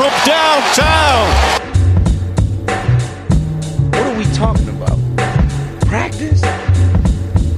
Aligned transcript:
from 0.00 0.24
downtown. 0.24 1.28
What 3.90 4.06
are 4.06 4.16
we 4.16 4.24
talking 4.32 4.68
about? 4.70 4.98
Practice? 5.82 6.40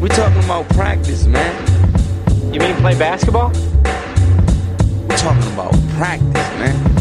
We're 0.01 0.09
talking 0.09 0.43
about 0.43 0.69
practice, 0.71 1.27
man. 1.27 2.53
You 2.53 2.59
mean 2.59 2.75
play 2.77 2.99
basketball? 2.99 3.53
We're 5.09 5.19
talking 5.19 5.53
about 5.53 5.73
practice, 5.91 6.49
man. 6.59 6.92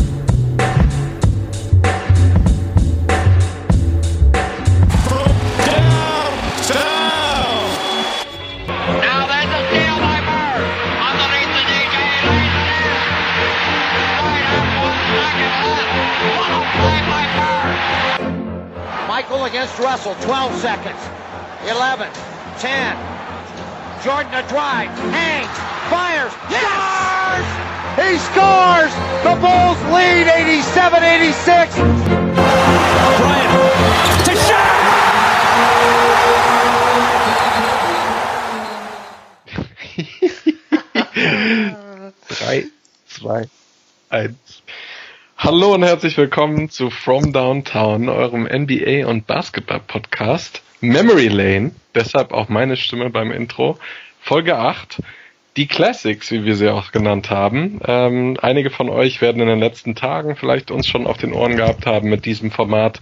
Michael 19.41 19.57
against 19.57 19.79
Russell. 19.79 20.13
12 20.21 20.55
seconds. 20.61 20.99
11. 21.67 22.07
10. 22.59 22.97
Jordan 24.03 24.33
a 24.35 24.47
drive. 24.47 24.89
Hangs. 25.09 25.57
Fires. 25.89 26.31
Scores! 26.45 27.45
He 27.97 28.17
scores! 28.29 28.93
The 29.23 29.35
Bulls 29.41 29.81
lead 29.91 30.27
87-86. 30.27 31.73
Bryant 33.17 34.25
to 34.25 34.35
shot. 34.35 34.77
Drei, 42.27 42.69
zwei, 43.07 43.45
eins. 44.11 44.60
Hallo 45.43 45.73
und 45.73 45.81
herzlich 45.81 46.17
willkommen 46.17 46.69
zu 46.69 46.91
From 46.91 47.33
Downtown, 47.33 48.09
eurem 48.09 48.43
NBA 48.43 49.07
und 49.07 49.25
Basketball 49.25 49.79
Podcast. 49.79 50.61
Memory 50.81 51.29
Lane, 51.29 51.71
deshalb 51.95 52.31
auch 52.31 52.47
meine 52.47 52.77
Stimme 52.77 53.09
beim 53.09 53.31
Intro. 53.31 53.79
Folge 54.19 54.59
8. 54.59 55.01
Die 55.57 55.65
Classics, 55.65 56.31
wie 56.31 56.45
wir 56.45 56.55
sie 56.55 56.69
auch 56.69 56.91
genannt 56.91 57.31
haben. 57.31 57.79
Ähm, 57.83 58.37
einige 58.39 58.69
von 58.69 58.87
euch 58.87 59.19
werden 59.19 59.41
in 59.41 59.47
den 59.47 59.57
letzten 59.57 59.95
Tagen 59.95 60.35
vielleicht 60.35 60.69
uns 60.69 60.85
schon 60.85 61.07
auf 61.07 61.17
den 61.17 61.33
Ohren 61.33 61.55
gehabt 61.55 61.87
haben 61.87 62.07
mit 62.07 62.25
diesem 62.25 62.51
Format. 62.51 62.99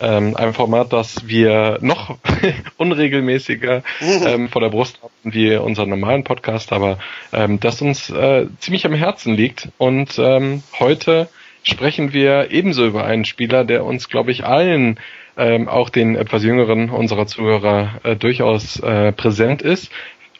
Ähm, 0.00 0.34
ein 0.36 0.54
Format, 0.54 0.90
das 0.90 1.28
wir 1.28 1.80
noch 1.82 2.16
unregelmäßiger 2.78 3.82
ähm, 4.00 4.48
vor 4.48 4.62
der 4.62 4.70
Brust 4.70 5.00
haben 5.02 5.34
wie 5.34 5.54
unseren 5.56 5.90
normalen 5.90 6.24
Podcast, 6.24 6.72
aber 6.72 6.98
ähm, 7.34 7.60
das 7.60 7.82
uns 7.82 8.08
äh, 8.08 8.46
ziemlich 8.58 8.86
am 8.86 8.94
Herzen 8.94 9.34
liegt. 9.34 9.68
Und 9.76 10.18
ähm, 10.18 10.62
heute 10.80 11.28
sprechen 11.64 12.12
wir 12.12 12.50
ebenso 12.50 12.86
über 12.86 13.04
einen 13.04 13.24
Spieler, 13.24 13.64
der 13.64 13.84
uns, 13.84 14.08
glaube 14.08 14.30
ich, 14.30 14.44
allen, 14.44 15.00
ähm, 15.36 15.68
auch 15.68 15.90
den 15.90 16.14
etwas 16.14 16.44
jüngeren 16.44 16.90
unserer 16.90 17.26
Zuhörer, 17.26 18.00
äh, 18.04 18.16
durchaus 18.16 18.78
äh, 18.78 19.10
präsent 19.12 19.62
ist, 19.62 19.90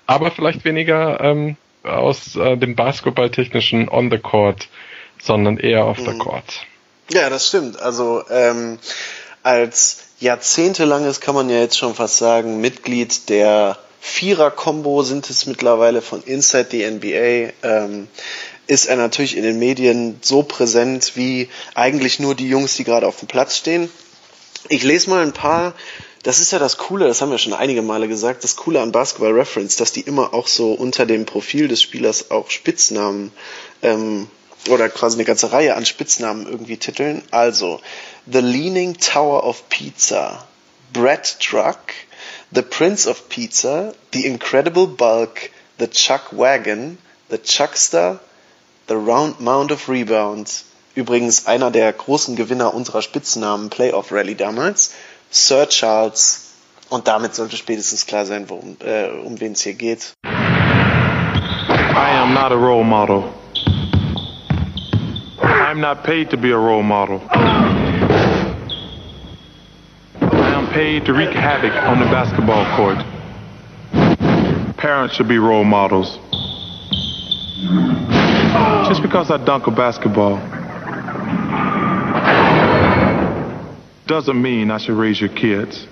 aber 0.07 0.31
vielleicht 0.31 0.65
weniger 0.65 1.21
ähm, 1.21 1.57
aus 1.83 2.37
äh, 2.37 2.57
dem 2.57 2.77
basketballtechnischen 2.77 3.89
on 3.89 4.11
the 4.11 4.19
court, 4.19 4.69
sondern 5.21 5.59
eher 5.59 5.87
off 5.87 5.99
the 5.99 6.17
court. 6.19 6.65
Ja, 7.11 7.29
das 7.29 7.49
stimmt. 7.49 7.81
Also 7.81 8.23
ähm, 8.31 8.79
als 9.43 10.09
jahrzehntelanges 10.21 11.21
kann 11.21 11.35
man 11.35 11.51
ja 11.51 11.59
jetzt 11.59 11.79
schon 11.79 11.95
fast 11.95 12.19
sagen, 12.19 12.61
Mitglied 12.61 13.29
der 13.29 13.79
Vierer-Kombo 14.01 15.03
sind 15.03 15.29
es 15.31 15.47
mittlerweile 15.47 16.03
von 16.03 16.23
Inside 16.23 16.69
the 16.71 16.91
NBA. 16.91 17.53
Ähm, 17.63 18.09
ist 18.67 18.87
er 18.87 18.97
natürlich 18.97 19.37
in 19.37 19.43
den 19.43 19.59
Medien 19.59 20.19
so 20.23 20.43
präsent 20.43 21.13
wie 21.15 21.49
eigentlich 21.75 22.19
nur 22.19 22.35
die 22.35 22.49
Jungs, 22.49 22.77
die 22.77 22.85
gerade 22.85 23.07
auf 23.07 23.19
dem 23.19 23.29
Platz 23.29 23.57
stehen. 23.57 23.91
Ich 24.69 24.83
lese 24.83 25.11
mal 25.11 25.23
ein 25.23 25.33
paar. 25.33 25.75
Das 26.23 26.41
ist 26.41 26.53
ja 26.53 26.59
das 26.59 26.79
Coole, 26.79 27.07
das 27.07 27.21
haben 27.21 27.31
wir 27.31 27.37
schon 27.37 27.53
einige 27.53 27.83
Male 27.83 28.09
gesagt, 28.09 28.45
das 28.45 28.57
Coole 28.57 28.81
an 28.81 28.93
Basketball 28.93 29.33
Reference, 29.33 29.77
dass 29.77 29.93
die 29.93 30.01
immer 30.01 30.33
auch 30.33 30.49
so 30.49 30.73
unter 30.73 31.05
dem 31.05 31.27
Profil 31.27 31.69
des 31.69 31.83
Spielers 31.83 32.31
auch 32.31 32.51
Spitznamen 32.51 33.31
ähm, 33.83 34.29
oder 34.71 34.89
quasi 34.89 35.17
eine 35.17 35.25
ganze 35.25 35.53
Reihe 35.53 35.75
an 35.75 35.85
Spitznamen 35.85 36.47
irgendwie 36.47 36.79
titeln. 36.79 37.23
Also 37.31 37.79
The 38.25 38.41
Leaning 38.41 38.97
Tower 38.97 39.45
of 39.45 39.69
Pizza, 39.69 40.49
Brett 40.95 41.41
Truck, 41.41 41.93
The 42.53 42.63
Prince 42.63 43.07
of 43.07 43.29
Pizza, 43.29 43.93
The 44.15 44.25
Incredible 44.25 44.87
Bulk, 44.87 45.51
The 45.79 45.89
Chuck 45.89 46.29
Wagon, 46.31 46.97
The 47.29 47.39
Chuckster, 47.39 48.21
The 48.87 48.97
Round 48.97 49.41
Mound 49.41 49.73
of 49.73 49.89
Rebounds. 49.89 50.67
Übrigens 50.95 51.47
einer 51.47 51.71
der 51.71 51.91
großen 51.93 52.37
Gewinner 52.37 52.75
unserer 52.75 53.01
Spitznamen 53.01 53.71
Playoff 53.71 54.13
Rally 54.13 54.35
damals, 54.35 54.95
Sir 55.31 55.67
Charles. 55.69 56.53
Und 56.91 57.09
damit 57.09 57.35
sollte 57.35 57.57
spätestens 57.57 58.05
klar 58.05 58.27
sein, 58.27 58.49
worum, 58.51 58.77
äh, 58.81 59.09
um 59.09 59.41
wen 59.41 59.53
es 59.53 59.63
hier 59.63 59.73
geht. 59.73 60.13
I 60.25 62.11
am 62.17 62.35
not 62.35 62.53
a 62.53 62.57
role 62.57 62.85
model. 62.85 63.25
I 65.43 65.71
am 65.71 65.81
not 65.81 66.05
paid 66.05 66.29
to 66.31 66.37
be 66.37 66.53
a 66.53 66.59
role 66.59 66.83
model. 66.83 67.23
I 67.31 67.35
am 70.55 70.67
paid 70.69 71.07
to 71.07 71.15
wreak 71.15 71.33
havoc 71.33 71.73
on 71.89 72.01
the 72.01 72.07
basketball 72.11 72.67
court. 72.77 72.99
Parents 74.77 75.15
should 75.15 75.29
be 75.29 75.39
role 75.39 75.65
models. 75.65 76.19
Just 78.89 79.03
because 79.03 79.31
I 79.31 79.43
dunk 79.43 79.67
a 79.67 79.71
basketball 79.71 80.37
doesn't 84.07 84.41
mean 84.41 84.71
I 84.71 84.79
should 84.79 84.97
raise 84.97 85.21
your 85.21 85.31
kids. 85.31 85.87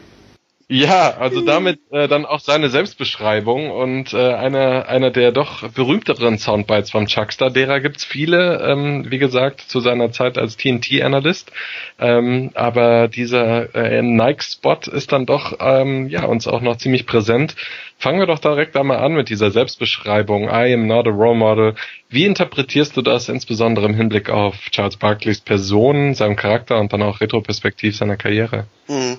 Ja, 0.75 1.19
also 1.19 1.43
damit 1.43 1.81
äh, 1.91 2.09
dann 2.09 2.25
auch 2.25 2.41
seine 2.41 2.71
Selbstbeschreibung 2.71 3.71
und 3.71 4.15
äh, 4.15 4.33
einer 4.33 4.89
einer 4.89 5.11
der 5.11 5.31
doch 5.31 5.69
berühmteren 5.69 6.39
Soundbites 6.39 6.91
vom 6.91 7.05
Chuckster. 7.05 7.51
Derer 7.51 7.81
gibt's 7.81 8.07
viele, 8.07 8.59
ähm, 8.67 9.05
wie 9.11 9.19
gesagt, 9.19 9.61
zu 9.61 9.81
seiner 9.81 10.13
Zeit 10.13 10.39
als 10.39 10.57
TNT-Analyst. 10.57 11.53
Ähm, 11.99 12.53
aber 12.55 13.09
dieser 13.09 13.75
äh, 13.75 14.01
Nike-Spot 14.01 14.79
ist 14.91 15.13
dann 15.13 15.27
doch 15.27 15.59
ähm, 15.61 16.09
ja 16.09 16.25
uns 16.25 16.47
auch 16.47 16.63
noch 16.63 16.79
ziemlich 16.79 17.05
präsent. 17.05 17.55
Fangen 17.99 18.21
wir 18.21 18.27
doch 18.27 18.39
direkt 18.39 18.75
einmal 18.75 19.01
an 19.01 19.13
mit 19.13 19.29
dieser 19.29 19.51
Selbstbeschreibung. 19.51 20.45
I 20.45 20.73
am 20.73 20.87
not 20.87 21.07
a 21.07 21.11
role 21.11 21.37
model. 21.37 21.75
Wie 22.09 22.25
interpretierst 22.25 22.97
du 22.97 23.03
das 23.03 23.29
insbesondere 23.29 23.85
im 23.85 23.95
Hinblick 23.95 24.31
auf 24.31 24.57
Charles 24.71 24.97
Barkleys 24.97 25.43
Person, 25.43 26.15
seinem 26.15 26.37
Charakter 26.37 26.81
und 26.81 26.95
dann 26.95 27.03
auch 27.03 27.21
retroperspektiv 27.21 27.95
seiner 27.95 28.17
Karriere? 28.17 28.65
Hm. 28.87 29.19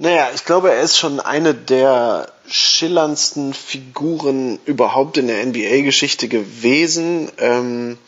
Naja, 0.00 0.28
ich 0.34 0.44
glaube, 0.44 0.72
er 0.72 0.80
ist 0.80 0.96
schon 0.96 1.18
eine 1.18 1.54
der 1.54 2.28
schillerndsten 2.46 3.52
Figuren 3.52 4.60
überhaupt 4.64 5.18
in 5.18 5.26
der 5.26 5.44
NBA-Geschichte 5.44 6.28
gewesen. 6.28 7.30
Ähm, 7.38 7.98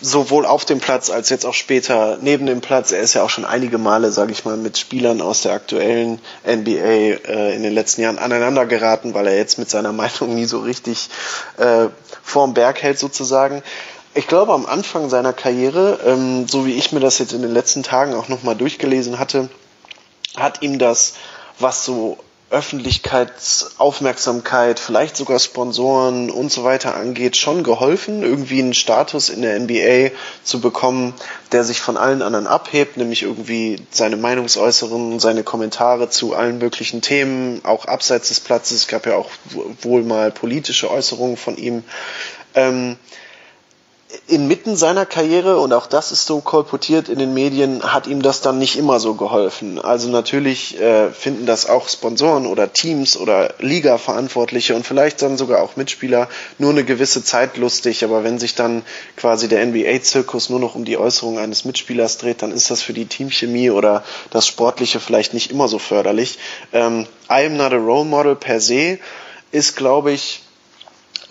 sowohl 0.00 0.46
auf 0.46 0.64
dem 0.64 0.80
Platz 0.80 1.10
als 1.10 1.30
jetzt 1.30 1.46
auch 1.46 1.54
später 1.54 2.18
neben 2.20 2.46
dem 2.46 2.60
Platz. 2.60 2.92
Er 2.92 3.00
ist 3.00 3.14
ja 3.14 3.22
auch 3.22 3.30
schon 3.30 3.44
einige 3.44 3.78
Male, 3.78 4.10
sage 4.10 4.32
ich 4.32 4.44
mal, 4.44 4.56
mit 4.56 4.76
Spielern 4.76 5.20
aus 5.20 5.42
der 5.42 5.52
aktuellen 5.52 6.18
NBA 6.46 6.78
äh, 6.78 7.54
in 7.54 7.62
den 7.62 7.72
letzten 7.72 8.02
Jahren 8.02 8.18
aneinander 8.18 8.66
geraten, 8.66 9.14
weil 9.14 9.26
er 9.26 9.36
jetzt 9.36 9.58
mit 9.58 9.70
seiner 9.70 9.92
Meinung 9.94 10.34
nie 10.34 10.44
so 10.44 10.60
richtig 10.60 11.08
äh, 11.56 11.86
vorm 12.22 12.54
Berg 12.54 12.82
hält 12.82 12.98
sozusagen. 12.98 13.62
Ich 14.12 14.26
glaube, 14.26 14.52
am 14.52 14.66
Anfang 14.66 15.08
seiner 15.08 15.32
Karriere, 15.32 15.98
ähm, 16.04 16.46
so 16.46 16.66
wie 16.66 16.74
ich 16.74 16.92
mir 16.92 17.00
das 17.00 17.18
jetzt 17.18 17.32
in 17.32 17.42
den 17.42 17.52
letzten 17.52 17.82
Tagen 17.82 18.14
auch 18.14 18.28
nochmal 18.28 18.54
durchgelesen 18.54 19.18
hatte, 19.18 19.48
hat 20.36 20.62
ihm 20.62 20.78
das, 20.78 21.14
was 21.58 21.84
so 21.84 22.18
Öffentlichkeitsaufmerksamkeit, 22.50 24.78
vielleicht 24.78 25.16
sogar 25.16 25.38
Sponsoren 25.40 26.30
und 26.30 26.52
so 26.52 26.62
weiter 26.62 26.94
angeht, 26.94 27.36
schon 27.36 27.64
geholfen, 27.64 28.22
irgendwie 28.22 28.60
einen 28.60 28.74
Status 28.74 29.28
in 29.28 29.42
der 29.42 29.58
NBA 29.58 30.12
zu 30.44 30.60
bekommen, 30.60 31.14
der 31.50 31.64
sich 31.64 31.80
von 31.80 31.96
allen 31.96 32.22
anderen 32.22 32.46
abhebt, 32.46 32.96
nämlich 32.96 33.24
irgendwie 33.24 33.82
seine 33.90 34.16
Meinungsäußerungen, 34.16 35.18
seine 35.18 35.42
Kommentare 35.42 36.10
zu 36.10 36.34
allen 36.34 36.58
möglichen 36.58 37.02
Themen, 37.02 37.60
auch 37.64 37.86
abseits 37.86 38.28
des 38.28 38.38
Platzes. 38.38 38.82
Es 38.82 38.86
gab 38.86 39.04
ja 39.06 39.16
auch 39.16 39.30
wohl 39.82 40.04
mal 40.04 40.30
politische 40.30 40.88
Äußerungen 40.90 41.36
von 41.36 41.56
ihm. 41.56 41.82
Ähm, 42.54 42.96
inmitten 44.26 44.76
seiner 44.76 45.06
Karriere, 45.06 45.58
und 45.58 45.72
auch 45.72 45.86
das 45.86 46.12
ist 46.12 46.26
so 46.26 46.40
kolportiert 46.40 47.08
in 47.08 47.18
den 47.18 47.34
Medien, 47.34 47.82
hat 47.82 48.06
ihm 48.06 48.22
das 48.22 48.40
dann 48.40 48.58
nicht 48.58 48.76
immer 48.76 49.00
so 49.00 49.14
geholfen. 49.14 49.78
Also 49.78 50.08
natürlich 50.08 50.80
äh, 50.80 51.10
finden 51.10 51.46
das 51.46 51.68
auch 51.68 51.88
Sponsoren 51.88 52.46
oder 52.46 52.72
Teams 52.72 53.16
oder 53.16 53.54
Liga-Verantwortliche 53.58 54.74
und 54.74 54.86
vielleicht 54.86 55.22
dann 55.22 55.36
sogar 55.36 55.62
auch 55.62 55.76
Mitspieler 55.76 56.28
nur 56.58 56.70
eine 56.70 56.84
gewisse 56.84 57.24
Zeit 57.24 57.56
lustig, 57.56 58.04
aber 58.04 58.24
wenn 58.24 58.38
sich 58.38 58.54
dann 58.54 58.82
quasi 59.16 59.48
der 59.48 59.64
NBA-Zirkus 59.66 60.50
nur 60.50 60.60
noch 60.60 60.74
um 60.74 60.84
die 60.84 60.96
Äußerung 60.96 61.38
eines 61.38 61.64
Mitspielers 61.64 62.18
dreht, 62.18 62.42
dann 62.42 62.52
ist 62.52 62.70
das 62.70 62.82
für 62.82 62.92
die 62.92 63.06
Teamchemie 63.06 63.70
oder 63.70 64.04
das 64.30 64.46
Sportliche 64.46 65.00
vielleicht 65.00 65.34
nicht 65.34 65.50
immer 65.50 65.68
so 65.68 65.78
förderlich. 65.78 66.38
Ähm, 66.72 67.06
I 67.30 67.46
am 67.46 67.56
not 67.56 67.72
a 67.72 67.76
role 67.76 68.04
model 68.04 68.36
per 68.36 68.60
se 68.60 68.98
ist, 69.50 69.76
glaube 69.76 70.12
ich, 70.12 70.43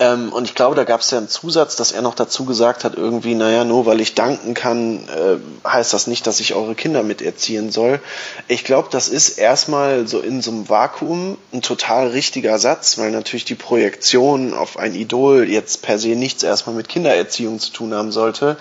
Ähm, 0.03 0.33
und 0.33 0.45
ich 0.45 0.55
glaube, 0.55 0.75
da 0.75 0.83
gab 0.83 1.00
es 1.00 1.11
ja 1.11 1.17
einen 1.17 1.29
Zusatz, 1.29 1.77
dass 1.77 1.94
er 1.94 2.01
noch 2.01 2.15
dazu 2.15 2.44
gesagt 2.44 2.83
hat, 2.83 2.95
irgendwie, 2.95 3.35
naja, 3.35 3.63
nur 3.63 3.85
weil 3.85 4.01
ich 4.01 4.15
danken 4.15 4.53
kann, 4.53 5.07
äh, 5.07 5.67
heißt 5.67 5.94
das 5.94 6.07
nicht, 6.07 6.27
dass 6.27 6.41
ich 6.41 6.55
eure 6.55 6.75
Kinder 6.75 7.03
miterziehen 7.03 7.71
soll. 7.71 8.01
Ich 8.50 8.65
glaube, 8.65 8.89
das 8.91 9.07
ist 9.07 9.38
erstmal 9.38 10.05
so 10.07 10.19
in 10.19 10.41
so 10.41 10.51
einem 10.51 10.67
Vakuum 10.67 11.38
ein 11.53 11.61
total 11.61 12.07
richtiger 12.07 12.59
Satz, 12.59 12.97
weil 12.97 13.11
natürlich 13.11 13.45
die 13.45 13.55
Projektion 13.55 14.53
auf 14.53 14.77
ein 14.77 14.94
Idol 14.94 15.50
jetzt 15.50 15.81
per 15.81 15.97
se 15.97 16.09
nichts 16.09 16.44
erstmal 16.44 16.75
mit 16.75 16.89
Kindererziehung 16.89 17.59
zu 17.59 17.71
tun 17.71 17.94
haben 17.94 18.11
sollte. 18.11 18.57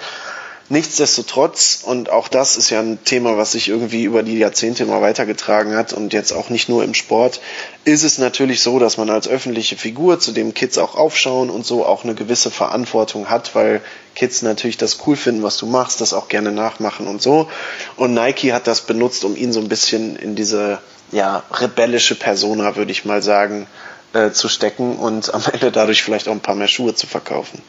Nichtsdestotrotz, 0.68 1.82
und 1.84 2.08
auch 2.08 2.28
das 2.28 2.56
ist 2.56 2.70
ja 2.70 2.80
ein 2.80 3.04
Thema, 3.04 3.36
was 3.36 3.52
sich 3.52 3.68
irgendwie 3.68 4.04
über 4.04 4.22
die 4.22 4.38
Jahrzehnte 4.38 4.84
immer 4.84 5.02
weitergetragen 5.02 5.76
hat 5.76 5.92
und 5.92 6.12
jetzt 6.12 6.32
auch 6.32 6.48
nicht 6.48 6.68
nur 6.68 6.82
im 6.84 6.94
Sport, 6.94 7.40
ist 7.84 8.04
es 8.04 8.18
natürlich 8.18 8.62
so, 8.62 8.78
dass 8.78 8.96
man 8.96 9.10
als 9.10 9.28
öffentliche 9.28 9.76
Figur, 9.76 10.18
zu 10.18 10.32
dem 10.32 10.54
Kids 10.54 10.78
auch 10.78 10.94
aufschauen 10.94 11.50
und 11.50 11.66
so 11.66 11.84
auch 11.84 12.04
eine 12.04 12.14
gewisse 12.14 12.50
Verantwortung 12.50 13.28
hat, 13.28 13.54
weil 13.54 13.82
Kids 14.14 14.42
natürlich 14.42 14.78
das 14.78 14.98
cool 15.06 15.16
finden, 15.16 15.42
was 15.42 15.58
du 15.58 15.66
machst, 15.66 16.00
das 16.00 16.14
auch 16.14 16.28
gerne 16.28 16.52
nachmachen 16.52 17.06
und 17.06 17.20
so. 17.20 17.48
Und 17.96 18.14
Nike 18.14 18.52
hat 18.52 18.66
das 18.66 18.82
benutzt, 18.82 19.24
um 19.24 19.36
ihn 19.36 19.52
so 19.52 19.60
ein 19.60 19.68
bisschen 19.68 20.16
in 20.16 20.36
diese 20.36 20.78
ja, 21.10 21.42
rebellische 21.52 22.14
Persona, 22.14 22.76
würde 22.76 22.92
ich 22.92 23.04
mal 23.04 23.22
sagen, 23.22 23.66
äh, 24.12 24.30
zu 24.30 24.48
stecken 24.48 24.96
und 24.96 25.32
am 25.34 25.42
Ende 25.52 25.72
dadurch 25.72 26.02
vielleicht 26.02 26.28
auch 26.28 26.32
ein 26.32 26.40
paar 26.40 26.54
mehr 26.54 26.68
Schuhe 26.68 26.94
zu 26.94 27.06
verkaufen. 27.06 27.62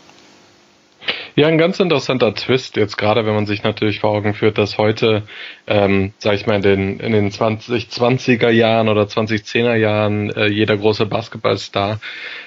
Ja, 1.36 1.48
ein 1.48 1.58
ganz 1.58 1.80
interessanter 1.80 2.36
Twist, 2.36 2.76
jetzt 2.76 2.96
gerade 2.96 3.26
wenn 3.26 3.34
man 3.34 3.48
sich 3.48 3.64
natürlich 3.64 4.02
vor 4.02 4.12
Augen 4.12 4.36
führt, 4.36 4.60
dass 4.60 4.78
heute, 4.78 5.24
ähm, 5.66 6.14
sag 6.20 6.36
ich 6.36 6.46
mal, 6.46 6.58
in 6.58 6.62
den, 6.62 7.00
in 7.00 7.12
den 7.12 7.32
2020er 7.32 8.50
Jahren 8.50 8.88
oder 8.88 9.06
2010er 9.06 9.74
Jahren 9.74 10.30
äh, 10.30 10.46
jeder 10.46 10.78
große 10.78 11.08
Basketballstar 11.08 12.00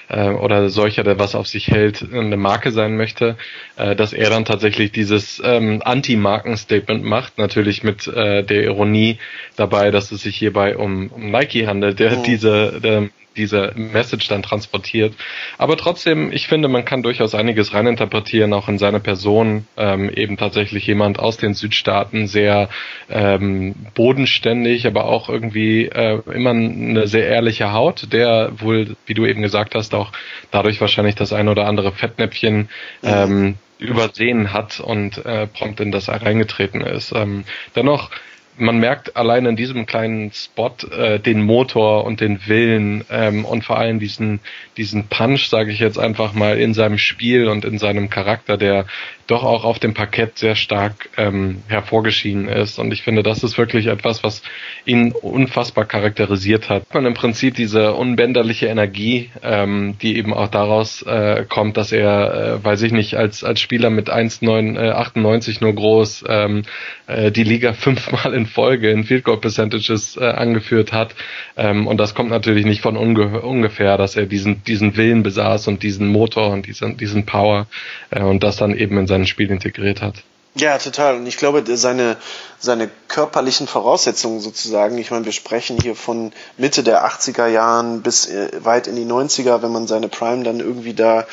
äh, 0.07 0.29
oder 0.29 0.69
solcher, 0.69 1.03
der 1.03 1.19
was 1.19 1.35
auf 1.35 1.47
sich 1.47 1.67
hält, 1.67 2.05
eine 2.13 2.37
Marke 2.37 2.71
sein 2.71 2.95
möchte, 2.95 3.35
äh, 3.75 3.93
dass 3.93 4.13
er 4.13 4.29
dann 4.29 4.45
tatsächlich 4.45 4.93
dieses 4.93 5.41
ähm, 5.43 5.81
Anti-Marken-Statement 5.83 7.03
macht, 7.03 7.37
natürlich 7.39 7.83
mit 7.83 8.07
äh, 8.07 8.43
der 8.43 8.63
Ironie 8.63 9.17
dabei, 9.57 9.91
dass 9.91 10.13
es 10.13 10.21
sich 10.21 10.37
hierbei 10.37 10.77
um, 10.77 11.09
um 11.09 11.29
Nike 11.29 11.67
handelt, 11.67 11.99
der 11.99 12.19
oh. 12.19 12.23
diese 12.25 12.79
der, 12.79 13.09
diese 13.37 13.71
Message 13.75 14.27
dann 14.27 14.43
transportiert. 14.43 15.13
Aber 15.57 15.77
trotzdem, 15.77 16.31
ich 16.31 16.47
finde, 16.47 16.67
man 16.67 16.83
kann 16.83 17.03
durchaus 17.03 17.35
einiges 17.35 17.73
reininterpretieren, 17.73 18.53
auch 18.53 18.67
in 18.67 18.77
seine 18.77 18.99
Person. 18.99 19.67
Ähm, 19.77 20.09
eben 20.09 20.37
tatsächlich 20.37 20.85
jemand 20.87 21.19
aus 21.19 21.37
den 21.37 21.53
Südstaaten, 21.53 22.27
sehr 22.27 22.69
ähm, 23.09 23.75
bodenständig, 23.93 24.87
aber 24.87 25.05
auch 25.05 25.29
irgendwie 25.29 25.85
äh, 25.85 26.21
immer 26.33 26.51
eine 26.51 27.07
sehr 27.07 27.27
ehrliche 27.27 27.71
Haut, 27.71 28.11
der 28.11 28.51
wohl, 28.57 28.95
wie 29.05 29.13
du 29.13 29.25
eben 29.25 29.41
gesagt 29.41 29.75
hast, 29.75 29.93
auch 29.93 30.11
dadurch 30.51 30.81
wahrscheinlich 30.81 31.15
das 31.15 31.33
ein 31.33 31.47
oder 31.47 31.67
andere 31.67 31.91
Fettnäpfchen 31.91 32.69
ähm, 33.03 33.55
übersehen 33.79 34.53
hat 34.53 34.79
und 34.79 35.23
äh, 35.25 35.47
prompt 35.47 35.79
in 35.79 35.91
das 35.91 36.09
reingetreten 36.09 36.81
ist. 36.81 37.11
Ähm, 37.15 37.43
dennoch 37.75 38.09
man 38.57 38.77
merkt 38.79 39.15
allein 39.15 39.45
in 39.45 39.55
diesem 39.55 39.85
kleinen 39.85 40.31
Spot 40.31 40.75
äh, 40.91 41.19
den 41.19 41.41
Motor 41.41 42.05
und 42.05 42.21
den 42.21 42.47
Willen 42.47 43.05
ähm, 43.09 43.45
und 43.45 43.63
vor 43.63 43.77
allem 43.77 43.99
diesen 43.99 44.39
diesen 44.77 45.07
Punch, 45.07 45.47
sage 45.49 45.71
ich 45.71 45.79
jetzt 45.79 45.97
einfach 45.97 46.33
mal, 46.33 46.59
in 46.59 46.73
seinem 46.73 46.97
Spiel 46.97 47.47
und 47.47 47.65
in 47.65 47.79
seinem 47.79 48.09
Charakter, 48.09 48.57
der 48.57 48.85
doch 49.27 49.43
auch 49.43 49.65
auf 49.65 49.79
dem 49.79 49.93
Parkett 49.93 50.37
sehr 50.37 50.55
stark 50.55 51.09
ähm, 51.17 51.61
hervorgeschienen 51.67 52.47
ist. 52.47 52.79
Und 52.79 52.93
ich 52.93 53.01
finde, 53.01 53.23
das 53.23 53.43
ist 53.43 53.57
wirklich 53.57 53.87
etwas, 53.87 54.23
was 54.23 54.41
ihn 54.85 55.11
unfassbar 55.11 55.85
charakterisiert 55.85 56.69
hat. 56.69 56.83
Man 56.93 57.05
im 57.05 57.13
Prinzip 57.13 57.55
diese 57.55 57.93
unbänderliche 57.93 58.67
Energie, 58.67 59.29
ähm, 59.43 59.97
die 60.01 60.17
eben 60.17 60.33
auch 60.33 60.47
daraus 60.47 61.01
äh, 61.01 61.45
kommt, 61.47 61.75
dass 61.75 61.91
er, 61.91 62.59
äh, 62.61 62.63
weiß 62.63 62.83
ich 62.83 62.93
nicht, 62.93 63.15
als 63.15 63.43
als 63.43 63.59
Spieler 63.59 63.89
mit 63.89 64.09
1,98 64.09 65.49
äh, 65.49 65.63
nur 65.63 65.75
groß 65.75 66.23
ähm, 66.29 66.61
äh, 67.07 67.31
die 67.31 67.43
Liga 67.43 67.73
fünfmal 67.73 68.33
in 68.33 68.45
Folge 68.47 68.89
in 68.89 69.03
Field 69.03 69.23
Goal 69.23 69.37
Percentages 69.37 70.17
äh, 70.17 70.25
angeführt 70.25 70.93
hat. 70.93 71.15
Ähm, 71.55 71.87
und 71.87 71.97
das 71.97 72.15
kommt 72.15 72.29
natürlich 72.29 72.65
nicht 72.65 72.81
von 72.81 72.97
unge 72.97 73.41
ungefähr, 73.41 73.97
dass 73.97 74.15
er 74.15 74.25
diesen 74.25 74.63
diesen 74.63 74.97
Willen 74.97 75.23
besaß 75.23 75.67
und 75.67 75.83
diesen 75.83 76.07
Motor 76.07 76.51
und 76.51 76.65
diesen 76.65 76.97
diesen 76.97 77.25
Power 77.25 77.67
äh, 78.09 78.21
und 78.21 78.43
das 78.43 78.57
dann 78.57 78.75
eben 78.75 78.97
in 78.97 79.07
sein 79.07 79.27
Spiel 79.27 79.51
integriert 79.51 80.01
hat. 80.01 80.23
Ja, 80.59 80.79
total. 80.79 81.17
Und 81.17 81.27
ich 81.27 81.37
glaube, 81.37 81.63
seine, 81.77 82.17
seine 82.57 82.89
körperlichen 83.07 83.67
Voraussetzungen 83.67 84.39
sozusagen, 84.39 84.97
ich 84.97 85.11
meine, 85.11 85.25
wir 85.25 85.31
sprechen 85.31 85.77
hier 85.79 85.95
von 85.95 86.31
Mitte 86.57 86.81
der 86.81 87.05
80er 87.05 87.45
Jahren 87.47 88.01
bis 88.01 88.27
äh, 88.27 88.49
weit 88.63 88.87
in 88.87 88.95
die 88.95 89.05
90er, 89.05 89.61
wenn 89.61 89.71
man 89.71 89.85
seine 89.85 90.07
Prime 90.07 90.43
dann 90.43 90.59
irgendwie 90.59 90.95
da 90.95 91.27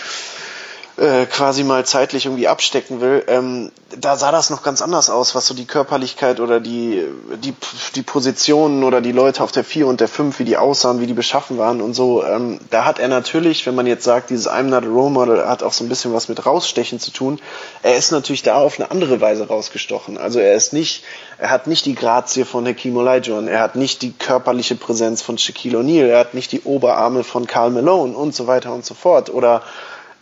äh, 0.97 1.27
quasi 1.27 1.65
mal 1.65 1.85
zeitlich 1.85 2.27
irgendwie 2.27 2.47
abstecken 2.47 3.01
will, 3.01 3.25
ähm, 3.27 3.73
da 3.99 4.17
sah 4.17 4.31
das 4.33 4.51
noch 4.51 4.63
ganz 4.63 4.83
anders 4.83 5.11
aus, 5.11 5.35
was 5.35 5.47
so 5.47 5.55
die 5.55 5.65
Körperlichkeit 5.67 6.41
oder 6.41 6.61
die, 6.61 7.05
die, 7.43 7.55
die 7.95 8.03
Positionen 8.03 8.85
oder 8.85 9.01
die 9.01 9.13
Leute 9.13 9.43
auf 9.43 9.53
der 9.53 9.65
4 9.65 9.87
und 9.87 10.01
der 10.01 10.09
5, 10.09 10.39
wie 10.39 10.45
die 10.45 10.57
aussahen, 10.57 11.01
wie 11.01 11.07
die 11.07 11.13
beschaffen 11.13 11.59
waren 11.59 11.81
und 11.81 11.95
so. 11.95 12.25
Ähm, 12.25 12.61
da 12.71 12.85
hat 12.85 12.99
er 12.99 13.09
natürlich, 13.09 13.67
wenn 13.67 13.75
man 13.75 13.87
jetzt 13.87 14.05
sagt, 14.05 14.31
dieses 14.31 14.49
I'm 14.49 14.65
not 14.65 14.85
a 14.85 14.89
Role 14.89 15.11
Model 15.11 15.47
hat 15.47 15.63
auch 15.63 15.73
so 15.73 15.85
ein 15.85 15.89
bisschen 15.89 16.13
was 16.13 16.29
mit 16.29 16.47
rausstechen 16.47 17.01
zu 17.01 17.11
tun. 17.11 17.41
Er 17.83 17.97
ist 17.97 18.13
natürlich 18.13 18.43
da 18.43 18.57
auf 18.57 18.79
eine 18.79 18.91
andere 18.91 19.21
Weise 19.21 19.49
rausgestochen. 19.49 20.19
Also 20.19 20.39
er 20.39 20.55
ist 20.55 20.73
nicht, 20.73 21.05
er 21.39 21.51
hat 21.51 21.67
nicht 21.67 21.87
die 21.87 21.95
Grazie 21.95 22.45
von 22.45 22.67
Hakeem 22.67 22.97
Olajuwon, 22.97 23.49
er 23.49 23.61
hat 23.61 23.77
nicht 23.77 24.03
die 24.03 24.13
körperliche 24.13 24.77
Präsenz 24.77 25.23
von 25.23 25.39
Shaquille 25.39 25.79
O'Neal, 25.79 26.07
er 26.07 26.21
hat 26.21 26.35
nicht 26.35 26.53
die 26.53 26.63
Oberarme 26.63 27.25
von 27.25 27.47
Karl 27.47 27.71
Malone 27.71 28.17
und 28.17 28.35
so 28.35 28.47
weiter 28.47 28.73
und 28.73 28.85
so 28.85 28.95
fort. 28.95 29.31
Oder 29.31 29.63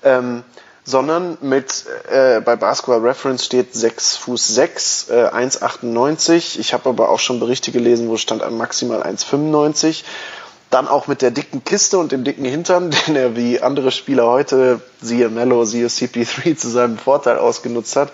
ähm, 0.03 0.43
sondern 0.85 1.39
mit 1.41 1.85
äh, 2.11 2.41
bei 2.41 2.57
Basketball 2.57 3.01
Reference 3.01 3.45
steht 3.45 3.75
6 3.75 4.17
Fuß 4.17 4.49
6, 4.49 5.11
äh, 5.11 5.29
1,98. 5.29 6.59
Ich 6.59 6.73
habe 6.75 6.89
aber 6.89 7.09
auch 7.09 7.21
schon 7.21 7.39
Berichte 7.39 7.71
gelesen, 7.71 8.09
wo 8.09 8.17
stand 8.17 8.43
an 8.43 8.57
maximal 8.57 9.03
1,95. 9.03 10.03
Dann 10.71 10.89
auch 10.89 11.07
mit 11.07 11.23
der 11.23 11.31
dicken 11.31 11.65
Kiste 11.65 11.99
und 11.99 12.13
dem 12.13 12.25
dicken 12.25 12.45
Hintern, 12.45 12.91
den 13.07 13.15
er 13.15 13.37
wie 13.37 13.61
andere 13.61 13.93
Spieler 13.93 14.27
heute, 14.27 14.81
siehe 15.01 15.29
Mello, 15.29 15.65
siehe 15.65 15.87
CP3, 15.87 16.57
zu 16.57 16.69
seinem 16.69 16.99
Vorteil 16.99 17.39
ausgenutzt 17.39 17.95
hat. 17.95 18.11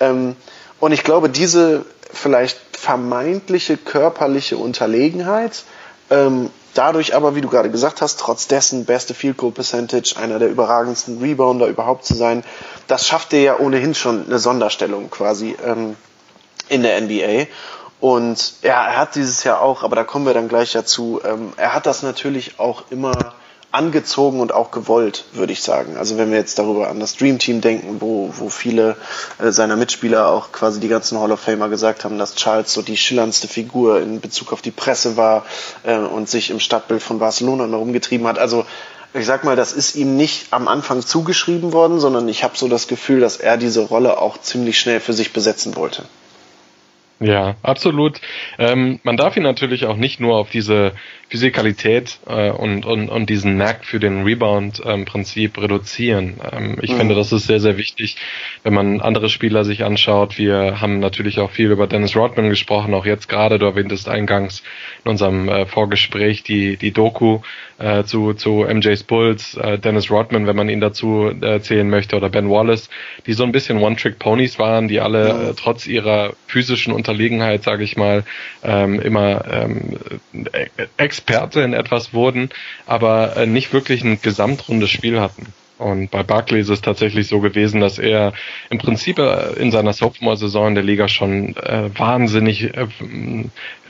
Ähm, 0.00 0.34
und 0.80 0.92
ich 0.92 1.04
glaube, 1.04 1.28
diese 1.28 1.84
vielleicht 2.12 2.58
vermeintliche 2.72 3.76
körperliche 3.76 4.56
Unterlegenheit 4.56 5.64
ähm, 6.10 6.50
Dadurch 6.78 7.16
aber, 7.16 7.34
wie 7.34 7.40
du 7.40 7.48
gerade 7.48 7.72
gesagt 7.72 8.02
hast, 8.02 8.20
trotz 8.20 8.46
dessen 8.46 8.84
beste 8.84 9.12
Field 9.12 9.36
Goal 9.36 9.50
Percentage, 9.50 10.14
einer 10.16 10.38
der 10.38 10.48
überragendsten 10.48 11.18
Rebounder 11.18 11.66
überhaupt 11.66 12.04
zu 12.04 12.14
sein, 12.14 12.44
das 12.86 13.04
schafft 13.04 13.32
dir 13.32 13.42
ja 13.42 13.58
ohnehin 13.58 13.96
schon 13.96 14.26
eine 14.26 14.38
Sonderstellung 14.38 15.10
quasi 15.10 15.56
ähm, 15.66 15.96
in 16.68 16.84
der 16.84 17.00
NBA. 17.00 17.48
Und 17.98 18.62
ja, 18.62 18.86
er 18.86 18.96
hat 18.96 19.16
dieses 19.16 19.42
Jahr 19.42 19.60
auch, 19.60 19.82
aber 19.82 19.96
da 19.96 20.04
kommen 20.04 20.24
wir 20.24 20.34
dann 20.34 20.46
gleich 20.46 20.70
dazu, 20.70 21.20
ähm, 21.24 21.52
er 21.56 21.74
hat 21.74 21.84
das 21.86 22.04
natürlich 22.04 22.60
auch 22.60 22.84
immer 22.90 23.34
angezogen 23.70 24.40
und 24.40 24.52
auch 24.52 24.70
gewollt, 24.70 25.26
würde 25.32 25.52
ich 25.52 25.62
sagen. 25.62 25.96
Also 25.98 26.16
wenn 26.16 26.30
wir 26.30 26.38
jetzt 26.38 26.58
darüber 26.58 26.88
an 26.88 27.00
das 27.00 27.16
Dream 27.16 27.38
Team 27.38 27.60
denken, 27.60 28.00
wo, 28.00 28.32
wo 28.36 28.48
viele 28.48 28.96
äh, 29.38 29.50
seiner 29.50 29.76
Mitspieler 29.76 30.28
auch 30.28 30.52
quasi 30.52 30.80
die 30.80 30.88
ganzen 30.88 31.18
Hall 31.18 31.32
of 31.32 31.40
Famer 31.40 31.68
gesagt 31.68 32.04
haben, 32.04 32.18
dass 32.18 32.34
Charles 32.34 32.72
so 32.72 32.80
die 32.80 32.96
schillerndste 32.96 33.46
Figur 33.46 34.00
in 34.00 34.20
Bezug 34.20 34.52
auf 34.52 34.62
die 34.62 34.70
Presse 34.70 35.16
war 35.16 35.44
äh, 35.82 35.96
und 35.98 36.30
sich 36.30 36.50
im 36.50 36.60
Stadtbild 36.60 37.02
von 37.02 37.18
Barcelona 37.18 37.64
immer 37.64 37.76
rumgetrieben 37.76 38.26
hat. 38.26 38.38
Also 38.38 38.64
ich 39.14 39.26
sag 39.26 39.44
mal, 39.44 39.56
das 39.56 39.72
ist 39.72 39.96
ihm 39.96 40.16
nicht 40.16 40.52
am 40.52 40.68
Anfang 40.68 41.04
zugeschrieben 41.04 41.72
worden, 41.72 42.00
sondern 42.00 42.28
ich 42.28 42.44
habe 42.44 42.56
so 42.56 42.68
das 42.68 42.88
Gefühl, 42.88 43.20
dass 43.20 43.36
er 43.36 43.56
diese 43.56 43.80
Rolle 43.80 44.18
auch 44.18 44.38
ziemlich 44.38 44.78
schnell 44.78 45.00
für 45.00 45.12
sich 45.12 45.32
besetzen 45.32 45.76
wollte. 45.76 46.04
Ja, 47.20 47.56
absolut. 47.62 48.20
Ähm, 48.58 49.00
man 49.02 49.16
darf 49.16 49.36
ihn 49.36 49.42
natürlich 49.42 49.86
auch 49.86 49.96
nicht 49.96 50.20
nur 50.20 50.36
auf 50.36 50.50
diese 50.50 50.92
Physikalität 51.28 52.20
äh, 52.26 52.50
und, 52.50 52.86
und, 52.86 53.08
und 53.08 53.28
diesen 53.28 53.56
Knack 53.56 53.84
für 53.84 53.98
den 53.98 54.22
Rebound 54.22 54.80
im 54.80 55.04
ähm, 55.14 55.50
reduzieren. 55.58 56.34
Ähm, 56.52 56.78
ich 56.80 56.92
mhm. 56.92 56.96
finde, 56.96 57.14
das 57.14 57.32
ist 57.32 57.46
sehr, 57.46 57.60
sehr 57.60 57.76
wichtig, 57.76 58.16
wenn 58.62 58.72
man 58.72 59.00
andere 59.00 59.28
Spieler 59.28 59.64
sich 59.64 59.84
anschaut. 59.84 60.38
Wir 60.38 60.80
haben 60.80 61.00
natürlich 61.00 61.40
auch 61.40 61.50
viel 61.50 61.70
über 61.70 61.86
Dennis 61.86 62.16
Rodman 62.16 62.48
gesprochen, 62.48 62.94
auch 62.94 63.04
jetzt 63.04 63.28
gerade, 63.28 63.58
du 63.58 63.66
erwähntest 63.66 64.08
eingangs 64.08 64.62
in 65.04 65.10
unserem 65.10 65.48
äh, 65.48 65.66
Vorgespräch 65.66 66.44
die, 66.44 66.76
die 66.76 66.92
Doku 66.92 67.40
äh, 67.78 68.04
zu, 68.04 68.34
zu 68.34 68.66
MJ's 68.68 69.02
Bulls, 69.02 69.54
äh, 69.56 69.78
Dennis 69.78 70.10
Rodman, 70.10 70.46
wenn 70.46 70.56
man 70.56 70.68
ihn 70.68 70.80
dazu 70.80 71.30
äh, 71.40 71.60
zählen 71.60 71.88
möchte, 71.90 72.16
oder 72.16 72.30
Ben 72.30 72.48
Wallace, 72.48 72.88
die 73.26 73.34
so 73.34 73.44
ein 73.44 73.52
bisschen 73.52 73.78
One-Trick-Ponys 73.78 74.58
waren, 74.58 74.88
die 74.88 75.00
alle 75.00 75.34
mhm. 75.34 75.50
äh, 75.50 75.54
trotz 75.54 75.86
ihrer 75.86 76.32
physischen 76.46 76.92
Unterlegenheit, 77.08 77.62
sage 77.62 77.84
ich 77.84 77.96
mal, 77.96 78.24
ähm, 78.62 79.00
immer 79.00 79.42
ähm, 79.50 79.98
Experte 80.98 81.62
in 81.62 81.72
etwas 81.72 82.12
wurden, 82.12 82.50
aber 82.86 83.36
äh, 83.36 83.46
nicht 83.46 83.72
wirklich 83.72 84.04
ein 84.04 84.20
gesamtrundes 84.20 84.90
Spiel 84.90 85.20
hatten. 85.20 85.46
Und 85.78 86.10
bei 86.10 86.22
Barkley 86.22 86.60
ist 86.60 86.68
es 86.68 86.82
tatsächlich 86.82 87.28
so 87.28 87.40
gewesen, 87.40 87.80
dass 87.80 87.98
er 87.98 88.34
im 88.68 88.78
Prinzip 88.78 89.18
äh, 89.18 89.52
in 89.54 89.70
seiner 89.70 89.94
Sophomore-Saison 89.94 90.68
in 90.68 90.74
der 90.74 90.84
Liga 90.84 91.08
schon 91.08 91.56
äh, 91.56 91.88
wahnsinnig 91.96 92.64
äh, 92.76 92.86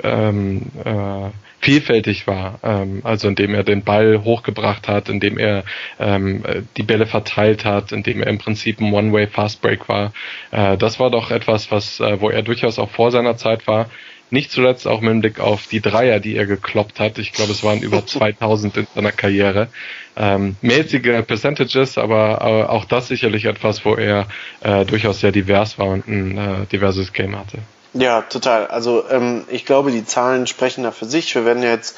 ähm, 0.04 0.62
äh, 0.84 1.30
vielfältig 1.60 2.26
war. 2.26 2.58
Ähm, 2.62 3.00
also 3.04 3.28
indem 3.28 3.54
er 3.54 3.64
den 3.64 3.82
Ball 3.82 4.22
hochgebracht 4.24 4.88
hat, 4.88 5.08
indem 5.08 5.38
er 5.38 5.64
ähm, 5.98 6.42
die 6.76 6.82
Bälle 6.82 7.06
verteilt 7.06 7.64
hat, 7.64 7.92
indem 7.92 8.22
er 8.22 8.28
im 8.28 8.38
Prinzip 8.38 8.80
ein 8.80 8.92
One-Way-Fast-Break 8.92 9.88
war. 9.88 10.12
Äh, 10.50 10.76
das 10.76 11.00
war 11.00 11.10
doch 11.10 11.30
etwas, 11.30 11.70
was, 11.70 12.00
äh, 12.00 12.20
wo 12.20 12.30
er 12.30 12.42
durchaus 12.42 12.78
auch 12.78 12.90
vor 12.90 13.10
seiner 13.10 13.36
Zeit 13.36 13.66
war. 13.66 13.90
Nicht 14.30 14.50
zuletzt 14.50 14.86
auch 14.86 15.00
mit 15.00 15.20
Blick 15.22 15.40
auf 15.40 15.66
die 15.66 15.80
Dreier, 15.80 16.20
die 16.20 16.36
er 16.36 16.44
gekloppt 16.44 17.00
hat. 17.00 17.18
Ich 17.18 17.32
glaube, 17.32 17.52
es 17.52 17.64
waren 17.64 17.80
über 17.80 18.06
2000 18.06 18.76
in 18.76 18.86
seiner 18.94 19.12
Karriere. 19.12 19.68
Ähm, 20.16 20.56
mäßige 20.62 21.22
Percentages, 21.26 21.96
aber 21.96 22.38
äh, 22.40 22.70
auch 22.70 22.84
das 22.84 23.08
sicherlich 23.08 23.46
etwas, 23.46 23.84
wo 23.84 23.94
er 23.94 24.26
äh, 24.60 24.84
durchaus 24.84 25.20
sehr 25.20 25.32
divers 25.32 25.78
war 25.78 25.86
und 25.86 26.06
ein 26.08 26.36
äh, 26.36 26.66
diverses 26.70 27.12
Game 27.12 27.38
hatte. 27.38 27.58
Ja, 27.98 28.22
total. 28.22 28.68
Also 28.68 29.04
ähm, 29.10 29.44
ich 29.48 29.66
glaube, 29.66 29.90
die 29.90 30.04
Zahlen 30.04 30.46
sprechen 30.46 30.84
da 30.84 30.92
für 30.92 31.06
sich. 31.06 31.34
Wir 31.34 31.44
werden 31.44 31.64
jetzt 31.64 31.96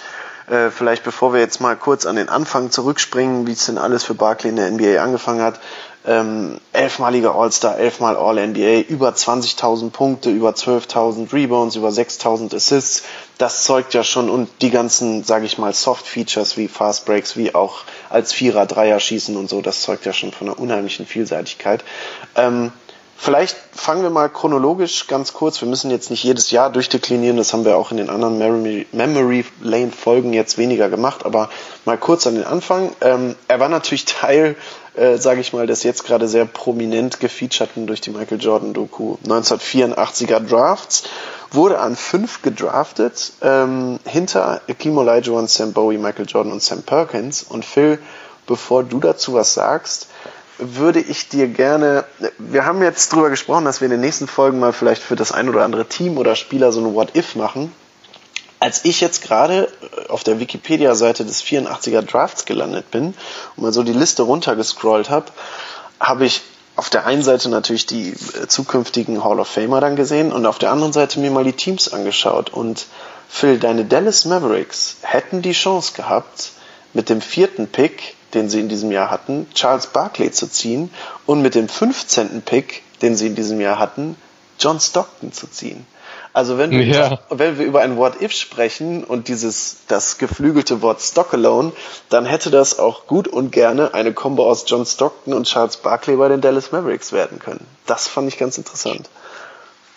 äh, 0.48 0.70
vielleicht, 0.70 1.04
bevor 1.04 1.34
wir 1.34 1.40
jetzt 1.40 1.60
mal 1.60 1.76
kurz 1.76 2.06
an 2.06 2.16
den 2.16 2.30
Anfang 2.30 2.70
zurückspringen, 2.70 3.46
wie 3.46 3.52
es 3.52 3.66
denn 3.66 3.76
alles 3.76 4.04
für 4.04 4.14
Barkley 4.14 4.48
in 4.48 4.56
der 4.56 4.70
NBA 4.70 5.02
angefangen 5.02 5.42
hat, 5.42 5.60
ähm, 6.06 6.58
elfmaliger 6.72 7.34
All-Star, 7.34 7.78
elfmal 7.78 8.16
All-NBA, 8.16 8.88
über 8.88 9.10
20.000 9.10 9.90
Punkte, 9.90 10.30
über 10.30 10.52
12.000 10.52 11.34
Rebounds, 11.34 11.76
über 11.76 11.90
6.000 11.90 12.56
Assists. 12.56 13.02
Das 13.36 13.64
zeugt 13.64 13.92
ja 13.92 14.02
schon 14.02 14.30
und 14.30 14.48
die 14.62 14.70
ganzen, 14.70 15.22
sage 15.24 15.44
ich 15.44 15.58
mal, 15.58 15.74
Soft-Features 15.74 16.56
wie 16.56 16.68
Fast 16.68 17.04
Breaks, 17.04 17.36
wie 17.36 17.54
auch 17.54 17.82
als 18.08 18.32
Vierer, 18.32 18.64
Dreier 18.64 19.00
schießen 19.00 19.36
und 19.36 19.50
so, 19.50 19.60
das 19.60 19.82
zeugt 19.82 20.06
ja 20.06 20.14
schon 20.14 20.32
von 20.32 20.48
einer 20.48 20.58
unheimlichen 20.58 21.04
Vielseitigkeit. 21.04 21.84
Ähm, 22.36 22.72
Vielleicht 23.22 23.54
fangen 23.74 24.02
wir 24.02 24.08
mal 24.08 24.30
chronologisch 24.30 25.06
ganz 25.06 25.34
kurz. 25.34 25.60
Wir 25.60 25.68
müssen 25.68 25.90
jetzt 25.90 26.08
nicht 26.08 26.24
jedes 26.24 26.50
Jahr 26.52 26.72
durchdeklinieren, 26.72 27.36
das 27.36 27.52
haben 27.52 27.66
wir 27.66 27.76
auch 27.76 27.90
in 27.90 27.98
den 27.98 28.08
anderen 28.08 28.38
Memory, 28.38 29.44
Lane 29.60 29.92
Folgen 29.92 30.32
jetzt 30.32 30.56
weniger 30.56 30.88
gemacht, 30.88 31.26
aber 31.26 31.50
mal 31.84 31.98
kurz 31.98 32.26
an 32.26 32.36
den 32.36 32.44
Anfang. 32.44 32.92
Ähm, 33.02 33.36
er 33.46 33.60
war 33.60 33.68
natürlich 33.68 34.04
Teil, 34.06 34.56
äh, 34.94 35.18
sage 35.18 35.42
ich 35.42 35.52
mal, 35.52 35.66
des 35.66 35.82
jetzt 35.82 36.04
gerade 36.04 36.28
sehr 36.28 36.46
prominent 36.46 37.20
gefeaturten 37.20 37.86
durch 37.86 38.00
die 38.00 38.08
Michael 38.08 38.40
Jordan 38.40 38.72
Doku 38.72 39.18
1984er 39.26 40.40
Drafts, 40.40 41.02
wurde 41.50 41.78
an 41.78 41.96
fünf 41.96 42.40
gedraftet, 42.40 43.32
ähm, 43.42 43.98
hinter 44.06 44.62
Akeem 44.66 44.96
Olajuwon, 44.96 45.46
Sam 45.46 45.74
Bowie, 45.74 45.98
Michael 45.98 46.24
Jordan 46.26 46.52
und 46.52 46.62
Sam 46.62 46.80
Perkins. 46.84 47.42
Und 47.42 47.66
Phil, 47.66 47.98
bevor 48.46 48.82
du 48.82 48.98
dazu 48.98 49.34
was 49.34 49.52
sagst, 49.52 50.06
würde 50.60 51.00
ich 51.00 51.28
dir 51.28 51.48
gerne, 51.48 52.04
wir 52.38 52.64
haben 52.64 52.82
jetzt 52.82 53.12
drüber 53.12 53.30
gesprochen, 53.30 53.64
dass 53.64 53.80
wir 53.80 53.86
in 53.86 53.92
den 53.92 54.00
nächsten 54.00 54.28
Folgen 54.28 54.58
mal 54.58 54.72
vielleicht 54.72 55.02
für 55.02 55.16
das 55.16 55.32
ein 55.32 55.48
oder 55.48 55.64
andere 55.64 55.86
Team 55.86 56.18
oder 56.18 56.36
Spieler 56.36 56.72
so 56.72 56.80
ein 56.80 56.94
What-If 56.94 57.34
machen. 57.34 57.72
Als 58.58 58.84
ich 58.84 59.00
jetzt 59.00 59.22
gerade 59.22 59.68
äh, 59.82 60.08
auf 60.08 60.22
der 60.22 60.38
Wikipedia-Seite 60.38 61.24
des 61.24 61.42
84er 61.42 62.02
Drafts 62.02 62.44
gelandet 62.44 62.90
bin 62.90 63.14
und 63.56 63.62
mal 63.62 63.72
so 63.72 63.82
die 63.82 63.92
Liste 63.92 64.22
runtergescrollt 64.22 65.08
habe, 65.08 65.26
habe 65.98 66.26
ich 66.26 66.42
auf 66.76 66.90
der 66.90 67.06
einen 67.06 67.22
Seite 67.22 67.48
natürlich 67.48 67.86
die 67.86 68.10
äh, 68.10 68.46
zukünftigen 68.46 69.24
Hall 69.24 69.40
of 69.40 69.48
Famer 69.48 69.80
dann 69.80 69.96
gesehen 69.96 70.32
und 70.32 70.46
auf 70.46 70.58
der 70.58 70.70
anderen 70.70 70.92
Seite 70.92 71.20
mir 71.20 71.30
mal 71.30 71.44
die 71.44 71.52
Teams 71.52 71.92
angeschaut. 71.92 72.50
Und 72.50 72.86
Phil, 73.28 73.58
deine 73.58 73.84
Dallas 73.84 74.24
Mavericks 74.24 74.96
hätten 75.02 75.40
die 75.40 75.52
Chance 75.52 75.92
gehabt, 75.94 76.52
mit 76.92 77.08
dem 77.08 77.20
vierten 77.20 77.68
Pick 77.68 78.16
den 78.34 78.48
sie 78.48 78.60
in 78.60 78.68
diesem 78.68 78.90
Jahr 78.90 79.10
hatten, 79.10 79.46
Charles 79.54 79.88
Barkley 79.88 80.30
zu 80.30 80.46
ziehen 80.48 80.90
und 81.26 81.42
mit 81.42 81.54
dem 81.54 81.68
15. 81.68 82.42
Pick, 82.42 82.82
den 83.02 83.16
sie 83.16 83.26
in 83.26 83.34
diesem 83.34 83.60
Jahr 83.60 83.78
hatten, 83.78 84.16
John 84.58 84.78
Stockton 84.80 85.32
zu 85.32 85.46
ziehen. 85.48 85.86
Also 86.32 86.58
wenn 86.58 86.70
wir, 86.70 86.86
ja. 86.86 87.18
wenn 87.30 87.58
wir 87.58 87.66
über 87.66 87.80
ein 87.80 87.96
What 87.96 88.22
If 88.22 88.32
sprechen 88.32 89.02
und 89.02 89.26
dieses 89.26 89.78
das 89.88 90.18
geflügelte 90.18 90.80
Wort 90.80 91.00
Stockalone, 91.00 91.72
dann 92.08 92.24
hätte 92.24 92.50
das 92.50 92.78
auch 92.78 93.06
gut 93.06 93.26
und 93.26 93.50
gerne 93.50 93.94
eine 93.94 94.12
Kombo 94.12 94.48
aus 94.48 94.64
John 94.68 94.86
Stockton 94.86 95.34
und 95.34 95.46
Charles 95.46 95.78
Barkley 95.78 96.16
bei 96.16 96.28
den 96.28 96.40
Dallas 96.40 96.70
Mavericks 96.70 97.12
werden 97.12 97.40
können. 97.40 97.66
Das 97.86 98.06
fand 98.06 98.28
ich 98.28 98.38
ganz 98.38 98.58
interessant. 98.58 99.08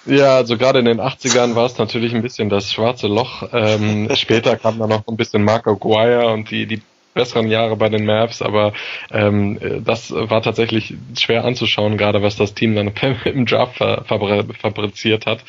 Ja, 0.06 0.36
also 0.36 0.58
gerade 0.58 0.80
in 0.80 0.86
den 0.86 1.00
80ern 1.00 1.56
war 1.56 1.68
es 1.68 1.78
natürlich 1.78 2.14
ein 2.14 2.22
bisschen 2.22 2.50
das 2.50 2.72
schwarze 2.72 3.08
Loch. 3.08 3.44
Ähm, 3.54 4.10
später 4.16 4.58
kam 4.58 4.80
dann 4.80 4.90
noch 4.90 5.08
ein 5.08 5.16
bisschen 5.16 5.44
Mark 5.44 5.68
Aguirre 5.68 6.28
und 6.34 6.50
die, 6.50 6.66
die 6.66 6.82
besseren 7.14 7.48
Jahre 7.48 7.76
bei 7.76 7.90
den 7.90 8.06
Mavs, 8.06 8.42
aber 8.42 8.74
ähm, 9.12 9.60
das 9.84 10.12
war 10.12 10.42
tatsächlich 10.42 10.96
schwer 11.18 11.46
anzuschauen, 11.46 11.98
gerade 11.98 12.22
was 12.22 12.36
das 12.36 12.54
Team 12.54 12.76
dann 12.76 12.92
im 13.26 13.46
Draft 13.46 13.78
fabriziert 13.78 15.26
hat. 15.26 15.44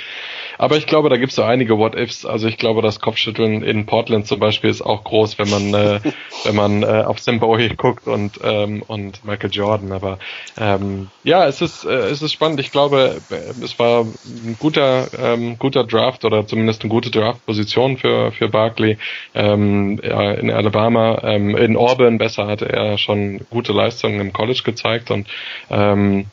Aber 0.59 0.77
ich 0.77 0.87
glaube, 0.87 1.09
da 1.09 1.17
gibt 1.17 1.31
es 1.31 1.37
so 1.37 1.43
einige 1.43 1.79
What-Ifs. 1.79 2.25
Also 2.27 2.47
ich 2.47 2.59
glaube, 2.59 2.83
das 2.83 3.01
Kopfschütteln 3.01 3.63
in 3.63 3.87
Portland 3.87 4.27
zum 4.27 4.39
Beispiel 4.39 4.71
ist 4.71 4.83
auch 4.83 5.05
groß, 5.05 5.39
wenn 5.39 5.51
man 5.51 5.75
äh, 5.75 6.01
wenn 6.45 6.55
man 6.55 6.83
äh, 6.83 7.05
auf 7.07 7.19
Sam 7.19 7.41
Bowie 7.41 7.71
guckt 7.71 8.07
und 8.07 8.39
ähm, 8.43 8.83
und 8.87 9.25
Michael 9.25 9.51
Jordan. 9.51 9.93
Aber 9.93 10.19
ähm, 10.59 11.09
ja, 11.25 11.47
es 11.47 11.61
ist 11.61 11.85
äh, 11.85 12.09
es 12.09 12.23
ist 12.23 12.33
spannend. 12.33 12.61
Ich 12.61 12.71
glaube, 12.71 13.21
es 13.63 13.79
war 13.79 14.03
ein 14.03 14.57
guter 14.59 15.09
ähm, 15.19 15.59
guter 15.59 15.85
Draft 15.85 16.25
oder 16.25 16.47
zumindest 16.47 16.83
eine 16.83 16.91
gute 16.91 17.11
Draft-Position 17.11 17.97
für 17.99 18.33
für 18.33 18.49
Barkley 18.49 18.99
ähm, 19.35 20.01
ja, 20.03 20.33
in 20.33 20.51
Alabama. 20.51 21.21
Ähm, 21.23 21.54
in 21.57 21.77
Auburn 21.77 22.19
besser 22.19 22.47
hatte 22.47 22.69
er 22.69 22.99
schon 22.99 23.41
gute 23.51 23.73
Leistungen 23.73 24.21
im 24.21 24.33
College 24.33 24.63
gezeigt 24.65 25.11
und 25.11 25.29
ähm, 25.71 26.27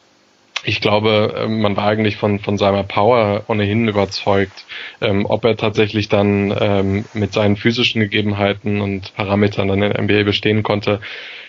ich 0.63 0.79
glaube, 0.81 1.33
ähm, 1.37 1.61
man 1.61 1.75
war 1.75 1.87
eigentlich 1.87 2.17
von, 2.17 2.39
von 2.39 2.57
seiner 2.57 2.83
Power 2.83 3.43
ohnehin 3.47 3.87
überzeugt. 3.87 4.65
Ähm, 5.01 5.25
ob 5.25 5.43
er 5.45 5.57
tatsächlich 5.57 6.09
dann 6.09 6.55
ähm, 6.59 7.05
mit 7.13 7.33
seinen 7.33 7.57
physischen 7.57 8.01
Gegebenheiten 8.01 8.81
und 8.81 9.15
Parametern 9.15 9.67
dann 9.67 9.81
in 9.81 10.05
NBA 10.05 10.23
bestehen 10.23 10.63
konnte, 10.63 10.99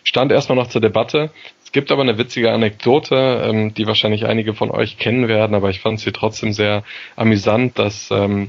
stand 0.04 0.32
erstmal 0.32 0.56
noch 0.56 0.68
zur 0.68 0.80
Debatte. 0.80 1.30
Es 1.64 1.72
gibt 1.72 1.92
aber 1.92 2.02
eine 2.02 2.18
witzige 2.18 2.52
Anekdote, 2.52 3.42
ähm, 3.46 3.74
die 3.74 3.86
wahrscheinlich 3.86 4.26
einige 4.26 4.54
von 4.54 4.70
euch 4.70 4.98
kennen 4.98 5.28
werden, 5.28 5.54
aber 5.54 5.70
ich 5.70 5.80
fand 5.80 6.00
sie 6.00 6.12
trotzdem 6.12 6.52
sehr 6.52 6.82
amüsant, 7.16 7.78
dass 7.78 8.10
ähm, 8.10 8.48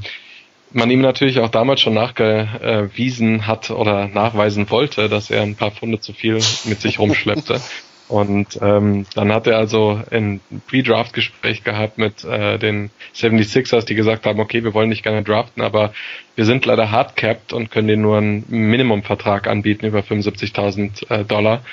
man 0.74 0.90
ihm 0.90 1.02
natürlich 1.02 1.40
auch 1.40 1.50
damals 1.50 1.82
schon 1.82 1.94
nachgewiesen 1.94 3.48
hat 3.48 3.70
oder 3.72 4.08
nachweisen 4.08 4.70
wollte, 4.70 5.10
dass 5.10 5.30
er 5.30 5.42
ein 5.42 5.56
paar 5.56 5.72
Funde 5.72 6.00
zu 6.00 6.14
viel 6.14 6.40
mit 6.66 6.82
sich 6.82 7.00
rumschleppte. 7.00 7.62
Und 8.10 8.60
ähm, 8.62 9.06
dann 9.16 9.32
hat 9.32 9.48
er 9.48 9.58
also 9.58 10.02
ein 10.12 10.42
Pre-Draft-Gespräch 10.68 11.64
gehabt 11.64 11.98
mit 11.98 12.24
äh, 12.26 12.60
den 12.60 12.92
76ers, 13.16 13.86
die 13.86 13.96
gesagt 13.96 14.26
haben, 14.26 14.40
okay, 14.40 14.64
wir 14.64 14.74
wollen 14.74 14.90
nicht 14.90 15.04
gerne 15.04 15.24
draften, 15.24 15.64
aber 15.64 15.94
wir 16.36 16.46
sind 16.46 16.66
leider 16.66 16.92
hardcapped 16.92 17.54
und 17.54 17.72
können 17.72 17.88
dir 17.88 17.98
nur 17.98 18.18
einen 18.18 18.46
Minimumvertrag 18.50 19.48
anbieten 19.48 19.86
über 19.86 20.02
75.000 20.02 21.10
äh, 21.10 21.24
Dollar. 21.24 21.64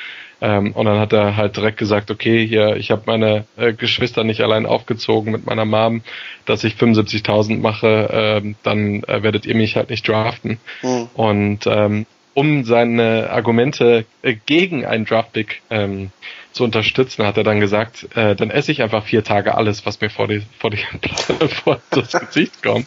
Ähm, 0.41 0.73
und 0.73 0.87
dann 0.87 0.99
hat 0.99 1.13
er 1.13 1.37
halt 1.37 1.57
direkt 1.57 1.79
gesagt, 1.79 2.11
okay, 2.11 2.47
hier, 2.47 2.77
ich 2.77 2.91
habe 2.91 3.03
meine 3.07 3.45
äh, 3.57 3.73
Geschwister 3.73 4.25
nicht 4.25 4.41
allein 4.41 4.67
aufgezogen 4.67 5.33
mit 5.33 5.47
meiner 5.47 5.65
Mom, 5.65 6.03
dass 6.47 6.65
ich 6.65 6.75
75.000 6.75 7.59
mache, 7.59 8.09
ähm, 8.13 8.57
dann 8.63 9.03
äh, 9.05 9.23
werdet 9.23 9.47
ihr 9.47 9.55
mich 9.55 9.77
halt 9.77 9.91
nicht 9.91 10.09
draften. 10.09 10.59
Mhm. 10.83 11.09
Und 11.15 11.67
ähm, 11.67 12.07
um 12.35 12.65
seine 12.65 13.31
Argumente 13.31 14.07
äh, 14.23 14.35
gegen 14.47 14.87
einen 14.87 15.05
Draftpick 15.05 15.63
ähm, 15.69 16.11
zu 16.53 16.65
unterstützen, 16.65 17.27
hat 17.27 17.37
er 17.37 17.45
dann 17.45 17.61
gesagt, 17.61 18.09
äh, 18.17 18.35
dann 18.35 18.51
esse 18.51 18.73
ich 18.73 18.83
einfach 18.83 19.05
vier 19.05 19.23
Tage 19.23 19.55
alles, 19.55 19.85
was 19.85 20.01
mir 20.01 20.11
vor, 20.11 20.29
die, 20.29 20.43
vor, 20.59 20.71
die, 20.71 20.79
vor 21.49 21.81
das 21.91 22.13
Gesicht 22.13 22.63
kommt. 22.63 22.87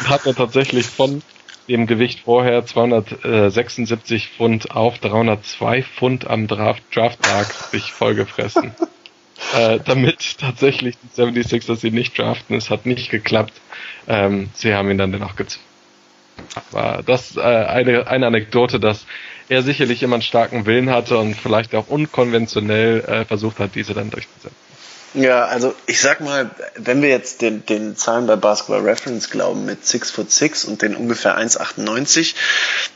Und 0.00 0.08
hat 0.08 0.26
er 0.26 0.34
tatsächlich 0.34 0.86
von 0.86 1.22
dem 1.68 1.86
Gewicht 1.86 2.20
vorher 2.20 2.64
276 2.64 4.28
Pfund 4.28 4.70
auf 4.70 4.98
302 4.98 5.82
Pfund 5.82 6.26
am 6.26 6.46
Draft 6.46 6.82
Drafttag 6.94 7.52
sich 7.52 7.92
vollgefressen. 7.92 8.74
äh, 9.56 9.80
damit 9.84 10.38
tatsächlich 10.38 10.96
die 11.02 11.20
76ers 11.20 11.84
ihn 11.84 11.94
nicht 11.94 12.18
draften. 12.18 12.56
Es 12.56 12.70
hat 12.70 12.86
nicht 12.86 13.10
geklappt. 13.10 13.54
Ähm, 14.06 14.50
sie 14.54 14.74
haben 14.74 14.90
ihn 14.90 14.98
dann 14.98 15.12
dennoch 15.12 15.36
gezogen 15.36 15.64
war 16.70 17.02
das 17.02 17.36
äh, 17.36 17.40
eine, 17.40 18.06
eine 18.06 18.26
Anekdote, 18.26 18.80
dass 18.80 19.06
er 19.48 19.62
sicherlich 19.62 20.02
immer 20.02 20.14
einen 20.14 20.22
starken 20.22 20.66
Willen 20.66 20.90
hatte 20.90 21.18
und 21.18 21.34
vielleicht 21.34 21.74
auch 21.74 21.88
unkonventionell 21.88 23.00
äh, 23.00 23.24
versucht 23.24 23.58
hat, 23.58 23.74
diese 23.74 23.94
dann 23.94 24.10
durchzusetzen. 24.10 24.63
Ja, 25.14 25.44
also 25.44 25.74
ich 25.86 26.00
sag 26.00 26.20
mal, 26.20 26.50
wenn 26.76 27.00
wir 27.00 27.08
jetzt 27.08 27.40
den, 27.40 27.64
den 27.66 27.96
Zahlen 27.96 28.26
bei 28.26 28.34
Basketball 28.34 28.80
Reference 28.80 29.30
glauben 29.30 29.64
mit 29.64 29.86
6 29.86 30.10
foot 30.10 30.30
6 30.30 30.64
und 30.64 30.82
den 30.82 30.96
ungefähr 30.96 31.38
1,98, 31.38 32.34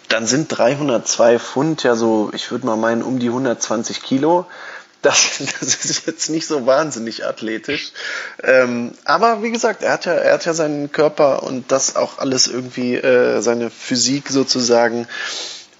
dann 0.09 0.27
sind 0.27 0.49
302 0.49 1.39
Pfund 1.39 1.85
ja 1.85 1.95
so, 1.95 2.31
ich 2.35 2.51
würde 2.51 2.67
mal 2.67 2.77
meinen, 2.77 3.03
um 3.03 3.21
die 3.21 3.29
120 3.29 4.03
Kilo 4.03 4.47
das, 5.03 5.39
das 5.61 5.85
ist 5.85 6.07
jetzt 6.07 6.31
nicht 6.31 6.47
so 6.47 6.67
wahnsinnig 6.67 7.25
athletisch. 7.25 7.93
Ähm, 8.43 8.93
aber 9.05 9.43
wie 9.43 9.51
gesagt, 9.51 9.83
er 9.83 9.93
hat 9.93 10.05
ja, 10.07 10.13
er 10.13 10.35
hat 10.35 10.45
ja 10.45 10.55
seinen 10.55 10.93
Körper 10.93 11.43
und 11.43 11.71
das 11.71 11.97
auch 11.97 12.19
alles 12.19 12.47
irgendwie, 12.47 12.97
äh, 12.97 13.41
seine 13.41 13.71
Physik 13.71 14.29
sozusagen 14.29 15.07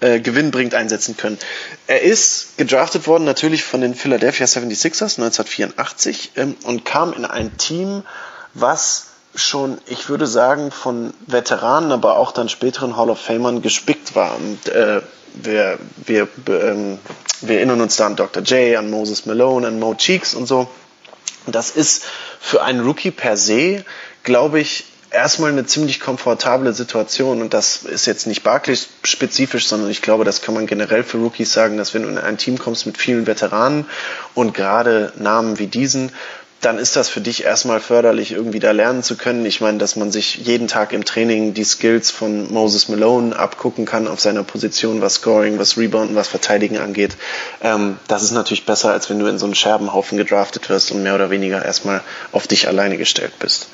äh, 0.01 0.19
gewinnbringend 0.19 0.75
einsetzen 0.75 1.17
können. 1.17 1.37
Er 1.87 2.01
ist 2.01 2.57
gedraftet 2.57 3.07
worden 3.07 3.25
natürlich 3.25 3.63
von 3.63 3.81
den 3.81 3.95
Philadelphia 3.95 4.45
76ers 4.45 5.19
1984 5.19 6.31
ähm, 6.35 6.55
und 6.63 6.85
kam 6.85 7.13
in 7.13 7.25
ein 7.25 7.57
Team, 7.57 8.03
was 8.53 9.07
schon, 9.35 9.77
ich 9.85 10.09
würde 10.09 10.27
sagen, 10.27 10.71
von 10.71 11.13
Veteranen, 11.27 11.91
aber 11.91 12.17
auch 12.17 12.31
dann 12.31 12.49
späteren 12.49 12.97
Hall 12.97 13.09
of 13.09 13.19
Famern 13.19 13.61
gespickt 13.61 14.15
war. 14.15 14.35
Und 14.35 14.69
äh, 14.69 15.01
wir, 15.35 15.77
wir, 16.05 16.27
ähm, 16.47 16.99
wir 17.41 17.57
erinnern 17.57 17.81
uns 17.81 17.95
da 17.95 18.07
an 18.07 18.15
Dr. 18.15 18.43
J, 18.43 18.77
an 18.77 18.89
Moses 18.89 19.25
Malone, 19.25 19.67
an 19.67 19.79
Mo 19.79 19.93
Cheeks 19.95 20.33
und 20.33 20.47
so. 20.47 20.67
Das 21.45 21.71
ist 21.71 22.05
für 22.39 22.61
einen 22.63 22.81
Rookie 22.81 23.11
per 23.11 23.37
se, 23.37 23.83
glaube 24.23 24.59
ich, 24.59 24.85
erstmal 25.11 25.51
eine 25.51 25.65
ziemlich 25.65 25.99
komfortable 25.99 26.73
Situation 26.73 27.41
und 27.41 27.53
das 27.53 27.83
ist 27.83 28.05
jetzt 28.05 28.27
nicht 28.27 28.43
Barclays 28.43 28.89
spezifisch, 29.03 29.67
sondern 29.67 29.89
ich 29.89 30.01
glaube, 30.01 30.23
das 30.23 30.41
kann 30.41 30.53
man 30.53 30.67
generell 30.67 31.03
für 31.03 31.17
Rookies 31.17 31.51
sagen, 31.51 31.77
dass 31.77 31.93
wenn 31.93 32.03
du 32.03 32.09
in 32.09 32.17
ein 32.17 32.37
Team 32.37 32.57
kommst 32.59 32.85
mit 32.85 32.97
vielen 32.97 33.27
Veteranen 33.27 33.85
und 34.35 34.53
gerade 34.53 35.13
Namen 35.17 35.59
wie 35.59 35.67
diesen, 35.67 36.11
dann 36.61 36.77
ist 36.77 36.97
das 36.97 37.07
für 37.07 37.21
dich 37.21 37.45
erstmal 37.45 37.79
förderlich, 37.79 38.33
irgendwie 38.33 38.59
da 38.59 38.71
lernen 38.71 39.01
zu 39.01 39.15
können. 39.15 39.45
Ich 39.45 39.61
meine, 39.61 39.77
dass 39.77 39.95
man 39.95 40.11
sich 40.11 40.35
jeden 40.35 40.67
Tag 40.67 40.91
im 40.91 41.05
Training 41.05 41.53
die 41.53 41.63
Skills 41.63 42.11
von 42.11 42.51
Moses 42.51 42.89
Malone 42.89 43.33
abgucken 43.37 43.85
kann 43.85 44.09
auf 44.09 44.19
seiner 44.19 44.43
Position, 44.43 45.01
was 45.01 45.15
Scoring, 45.15 45.57
was 45.57 45.77
Rebounden, 45.77 46.17
was 46.17 46.27
Verteidigen 46.27 46.77
angeht. 46.77 47.15
Ähm, 47.61 47.97
das 48.09 48.23
ist 48.23 48.31
natürlich 48.31 48.65
besser, 48.65 48.91
als 48.91 49.09
wenn 49.09 49.19
du 49.19 49.27
in 49.27 49.39
so 49.39 49.45
einen 49.45 49.55
Scherbenhaufen 49.55 50.17
gedraftet 50.17 50.69
wirst 50.69 50.91
und 50.91 51.01
mehr 51.01 51.15
oder 51.15 51.29
weniger 51.29 51.63
erstmal 51.63 52.01
auf 52.33 52.45
dich 52.45 52.67
alleine 52.67 52.97
gestellt 52.97 53.39
bist. 53.39 53.69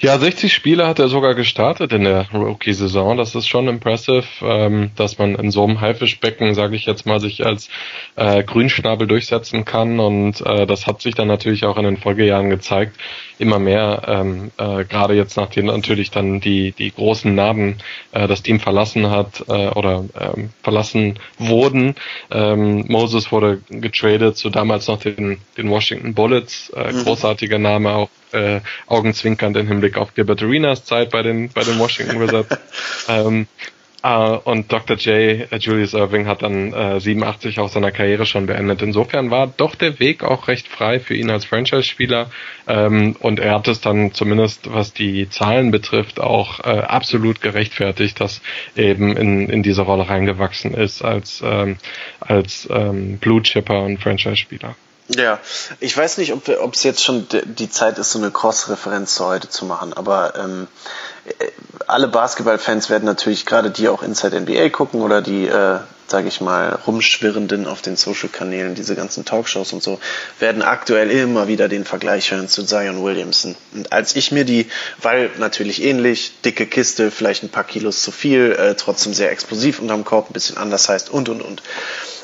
Ja, 0.00 0.16
60 0.16 0.52
Spiele 0.52 0.86
hat 0.86 1.00
er 1.00 1.08
sogar 1.08 1.34
gestartet 1.34 1.92
in 1.92 2.04
der 2.04 2.30
Rookie-Saison. 2.32 3.16
Das 3.16 3.34
ist 3.34 3.48
schon 3.48 3.66
impressive, 3.66 4.24
ähm, 4.42 4.92
dass 4.94 5.18
man 5.18 5.34
in 5.34 5.50
so 5.50 5.64
einem 5.64 5.80
Haifischbecken, 5.80 6.54
sage 6.54 6.76
ich 6.76 6.86
jetzt 6.86 7.04
mal, 7.04 7.18
sich 7.18 7.44
als 7.44 7.68
äh, 8.14 8.44
Grünschnabel 8.44 9.08
durchsetzen 9.08 9.64
kann. 9.64 9.98
Und 9.98 10.40
äh, 10.42 10.66
das 10.66 10.86
hat 10.86 11.02
sich 11.02 11.16
dann 11.16 11.26
natürlich 11.26 11.64
auch 11.64 11.76
in 11.78 11.82
den 11.82 11.96
Folgejahren 11.96 12.48
gezeigt. 12.48 12.96
Immer 13.40 13.58
mehr, 13.58 14.02
ähm, 14.06 14.52
äh, 14.56 14.84
gerade 14.84 15.14
jetzt 15.14 15.36
nachdem 15.36 15.66
natürlich 15.66 16.12
dann 16.12 16.38
die, 16.38 16.70
die 16.70 16.92
großen 16.92 17.34
Namen 17.34 17.78
äh, 18.12 18.28
das 18.28 18.42
Team 18.42 18.60
verlassen 18.60 19.10
hat 19.10 19.44
äh, 19.48 19.68
oder 19.70 20.04
ähm, 20.20 20.50
verlassen 20.62 21.18
wurden. 21.38 21.96
Ähm, 22.30 22.84
Moses 22.86 23.32
wurde 23.32 23.62
getradet 23.68 24.36
zu 24.36 24.48
damals 24.50 24.86
noch 24.86 25.00
den, 25.00 25.38
den 25.56 25.68
Washington 25.70 26.14
Bullets. 26.14 26.70
Äh, 26.70 26.92
mhm. 26.92 27.02
Großartiger 27.02 27.58
Name 27.58 27.90
auch 27.90 28.08
äh, 28.32 28.60
augenzwinkernd 28.86 29.56
im 29.56 29.68
Hinblick 29.68 29.96
auf 29.96 30.14
Gilbert 30.14 30.42
Arenas 30.42 30.84
Zeit 30.84 31.10
bei 31.10 31.22
den, 31.22 31.50
bei 31.50 31.62
den 31.62 31.78
Washington 31.78 32.20
Wizards. 32.20 32.58
ähm, 33.08 33.46
Uh, 34.04 34.38
und 34.44 34.70
Dr. 34.70 34.96
J, 34.96 35.50
äh, 35.50 35.56
Julius 35.58 35.92
Irving, 35.92 36.28
hat 36.28 36.42
dann 36.42 36.72
äh, 36.72 37.00
87 37.00 37.58
auch 37.58 37.68
seiner 37.68 37.90
Karriere 37.90 38.26
schon 38.26 38.46
beendet. 38.46 38.80
Insofern 38.80 39.32
war 39.32 39.48
doch 39.48 39.74
der 39.74 39.98
Weg 39.98 40.22
auch 40.22 40.46
recht 40.46 40.68
frei 40.68 41.00
für 41.00 41.16
ihn 41.16 41.30
als 41.30 41.44
Franchise-Spieler. 41.44 42.30
Ähm, 42.68 43.16
und 43.18 43.40
er 43.40 43.54
hat 43.54 43.66
es 43.66 43.80
dann 43.80 44.12
zumindest, 44.12 44.72
was 44.72 44.92
die 44.92 45.28
Zahlen 45.28 45.72
betrifft, 45.72 46.20
auch 46.20 46.60
äh, 46.60 46.78
absolut 46.78 47.40
gerechtfertigt, 47.40 48.20
dass 48.20 48.40
eben 48.76 49.16
in, 49.16 49.48
in 49.48 49.64
diese 49.64 49.82
Rolle 49.82 50.08
reingewachsen 50.08 50.74
ist 50.74 51.02
als, 51.02 51.42
ähm, 51.44 51.76
als 52.20 52.68
ähm, 52.70 53.18
Blue 53.18 53.42
Chipper 53.42 53.82
und 53.82 54.00
Franchise-Spieler. 54.00 54.76
Ja, 55.08 55.38
ich 55.80 55.96
weiß 55.96 56.18
nicht, 56.18 56.32
ob 56.34 56.74
es 56.74 56.82
jetzt 56.82 57.02
schon 57.02 57.26
die 57.30 57.70
Zeit 57.70 57.98
ist, 57.98 58.12
so 58.12 58.18
eine 58.18 58.30
Cross-Referenz 58.30 59.14
zu 59.14 59.24
heute 59.24 59.48
zu 59.48 59.64
machen, 59.64 59.94
aber 59.94 60.34
ähm, 60.36 60.68
äh, 61.24 61.50
alle 61.86 62.08
Basketballfans 62.08 62.90
werden 62.90 63.06
natürlich 63.06 63.46
gerade 63.46 63.70
die 63.70 63.88
auch 63.88 64.02
Inside 64.02 64.38
NBA 64.40 64.68
gucken 64.68 65.00
oder 65.00 65.22
die, 65.22 65.46
äh, 65.46 65.78
sage 66.08 66.28
ich 66.28 66.40
mal, 66.40 66.70
rumschwirrenden 66.86 67.66
auf 67.66 67.82
den 67.82 67.96
Social-Kanälen, 67.96 68.74
diese 68.74 68.96
ganzen 68.96 69.24
Talkshows 69.24 69.72
und 69.72 69.82
so, 69.82 70.00
werden 70.38 70.62
aktuell 70.62 71.10
immer 71.10 71.48
wieder 71.48 71.68
den 71.68 71.84
Vergleich 71.84 72.30
hören 72.30 72.48
zu 72.48 72.64
Zion 72.64 73.02
Williamson. 73.04 73.54
Und 73.74 73.92
als 73.92 74.16
ich 74.16 74.32
mir 74.32 74.44
die, 74.44 74.66
weil 75.02 75.30
natürlich 75.38 75.82
ähnlich, 75.82 76.32
dicke 76.44 76.66
Kiste, 76.66 77.10
vielleicht 77.10 77.42
ein 77.42 77.50
paar 77.50 77.64
Kilos 77.64 78.02
zu 78.02 78.10
viel, 78.10 78.52
äh, 78.52 78.74
trotzdem 78.74 79.12
sehr 79.12 79.30
explosiv 79.30 79.80
unterm 79.80 80.04
Korb, 80.04 80.30
ein 80.30 80.32
bisschen 80.32 80.56
anders 80.56 80.88
heißt 80.88 81.10
und 81.10 81.28
und 81.28 81.42
und 81.42 81.62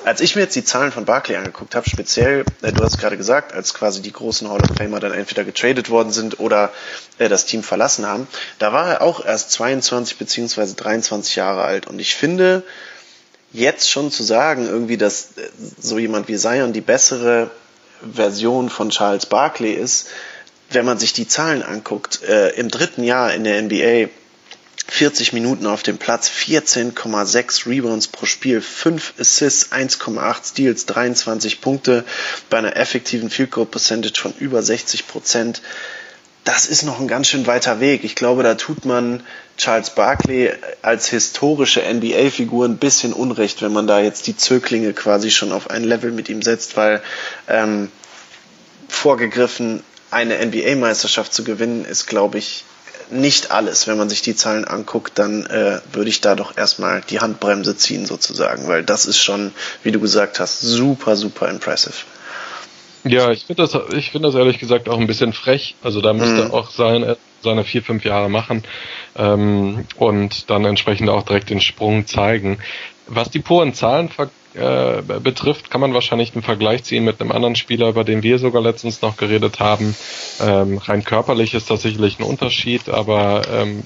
als 0.05 0.21
ich 0.21 0.37
mir 0.37 0.43
jetzt 0.43 0.55
die 0.55 0.64
Zahlen 0.64 0.93
von 0.93 1.07
Barclay 1.07 1.37
angeguckt 1.37 1.75
habe, 1.75 1.88
speziell, 1.88 2.45
äh, 2.62 2.73
du 2.73 2.85
hast 2.85 2.99
gerade 2.99 3.17
gesagt, 3.17 3.55
als 3.55 3.73
quasi 3.73 4.03
die 4.03 4.12
großen 4.12 4.49
Hall 4.50 4.61
of 4.61 4.76
Famer 4.76 5.00
dann 5.00 5.12
entweder 5.12 5.45
getradet 5.45 5.88
worden 5.88 6.12
sind 6.12 6.41
oder 6.41 6.71
äh, 7.19 7.29
das 7.29 7.47
Team 7.47 7.62
verlassen 7.62 8.07
haben, 8.07 8.29
da 8.59 8.73
war 8.73 8.87
er 8.88 9.03
auch 9.03 9.25
erst 9.25 9.53
22 9.53 10.18
beziehungsweise 10.18 10.75
23 10.75 11.37
Jahre 11.37 11.62
alt. 11.62 11.87
Und 11.87 11.99
ich 11.99 12.14
finde, 12.14 12.64
jetzt 13.55 13.90
schon 13.90 14.11
zu 14.11 14.23
sagen, 14.23 14.67
irgendwie, 14.67 14.99
dass 14.99 15.38
äh, 15.38 15.49
so 15.81 15.99
jemand 15.99 16.29
wie 16.29 16.37
Zion 16.37 16.73
die 16.75 16.83
bessere 16.83 17.51
Version 18.12 18.69
von 18.69 18.90
Charles 18.90 19.27
Barkley 19.27 19.73
ist, 19.73 20.09
wenn 20.71 20.85
man 20.85 20.99
sich 20.99 21.12
die 21.12 21.29
Zahlen 21.29 21.62
anguckt, 21.62 22.23
äh, 22.25 22.51
im 22.51 22.69
dritten 22.69 23.05
Jahr 23.05 23.33
in 23.33 23.45
der 23.45 23.62
NBA 23.62 24.11
40 24.87 25.33
Minuten 25.33 25.67
auf 25.67 25.83
dem 25.83 25.97
Platz, 25.97 26.29
14,6 26.29 27.67
Rebounds 27.67 28.09
pro 28.09 28.27
Spiel, 28.27 28.61
5 28.61 29.14
Assists, 29.19 29.73
1,8 29.73 30.51
Steals, 30.51 30.87
23 30.87 31.61
Punkte 31.61 32.05
bei 32.51 32.59
einer 32.59 32.77
effektiven 32.77 33.31
Field 33.31 33.51
Goal 33.51 33.67
Percentage 33.67 34.21
von 34.21 34.35
über 34.38 34.62
60 34.62 35.07
Prozent. 35.07 35.62
Das 36.44 36.66
ist 36.66 36.83
noch 36.83 37.00
ein 37.00 37.09
ganz 37.09 37.28
schön 37.28 37.46
weiter 37.46 37.80
Weg. 37.80 38.04
Ich 38.04 38.16
glaube, 38.16 38.42
da 38.42 38.54
tut 38.54 38.85
man 38.85 39.22
Charles 39.57 39.90
Barkley 39.90 40.52
als 40.83 41.09
historische 41.09 41.80
NBA-Figur 41.80 42.66
ein 42.66 42.76
bisschen 42.76 43.14
Unrecht, 43.14 43.62
wenn 43.62 43.72
man 43.72 43.87
da 43.87 44.00
jetzt 44.00 44.26
die 44.26 44.37
Zöglinge 44.37 44.92
quasi 44.92 45.30
schon 45.30 45.52
auf 45.52 45.70
ein 45.70 45.85
Level 45.85 46.12
mit 46.12 46.28
ihm 46.28 46.42
setzt, 46.42 46.76
weil 46.76 47.02
ähm, 47.48 47.90
vorgegriffen 48.88 49.83
eine 50.11 50.44
NBA-Meisterschaft 50.44 51.33
zu 51.33 51.44
gewinnen, 51.44 51.87
ist, 51.87 52.07
glaube 52.07 52.37
ich, 52.38 52.64
nicht 53.11 53.50
alles. 53.50 53.87
Wenn 53.87 53.96
man 53.96 54.11
sich 54.11 54.20
die 54.20 54.37
Zahlen 54.37 54.66
anguckt, 54.66 55.18
dann 55.18 55.46
äh, 55.46 55.80
würde 55.92 56.11
ich 56.11 56.20
da 56.20 56.35
doch 56.35 56.57
erstmal 56.57 57.00
die 57.09 57.20
Handbremse 57.20 57.76
ziehen 57.76 58.04
sozusagen, 58.04 58.68
weil 58.68 58.83
das 58.85 59.07
ist 59.07 59.18
schon, 59.18 59.52
wie 59.83 59.92
du 59.92 60.00
gesagt 60.00 60.40
hast, 60.40 60.61
super, 60.61 61.16
super 61.16 61.48
impressive. 61.48 61.94
Ja, 63.05 63.31
ich 63.31 63.45
finde 63.45 63.62
das, 63.62 63.79
ich 63.95 64.11
finde 64.11 64.29
das 64.29 64.35
ehrlich 64.35 64.59
gesagt 64.59 64.88
auch 64.88 64.99
ein 64.99 65.07
bisschen 65.07 65.33
frech. 65.33 65.75
Also 65.83 66.01
da 66.01 66.12
müsste 66.12 66.47
mhm. 66.47 66.51
auch 66.53 66.71
sein, 66.71 67.17
seine 67.43 67.64
vier, 67.64 67.83
fünf 67.83 68.05
Jahre 68.05 68.31
machen 68.31 68.62
ähm, 69.17 69.85
und 69.97 70.51
dann 70.51 70.64
entsprechend 70.64 71.11
auch 71.11 71.23
direkt 71.23 71.51
den 71.51 71.61
Sprung 71.61 72.07
zeigen. 72.07 72.59
Was 73.07 73.31
die 73.31 73.40
puren 73.40 73.75
Zahlen 73.75 74.11
äh, 74.55 75.03
betrifft, 75.21 75.71
kann 75.71 75.83
man 75.83 75.93
wahrscheinlich 75.93 76.35
einen 76.35 76.43
Vergleich 76.43 76.85
ziehen 76.85 77.05
mit 77.05 77.21
einem 77.21 77.33
anderen 77.33 77.57
Spieler, 77.57 77.88
über 77.90 78.05
den 78.05 78.23
wir 78.23 78.38
sogar 78.38 78.62
letztens 78.62 79.03
noch 79.03 79.19
geredet 79.19 79.61
haben. 79.61 79.95
Ähm, 80.40 80.79
rein 80.79 81.05
körperlich 81.05 81.53
ist 81.53 81.71
das 81.71 81.83
sicherlich 81.83 82.19
ein 82.19 82.23
Unterschied, 82.23 82.88
aber 82.88 83.43
ähm, 83.53 83.83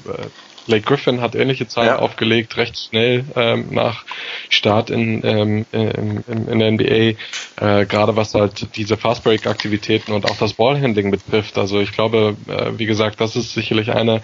Blake 0.68 0.84
Griffin 0.84 1.22
hat 1.22 1.34
ähnliche 1.34 1.66
Zahlen 1.66 1.88
ja. 1.88 1.98
aufgelegt, 1.98 2.58
recht 2.58 2.78
schnell 2.78 3.24
ähm, 3.34 3.68
nach 3.70 4.04
Start 4.50 4.90
in, 4.90 5.24
ähm, 5.24 5.66
in, 5.72 6.22
in, 6.26 6.58
der 6.58 6.70
NBA, 6.72 6.84
äh, 6.84 7.86
gerade 7.86 8.16
was 8.16 8.34
halt 8.34 8.76
diese 8.76 8.98
Fastbreak-Aktivitäten 8.98 10.12
und 10.12 10.26
auch 10.26 10.36
das 10.36 10.52
Ballhandling 10.52 11.10
betrifft. 11.10 11.56
Also 11.56 11.80
ich 11.80 11.92
glaube, 11.92 12.36
äh, 12.48 12.78
wie 12.78 12.84
gesagt, 12.84 13.20
das 13.20 13.34
ist 13.34 13.54
sicherlich 13.54 13.92
eine 13.92 14.20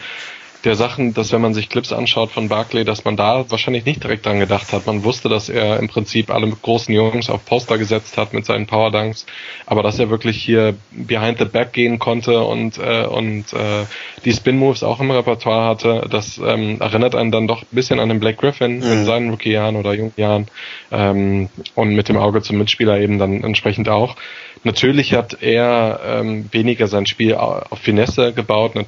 der 0.64 0.74
Sachen, 0.76 1.14
dass 1.14 1.32
wenn 1.32 1.40
man 1.40 1.54
sich 1.54 1.68
Clips 1.68 1.92
anschaut 1.92 2.30
von 2.30 2.48
Barclay, 2.48 2.84
dass 2.84 3.04
man 3.04 3.16
da 3.16 3.44
wahrscheinlich 3.50 3.84
nicht 3.84 4.02
direkt 4.02 4.24
dran 4.24 4.40
gedacht 4.40 4.72
hat. 4.72 4.86
Man 4.86 5.04
wusste, 5.04 5.28
dass 5.28 5.48
er 5.48 5.78
im 5.78 5.88
Prinzip 5.88 6.30
alle 6.30 6.48
großen 6.48 6.94
Jungs 6.94 7.28
auf 7.28 7.44
Poster 7.44 7.78
gesetzt 7.78 8.16
hat 8.16 8.32
mit 8.32 8.46
seinen 8.46 8.66
Power 8.66 8.90
Dunks, 8.90 9.26
aber 9.66 9.82
dass 9.82 9.98
er 9.98 10.10
wirklich 10.10 10.42
hier 10.42 10.74
behind 10.90 11.38
the 11.38 11.44
back 11.44 11.72
gehen 11.72 11.98
konnte 11.98 12.42
und 12.42 12.78
äh, 12.78 13.04
und 13.04 13.52
äh, 13.52 13.84
die 14.24 14.32
Spin 14.32 14.56
Moves 14.56 14.82
auch 14.82 15.00
im 15.00 15.10
Repertoire 15.10 15.68
hatte, 15.68 16.06
das 16.10 16.38
ähm, 16.38 16.80
erinnert 16.80 17.14
einen 17.14 17.30
dann 17.30 17.46
doch 17.46 17.62
ein 17.62 17.68
bisschen 17.70 18.00
an 18.00 18.08
den 18.08 18.20
Black 18.20 18.38
Griffin 18.38 18.78
mhm. 18.78 18.92
in 18.92 19.04
seinen 19.04 19.30
Rookie-Jahren 19.30 19.76
oder 19.76 19.92
Jungjahren 19.94 20.46
ähm, 20.90 21.50
und 21.74 21.94
mit 21.94 22.08
dem 22.08 22.16
Auge 22.16 22.42
zum 22.42 22.58
Mitspieler 22.58 22.98
eben 23.00 23.18
dann 23.18 23.44
entsprechend 23.44 23.88
auch. 23.88 24.16
Natürlich 24.64 25.12
hat 25.12 25.42
er 25.42 26.00
ähm, 26.06 26.48
weniger 26.50 26.86
sein 26.86 27.04
Spiel 27.04 27.34
auf 27.34 27.78
Finesse 27.78 28.32
gebaut, 28.32 28.74
ne, 28.74 28.86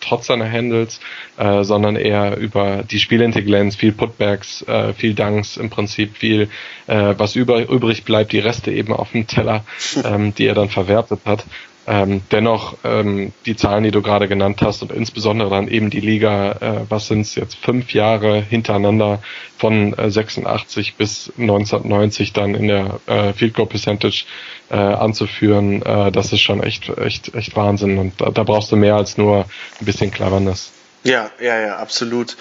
trotz 0.00 0.26
seiner 0.26 0.50
Handles, 0.50 0.98
äh, 1.36 1.64
sondern 1.64 1.96
eher 1.96 2.36
über 2.36 2.82
die 2.82 2.98
Spielintelligenz, 2.98 3.76
viel 3.76 3.92
Putbacks, 3.92 4.62
äh, 4.62 4.92
viel 4.92 5.14
Dunks, 5.14 5.56
im 5.56 5.70
Prinzip 5.70 6.16
viel, 6.16 6.48
äh, 6.86 7.14
was 7.16 7.36
über, 7.36 7.68
übrig 7.68 8.04
bleibt, 8.04 8.32
die 8.32 8.38
Reste 8.38 8.72
eben 8.72 8.92
auf 8.92 9.12
dem 9.12 9.26
Teller, 9.26 9.64
ähm, 10.04 10.34
die 10.34 10.46
er 10.46 10.54
dann 10.54 10.68
verwertet 10.68 11.20
hat. 11.24 11.44
Ähm, 11.86 12.22
dennoch 12.32 12.78
ähm, 12.82 13.32
die 13.44 13.56
Zahlen, 13.56 13.84
die 13.84 13.90
du 13.90 14.00
gerade 14.00 14.26
genannt 14.26 14.62
hast 14.62 14.80
und 14.80 14.90
insbesondere 14.90 15.50
dann 15.50 15.68
eben 15.68 15.90
die 15.90 16.00
Liga, 16.00 16.52
äh, 16.52 16.80
was 16.88 17.08
sind 17.08 17.20
es 17.20 17.34
jetzt 17.34 17.56
fünf 17.56 17.92
Jahre 17.92 18.40
hintereinander 18.40 19.20
von 19.58 19.92
äh, 19.98 20.10
86 20.10 20.94
bis 20.94 21.30
1990 21.36 22.32
dann 22.32 22.54
in 22.54 22.68
der 22.68 23.00
äh, 23.06 23.34
Field 23.34 23.52
Goal 23.52 23.68
Percentage 23.68 24.24
äh, 24.70 24.76
anzuführen, 24.76 25.82
äh, 25.82 26.10
das 26.10 26.32
ist 26.32 26.40
schon 26.40 26.62
echt 26.62 26.88
echt 26.88 27.34
echt 27.34 27.54
Wahnsinn 27.54 27.98
und 27.98 28.18
da, 28.18 28.30
da 28.30 28.44
brauchst 28.44 28.72
du 28.72 28.76
mehr 28.76 28.96
als 28.96 29.18
nur 29.18 29.44
ein 29.78 29.84
bisschen 29.84 30.10
Cleverness. 30.10 30.73
Ja, 31.04 31.30
ja, 31.40 31.60
ja, 31.60 31.76
absolut. 31.76 32.36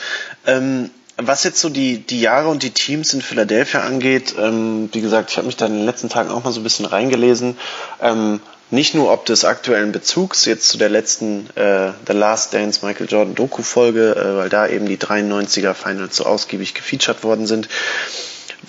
Ähm 0.45 0.89
was 1.17 1.43
jetzt 1.43 1.59
so 1.59 1.69
die, 1.69 1.99
die 1.99 2.21
Jahre 2.21 2.49
und 2.49 2.63
die 2.63 2.71
Teams 2.71 3.13
in 3.13 3.21
Philadelphia 3.21 3.81
angeht, 3.81 4.33
ähm, 4.37 4.89
wie 4.93 5.01
gesagt, 5.01 5.29
ich 5.29 5.37
habe 5.37 5.45
mich 5.45 5.57
da 5.57 5.67
in 5.67 5.73
den 5.73 5.85
letzten 5.85 6.09
Tagen 6.09 6.31
auch 6.31 6.43
mal 6.43 6.51
so 6.51 6.59
ein 6.59 6.63
bisschen 6.63 6.85
reingelesen. 6.85 7.57
Ähm, 8.01 8.39
nicht 8.71 8.95
nur 8.95 9.11
ob 9.11 9.25
des 9.25 9.45
aktuellen 9.45 9.91
Bezugs 9.91 10.45
jetzt 10.45 10.67
zu 10.69 10.79
der 10.79 10.89
letzten 10.89 11.47
äh, 11.55 11.91
The 12.07 12.13
Last 12.13 12.55
Dance 12.55 12.83
Michael 12.83 13.07
Jordan 13.07 13.35
Doku 13.35 13.61
Folge, 13.61 14.15
äh, 14.15 14.37
weil 14.37 14.49
da 14.49 14.67
eben 14.67 14.87
die 14.87 14.97
93er 14.97 15.75
Finals 15.75 16.15
so 16.15 16.25
ausgiebig 16.25 16.73
gefeatured 16.73 17.23
worden 17.23 17.45
sind, 17.45 17.69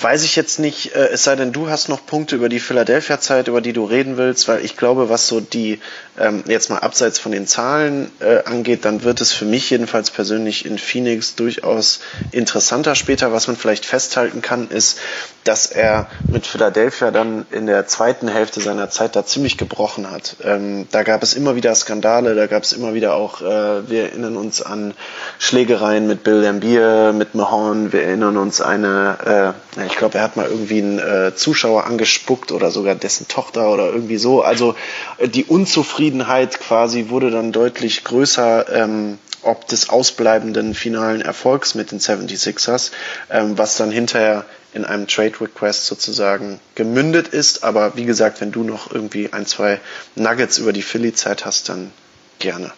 Weiß 0.00 0.24
ich 0.24 0.34
jetzt 0.34 0.58
nicht, 0.58 0.96
äh, 0.96 1.10
es 1.12 1.22
sei 1.22 1.36
denn, 1.36 1.52
du 1.52 1.68
hast 1.68 1.88
noch 1.88 2.04
Punkte 2.04 2.34
über 2.34 2.48
die 2.48 2.58
Philadelphia-Zeit, 2.58 3.46
über 3.46 3.60
die 3.60 3.72
du 3.72 3.84
reden 3.84 4.16
willst, 4.16 4.48
weil 4.48 4.64
ich 4.64 4.76
glaube, 4.76 5.08
was 5.08 5.28
so 5.28 5.40
die, 5.40 5.80
ähm, 6.18 6.42
jetzt 6.48 6.68
mal 6.68 6.78
abseits 6.78 7.20
von 7.20 7.30
den 7.30 7.46
Zahlen 7.46 8.10
äh, 8.18 8.42
angeht, 8.44 8.84
dann 8.84 9.04
wird 9.04 9.20
es 9.20 9.32
für 9.32 9.44
mich 9.44 9.70
jedenfalls 9.70 10.10
persönlich 10.10 10.66
in 10.66 10.78
Phoenix 10.78 11.36
durchaus 11.36 12.00
interessanter 12.32 12.96
später. 12.96 13.32
Was 13.32 13.46
man 13.46 13.56
vielleicht 13.56 13.86
festhalten 13.86 14.42
kann, 14.42 14.68
ist, 14.68 14.98
dass 15.44 15.66
er 15.66 16.08
mit 16.26 16.46
Philadelphia 16.46 17.10
dann 17.10 17.46
in 17.50 17.66
der 17.66 17.86
zweiten 17.86 18.26
Hälfte 18.28 18.60
seiner 18.60 18.90
Zeit 18.90 19.14
da 19.14 19.24
ziemlich 19.24 19.58
gebrochen 19.58 20.10
hat. 20.10 20.36
Ähm, 20.42 20.88
da 20.90 21.02
gab 21.02 21.22
es 21.22 21.34
immer 21.34 21.54
wieder 21.54 21.74
Skandale, 21.74 22.34
da 22.34 22.46
gab 22.46 22.64
es 22.64 22.72
immer 22.72 22.94
wieder 22.94 23.14
auch, 23.14 23.42
äh, 23.42 23.88
wir 23.88 24.04
erinnern 24.04 24.36
uns 24.36 24.60
an 24.60 24.94
Schlägereien 25.38 26.06
mit 26.06 26.24
Bill 26.24 26.40
Lambier, 26.40 27.12
mit 27.14 27.34
Mahon, 27.34 27.92
wir 27.92 28.02
erinnern 28.02 28.36
uns 28.36 28.60
eine, 28.60 29.54
äh, 29.76 29.80
ich 29.86 29.96
glaube, 29.96 30.18
er 30.18 30.24
hat 30.24 30.36
mal 30.36 30.46
irgendwie 30.46 30.78
einen 30.78 30.98
äh, 30.98 31.34
Zuschauer 31.34 31.84
angespuckt 31.84 32.52
oder 32.52 32.70
sogar 32.70 32.94
dessen 32.94 33.28
Tochter 33.28 33.70
oder 33.70 33.86
irgendwie 33.86 34.16
so. 34.16 34.42
Also 34.42 34.74
äh, 35.18 35.28
die 35.28 35.44
Unzufriedenheit 35.44 36.60
quasi 36.60 37.08
wurde 37.08 37.30
dann 37.30 37.52
deutlich 37.52 38.04
größer. 38.04 38.66
Ähm, 38.72 39.18
ob 39.44 39.68
des 39.68 39.90
ausbleibenden 39.90 40.74
finalen 40.74 41.20
Erfolgs 41.20 41.74
mit 41.74 41.92
den 41.92 42.00
76ers, 42.00 42.92
ähm, 43.30 43.58
was 43.58 43.76
dann 43.76 43.90
hinterher 43.90 44.46
in 44.72 44.84
einem 44.84 45.06
Trade 45.06 45.40
Request 45.40 45.86
sozusagen 45.86 46.60
gemündet 46.74 47.28
ist. 47.28 47.62
Aber 47.62 47.96
wie 47.96 48.04
gesagt, 48.04 48.40
wenn 48.40 48.52
du 48.52 48.64
noch 48.64 48.92
irgendwie 48.92 49.32
ein, 49.32 49.46
zwei 49.46 49.80
Nuggets 50.16 50.58
über 50.58 50.72
die 50.72 50.82
Philly-Zeit 50.82 51.44
hast, 51.44 51.68
dann 51.68 51.92
gerne. 52.38 52.72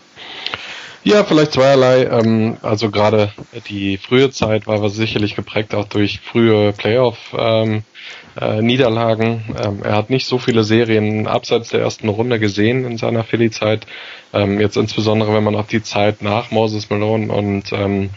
Ja, 1.06 1.22
vielleicht 1.22 1.52
zweierlei. 1.52 2.06
Ähm, 2.06 2.56
also 2.62 2.90
gerade 2.90 3.30
die 3.68 3.96
frühe 3.96 4.32
Zeit 4.32 4.66
war 4.66 4.90
sicherlich 4.90 5.36
geprägt 5.36 5.72
auch 5.72 5.86
durch 5.86 6.18
frühe 6.18 6.72
Playoff-Niederlagen. 6.72 9.44
Ähm, 9.48 9.54
äh, 9.54 9.68
ähm, 9.68 9.82
er 9.84 9.94
hat 9.94 10.10
nicht 10.10 10.26
so 10.26 10.38
viele 10.38 10.64
Serien 10.64 11.28
abseits 11.28 11.68
der 11.68 11.78
ersten 11.78 12.08
Runde 12.08 12.40
gesehen 12.40 12.84
in 12.84 12.98
seiner 12.98 13.22
Philly-Zeit. 13.22 13.86
Ähm, 14.32 14.58
jetzt 14.58 14.76
insbesondere, 14.76 15.32
wenn 15.32 15.44
man 15.44 15.54
auf 15.54 15.68
die 15.68 15.80
Zeit 15.80 16.22
nach 16.22 16.50
Moses 16.50 16.90
Malone 16.90 17.32
und 17.32 17.72
ähm, 17.72 18.10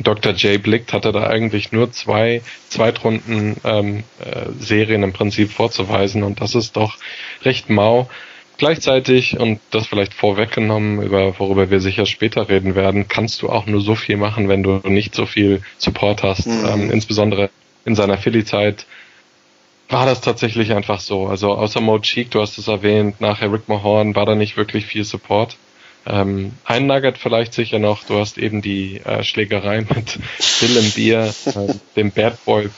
Dr. 0.00 0.32
J 0.32 0.60
blickt, 0.60 0.92
hatte 0.92 1.12
da 1.12 1.28
eigentlich 1.28 1.70
nur 1.70 1.92
zwei 1.92 2.42
Zweitrunden 2.70 3.56
ähm, 3.62 4.02
äh, 4.18 4.46
Serien 4.58 5.04
im 5.04 5.12
Prinzip 5.12 5.52
vorzuweisen 5.52 6.24
und 6.24 6.40
das 6.40 6.56
ist 6.56 6.76
doch 6.76 6.98
recht 7.44 7.70
mau. 7.70 8.08
Gleichzeitig, 8.60 9.40
und 9.40 9.58
das 9.70 9.86
vielleicht 9.86 10.12
vorweggenommen, 10.12 11.00
über 11.00 11.38
worüber 11.38 11.70
wir 11.70 11.80
sicher 11.80 12.04
später 12.04 12.50
reden 12.50 12.74
werden, 12.74 13.08
kannst 13.08 13.40
du 13.40 13.48
auch 13.48 13.64
nur 13.64 13.80
so 13.80 13.94
viel 13.94 14.18
machen, 14.18 14.50
wenn 14.50 14.62
du 14.62 14.82
nicht 14.84 15.14
so 15.14 15.24
viel 15.24 15.62
Support 15.78 16.22
hast. 16.22 16.46
Mhm. 16.46 16.66
Ähm, 16.66 16.90
insbesondere 16.90 17.48
in 17.86 17.94
seiner 17.94 18.18
Philly-Zeit 18.18 18.84
war 19.88 20.04
das 20.04 20.20
tatsächlich 20.20 20.74
einfach 20.74 21.00
so. 21.00 21.26
Also 21.26 21.52
außer 21.52 21.80
Mo 21.80 21.98
Cheek, 22.00 22.32
du 22.32 22.42
hast 22.42 22.58
es 22.58 22.68
erwähnt, 22.68 23.22
nachher 23.22 23.50
Rick 23.50 23.66
Mahorn 23.66 24.14
war 24.14 24.26
da 24.26 24.34
nicht 24.34 24.58
wirklich 24.58 24.84
viel 24.84 25.04
Support. 25.04 25.56
Ähm, 26.06 26.52
ein 26.64 26.86
Nugget 26.86 27.18
vielleicht 27.18 27.52
sicher 27.52 27.78
noch, 27.78 28.04
du 28.04 28.18
hast 28.18 28.38
eben 28.38 28.62
die 28.62 29.00
äh, 29.04 29.22
Schlägerei 29.22 29.80
mit 29.94 30.18
Willem 30.60 30.90
Bier, 30.92 31.34
äh, 31.46 31.74
dem 31.96 32.10
Bad 32.10 32.42
Boy 32.44 32.64
äh, 32.64 32.68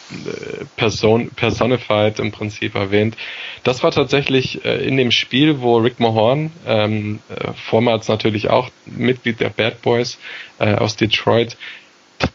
Person, 0.77 1.31
Personified 1.31 2.19
im 2.19 2.33
Prinzip 2.33 2.75
erwähnt. 2.75 3.17
Das 3.63 3.83
war 3.83 3.93
tatsächlich 3.93 4.65
äh, 4.65 4.85
in 4.87 4.97
dem 4.97 5.13
Spiel, 5.13 5.61
wo 5.61 5.77
Rick 5.77 6.01
Mahorn, 6.01 6.51
ähm, 6.67 7.21
äh, 7.29 7.53
vormals 7.55 8.09
natürlich 8.09 8.51
auch 8.51 8.71
Mitglied 8.87 9.41
der 9.41 9.51
Bad 9.51 9.83
Boys 9.83 10.19
äh, 10.59 10.75
aus 10.75 10.97
Detroit, 10.97 11.57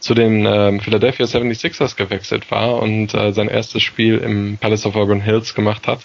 zu 0.00 0.14
den 0.14 0.44
ähm, 0.46 0.80
Philadelphia 0.80 1.26
76ers 1.26 1.96
gewechselt 1.96 2.50
war 2.50 2.82
und 2.82 3.14
äh, 3.14 3.32
sein 3.32 3.48
erstes 3.48 3.82
Spiel 3.82 4.18
im 4.18 4.58
Palace 4.58 4.86
of 4.86 4.96
Auburn 4.96 5.20
Hills 5.20 5.54
gemacht 5.54 5.86
hat. 5.86 6.00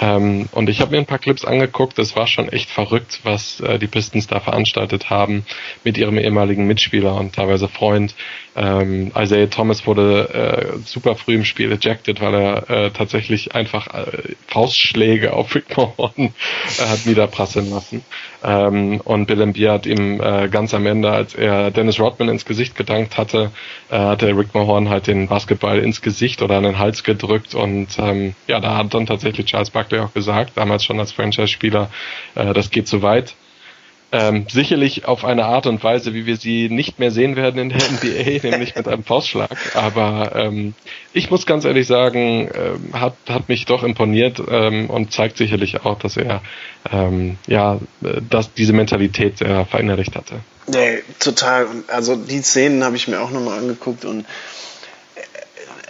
Ähm, 0.00 0.48
und 0.52 0.68
ich 0.68 0.80
habe 0.80 0.92
mir 0.92 0.98
ein 0.98 1.06
paar 1.06 1.18
Clips 1.18 1.44
angeguckt. 1.44 1.98
Es 1.98 2.14
war 2.14 2.26
schon 2.26 2.48
echt 2.48 2.70
verrückt, 2.70 3.20
was 3.24 3.60
äh, 3.60 3.78
die 3.78 3.86
Pistons 3.86 4.26
da 4.26 4.40
veranstaltet 4.40 5.10
haben 5.10 5.44
mit 5.84 5.98
ihrem 5.98 6.18
ehemaligen 6.18 6.66
Mitspieler 6.66 7.14
und 7.16 7.34
teilweise 7.34 7.68
Freund. 7.68 8.14
Ähm, 8.56 9.12
Isaiah 9.16 9.50
Thomas 9.50 9.86
wurde 9.86 10.74
äh, 10.74 10.78
super 10.84 11.16
früh 11.16 11.34
im 11.34 11.44
Spiel 11.44 11.70
ejected, 11.72 12.20
weil 12.20 12.34
er 12.34 12.70
äh, 12.70 12.90
tatsächlich 12.90 13.54
einfach 13.54 13.94
äh, 13.94 14.34
Faustschläge 14.46 15.32
auf 15.32 15.54
Rick 15.54 15.76
Mahorn 15.76 16.34
hat 16.78 17.06
niederprasseln 17.06 17.70
lassen. 17.70 18.04
Ähm, 18.42 19.00
und 19.04 19.26
Bill 19.26 19.40
Embiid 19.40 19.68
hat 19.68 19.86
ihm 19.86 20.20
äh, 20.20 20.48
ganz 20.48 20.72
am 20.74 20.86
Ende, 20.86 21.10
als 21.10 21.34
er 21.34 21.70
Dennis 21.70 21.98
Rodman 21.98 22.28
ins 22.28 22.44
Gesicht 22.44 22.76
gedankt 22.76 23.18
hatte, 23.18 23.50
äh, 23.90 23.98
hat 23.98 24.22
der 24.22 24.36
Rick 24.36 24.54
Mahorn 24.54 24.88
halt 24.88 25.06
den 25.06 25.28
Basketball 25.28 25.78
ins 25.78 26.02
Gesicht 26.02 26.42
oder 26.42 26.56
an 26.56 26.64
den 26.64 26.78
Hals 26.78 27.02
gedrückt 27.02 27.54
und 27.54 27.98
ähm, 27.98 28.34
ja, 28.46 28.60
da 28.60 28.76
hat 28.76 28.94
dann 28.94 29.06
tatsächlich 29.06 29.46
Charles 29.46 29.70
Barkley 29.70 30.00
auch 30.00 30.12
gesagt, 30.14 30.52
damals 30.56 30.84
schon 30.84 31.00
als 31.00 31.12
Franchise-Spieler, 31.12 31.90
äh, 32.34 32.52
das 32.52 32.70
geht 32.70 32.86
zu 32.86 33.02
weit. 33.02 33.34
Ähm, 34.10 34.46
sicherlich 34.50 35.04
auf 35.04 35.26
eine 35.26 35.44
Art 35.44 35.66
und 35.66 35.84
Weise, 35.84 36.14
wie 36.14 36.24
wir 36.24 36.38
sie 36.38 36.70
nicht 36.70 36.98
mehr 36.98 37.10
sehen 37.10 37.36
werden 37.36 37.60
in 37.60 37.68
der 37.68 37.78
NBA, 37.78 38.40
nämlich 38.50 38.74
mit 38.74 38.88
einem 38.88 39.04
Faustschlag. 39.04 39.50
Aber 39.74 40.32
ähm, 40.34 40.72
ich 41.12 41.30
muss 41.30 41.44
ganz 41.44 41.66
ehrlich 41.66 41.86
sagen, 41.86 42.48
ähm, 42.54 42.98
hat, 42.98 43.16
hat 43.28 43.50
mich 43.50 43.66
doch 43.66 43.82
imponiert 43.82 44.40
ähm, 44.50 44.88
und 44.88 45.12
zeigt 45.12 45.36
sicherlich 45.36 45.84
auch, 45.84 45.98
dass 45.98 46.16
er 46.16 46.40
ähm, 46.90 47.36
ja 47.46 47.80
äh, 48.02 48.22
dass 48.30 48.54
diese 48.54 48.72
Mentalität 48.72 49.38
sehr 49.38 49.66
verinnerlicht 49.66 50.16
hatte. 50.16 50.40
Nee, 50.68 51.02
total. 51.18 51.66
Also 51.88 52.16
die 52.16 52.40
Szenen 52.40 52.84
habe 52.84 52.96
ich 52.96 53.08
mir 53.08 53.20
auch 53.20 53.30
nochmal 53.30 53.58
angeguckt 53.58 54.06
und 54.06 54.24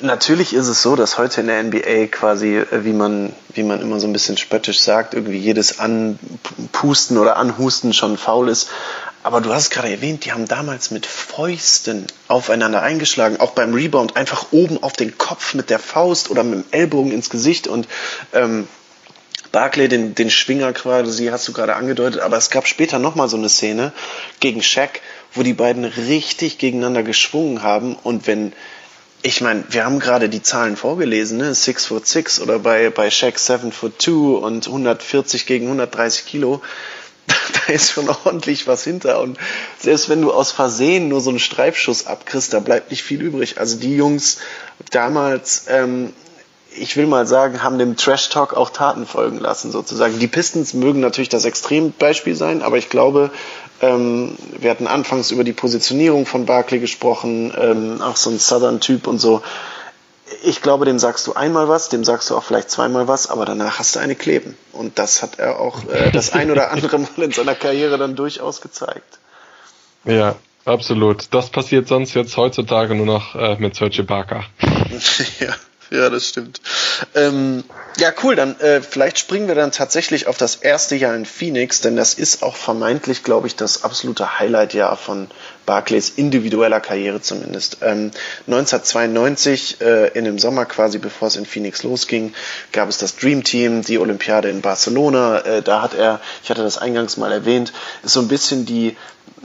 natürlich 0.01 0.53
ist 0.53 0.69
es 0.69 0.83
so, 0.83 0.97
dass 0.97 1.19
heute 1.19 1.41
in 1.41 1.47
der 1.47 1.63
NBA 1.63 2.07
quasi, 2.11 2.57
äh, 2.57 2.85
wie 2.85 2.93
man, 2.93 3.33
wie 3.55 3.63
man 3.63 3.81
immer 3.81 4.01
so 4.01 4.07
ein 4.07 4.13
bisschen 4.13 4.37
spöttisch 4.37 4.81
sagt, 4.81 5.15
irgendwie 5.15 5.39
jedes 5.39 5.79
Anpusten 5.79 7.19
oder 7.19 7.37
Anhusten 7.37 7.93
schon 7.93 8.17
faul 8.17 8.49
ist. 8.49 8.69
Aber 9.23 9.41
du 9.41 9.53
hast 9.53 9.65
es 9.65 9.71
gerade 9.71 9.91
erwähnt, 9.91 10.25
die 10.25 10.33
haben 10.33 10.47
damals 10.47 10.91
mit 10.91 11.05
Fäusten 11.05 12.07
aufeinander 12.29 12.83
eingeschlagen, 12.83 13.41
auch 13.41 13.51
beim 13.51 13.75
Rebound 13.75 14.17
einfach 14.17 14.47
oben 14.53 14.83
auf 14.83 14.93
den 14.93 15.19
Kopf 15.19 15.55
mit 15.55 15.71
der 15.71 15.79
Faust 15.79 16.31
oder 16.31 16.45
mit 16.45 16.55
dem 16.55 16.65
Ellbogen 16.71 17.13
ins 17.13 17.29
Gesicht. 17.29 17.67
Und 17.67 17.89
ähm, 18.33 18.69
Barclay, 19.51 19.89
den, 19.89 20.15
den 20.15 20.31
Schwinger 20.31 20.73
quasi, 20.73 21.27
hast 21.27 21.49
du 21.49 21.53
gerade 21.53 21.75
angedeutet, 21.75 22.21
aber 22.21 22.37
es 22.37 22.51
gab 22.51 22.67
später 22.67 22.99
nochmal 22.99 23.29
so 23.29 23.37
eine 23.37 23.49
Szene 23.49 23.93
gegen 24.41 24.63
Shaq, 24.63 25.01
wo 25.33 25.43
die 25.43 25.55
beiden 25.55 25.85
richtig 25.85 26.59
gegeneinander 26.59 27.03
geschwungen 27.03 27.63
haben. 27.63 27.97
Und 27.97 28.27
wenn 28.27 28.53
ich 29.23 29.41
meine, 29.41 29.65
wir 29.71 29.85
haben 29.85 29.99
gerade 29.99 30.29
die 30.29 30.43
Zahlen 30.43 30.77
vorgelesen, 30.77 31.39
ne? 31.39 31.55
6 31.55 31.87
foot 31.87 32.07
6 32.07 32.41
oder 32.41 32.61
bei, 32.61 32.91
bei 32.91 33.11
Shaq 33.11 33.39
7 33.39 33.73
foot 33.73 34.01
2 34.01 34.13
und 34.13 34.67
140 34.67 35.47
gegen 35.47 35.67
130 35.67 36.27
Kilo. 36.27 36.63
Da 37.67 37.73
ist 37.73 37.93
schon 37.93 38.09
ordentlich 38.09 38.67
was 38.67 38.85
hinter. 38.85 39.21
Und 39.21 39.39
selbst 39.79 40.09
wenn 40.09 40.23
du 40.23 40.33
aus 40.33 40.51
Versehen 40.51 41.09
nur 41.09 41.21
so 41.21 41.31
einen 41.31 41.39
Streifschuss 41.39 42.07
abkriegst, 42.07 42.53
da 42.53 42.61
bleibt 42.61 42.91
nicht 42.91 43.03
viel 43.03 43.21
übrig. 43.21 43.59
Also 43.59 43.77
die 43.77 43.95
Jungs 43.97 44.39
damals, 44.91 45.65
ähm, 45.69 46.13
ich 46.75 46.97
will 46.97 47.07
mal 47.07 47.27
sagen, 47.27 47.63
haben 47.63 47.79
dem 47.79 47.97
Trash 47.97 48.31
Talk 48.31 48.55
auch 48.55 48.71
Taten 48.71 49.07
folgen 49.07 49.39
lassen, 49.39 49.71
sozusagen. 49.73 50.19
Die 50.19 50.27
Pistons 50.27 50.75
mögen 50.75 51.01
natürlich 51.01 51.29
das 51.29 51.45
Extrembeispiel 51.45 52.35
sein, 52.35 52.63
aber 52.63 52.79
ich 52.79 52.89
glaube, 52.89 53.31
ähm, 53.81 54.37
wir 54.59 54.71
hatten 54.71 54.87
anfangs 54.87 55.31
über 55.31 55.45
die 55.45 55.53
Positionierung 55.53 56.27
von 56.27 56.47
Barkley 56.47 56.81
gesprochen, 56.81 57.53
ähm, 57.57 58.03
auch 58.03 58.17
so 58.17 58.31
ein 58.31 58.39
Southern-Typ 58.39 59.07
und 59.07 59.19
so. 59.19 59.43
Ich 60.43 60.61
glaube, 60.61 60.85
dem 60.85 60.99
sagst 60.99 61.27
du 61.27 61.35
einmal 61.35 61.69
was, 61.69 61.89
dem 61.89 62.05
sagst 62.05 62.29
du 62.31 62.37
auch 62.37 62.43
vielleicht 62.43 62.71
zweimal 62.71 63.09
was, 63.09 63.31
aber 63.31 63.45
danach 63.45 63.79
hast 63.79 63.97
du 63.97 64.01
eine 64.01 64.15
kleben. 64.15 64.57
Und 64.73 64.99
das 64.99 65.23
hat 65.23 65.39
er 65.39 65.59
auch 65.61 65.89
äh, 65.89 66.11
das 66.11 66.33
ein 66.35 66.51
oder 66.51 66.71
andere 66.71 66.99
Mal 66.99 67.23
in 67.23 67.33
seiner 67.33 67.55
Karriere 67.55 67.99
dann 67.99 68.17
durchaus 68.17 68.61
gezeigt. 68.61 69.19
Ja, 70.05 70.37
absolut. 70.65 71.33
Das 71.33 71.51
passiert 71.51 71.89
sonst 71.89 72.15
jetzt 72.15 72.37
heutzutage 72.37 72.95
nur 72.95 73.07
noch 73.07 73.35
äh, 73.35 73.57
mit 73.59 73.75
Serge 73.75 74.05
Barker. 74.05 74.45
ja. 75.41 75.55
Ja, 75.91 76.11
das 76.11 76.29
stimmt. 76.29 76.61
Ähm, 77.15 77.65
ja, 77.97 78.13
cool. 78.23 78.37
Dann 78.37 78.59
äh, 78.61 78.83
vielleicht 78.83 79.19
springen 79.19 79.49
wir 79.49 79.55
dann 79.55 79.73
tatsächlich 79.73 80.27
auf 80.27 80.37
das 80.37 80.57
erste 80.57 80.95
Jahr 80.97 81.15
in 81.15 81.25
Phoenix, 81.25 81.81
denn 81.81 81.97
das 81.97 82.15
ist 82.15 82.43
auch 82.43 82.57
vermeintlich, 82.57 83.25
glaube 83.25 83.47
ich, 83.47 83.57
das 83.57 83.85
absolute 83.85 84.39
Highlight-Jahr 84.39 84.97
von 84.97 85.29
Barclays 85.69 86.09
individueller 86.17 86.81
Karriere 86.81 87.21
zumindest. 87.21 87.79
Ähm, 87.83 88.11
1992, 88.47 89.83
äh, 89.83 90.09
in 90.19 90.25
dem 90.25 90.39
Sommer 90.39 90.65
quasi, 90.65 90.97
bevor 90.97 91.29
es 91.29 91.37
in 91.37 91.45
Phoenix 91.45 91.83
losging, 91.83 92.33
gab 92.73 92.89
es 92.89 92.97
das 92.97 93.17
Dream 93.17 93.45
Team, 93.45 93.83
die 93.83 93.99
Olympiade 93.99 94.49
in 94.49 94.63
Barcelona. 94.63 95.41
Äh, 95.41 95.63
da 95.63 95.83
hat 95.83 95.93
er, 95.93 96.21
ich 96.43 96.49
hatte 96.49 96.63
das 96.63 96.79
eingangs 96.79 97.19
mal 97.19 97.33
erwähnt, 97.33 97.75
ist 98.03 98.15
so 98.15 98.21
ein 98.21 98.29
bisschen 98.29 98.65
die 98.65 98.97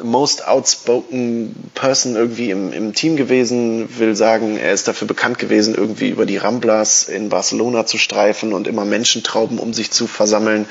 most 0.02 0.48
outspoken 0.48 1.56
person 1.74 2.16
irgendwie 2.16 2.50
im, 2.52 2.74
im 2.74 2.94
Team 2.94 3.16
gewesen, 3.16 4.00
will 4.00 4.16
sagen, 4.16 4.58
er 4.58 4.74
ist 4.74 4.88
dafür 4.88 5.08
bekannt 5.08 5.40
gewesen, 5.40 5.76
irgendwie 5.76 6.10
über 6.10 6.26
die 6.26 6.38
Ramblas 6.38 7.08
in 7.08 7.30
Barcelona 7.30 7.86
zu 7.86 7.98
streifen 7.98 8.54
und 8.54 8.68
immer 8.68 8.86
Menschentrauben 8.86 9.60
um 9.60 9.74
sich 9.74 9.92
zu 9.92 10.08
versammeln. 10.08 10.66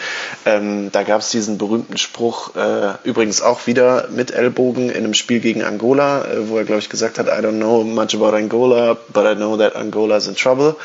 Ähm, 0.45 0.91
da 0.93 1.03
gab 1.03 1.21
es 1.21 1.31
diesen 1.31 1.59
berühmten 1.59 1.99
Spruch, 1.99 2.55
äh, 2.57 2.95
übrigens 3.05 3.43
auch 3.43 3.67
wieder 3.67 4.09
mit 4.09 4.31
Ellbogen 4.31 4.91
in 4.91 5.05
einem 5.05 5.15
Spiel 5.15 5.42
gegen 5.43 5.63
Angola, 5.63 6.25
äh, 6.25 6.49
wo 6.49 6.57
er, 6.57 6.65
glaube 6.65 6.81
ich, 6.81 6.89
gesagt 6.89 7.19
hat, 7.19 7.27
I 7.27 7.45
don't 7.45 7.59
know 7.59 7.85
much 7.85 8.15
about 8.15 8.35
Angola, 8.35 8.97
but 9.13 9.27
I 9.27 9.35
know 9.35 9.59
that 9.59 9.77
Angola 9.77 10.17
is 10.17 10.27
in 10.27 10.35
trouble 10.35 10.77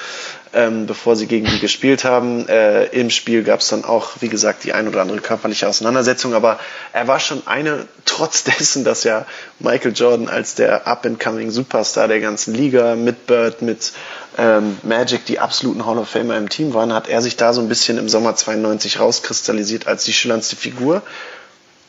ähm, 0.53 0.85
bevor 0.85 1.15
sie 1.15 1.27
gegen 1.27 1.45
die 1.45 1.59
gespielt 1.59 2.03
haben. 2.03 2.47
Äh, 2.47 2.85
Im 2.85 3.09
Spiel 3.09 3.43
gab 3.43 3.59
es 3.59 3.67
dann 3.67 3.83
auch, 3.83 4.11
wie 4.21 4.29
gesagt, 4.29 4.63
die 4.63 4.73
ein 4.73 4.87
oder 4.87 5.01
andere 5.01 5.19
körperliche 5.19 5.67
Auseinandersetzung, 5.67 6.33
aber 6.33 6.59
er 6.93 7.07
war 7.07 7.19
schon 7.19 7.45
eine, 7.45 7.87
trotz 8.05 8.43
dessen, 8.43 8.83
dass 8.83 9.03
ja 9.03 9.25
Michael 9.59 9.93
Jordan 9.93 10.29
als 10.29 10.55
der 10.55 10.87
up-and-coming 10.87 11.51
Superstar 11.51 12.07
der 12.07 12.19
ganzen 12.19 12.53
Liga 12.53 12.95
mit 12.95 13.27
Bird, 13.27 13.61
mit 13.61 13.93
ähm, 14.37 14.77
Magic 14.83 15.25
die 15.25 15.39
absoluten 15.39 15.85
Hall 15.85 15.97
of 15.97 16.09
Famer 16.09 16.37
im 16.37 16.49
Team 16.49 16.73
waren, 16.73 16.93
hat 16.93 17.07
er 17.07 17.21
sich 17.21 17.37
da 17.37 17.53
so 17.53 17.61
ein 17.61 17.69
bisschen 17.69 17.97
im 17.97 18.09
Sommer 18.09 18.35
92 18.35 18.99
rauskristallisiert 18.99 19.87
als 19.87 20.05
die 20.05 20.13
schillerndste 20.13 20.55
Figur 20.55 21.01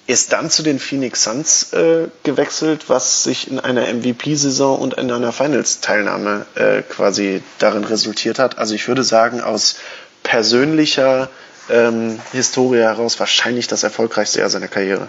ist 0.09 0.33
dann 0.33 0.49
zu 0.49 0.63
den 0.63 0.79
Phoenix 0.79 1.25
Suns 1.25 1.75
äh, 1.75 2.09
gewechselt, 2.23 2.89
was 2.89 3.25
sich 3.25 3.51
in 3.51 3.61
einer 3.61 3.83
MVP-Saison 3.93 4.79
und 4.79 4.95
in 4.95 5.13
einer 5.13 5.33
Finals-Teilnahme 5.33 6.47
äh, 6.55 6.81
quasi 6.81 7.43
darin 7.59 7.85
resultiert 7.85 8.39
hat. 8.39 8.57
Also 8.57 8.75
ich 8.75 8.89
würde 8.89 9.05
sagen, 9.05 9.43
aus 9.43 9.77
persönlicher 10.23 11.29
ähm, 11.69 12.19
Historie 12.33 12.79
heraus 12.79 13.21
wahrscheinlich 13.21 13.67
das 13.67 13.83
erfolgreichste 13.83 14.41
Jahr 14.41 14.49
seiner 14.49 14.69
Karriere. 14.69 15.09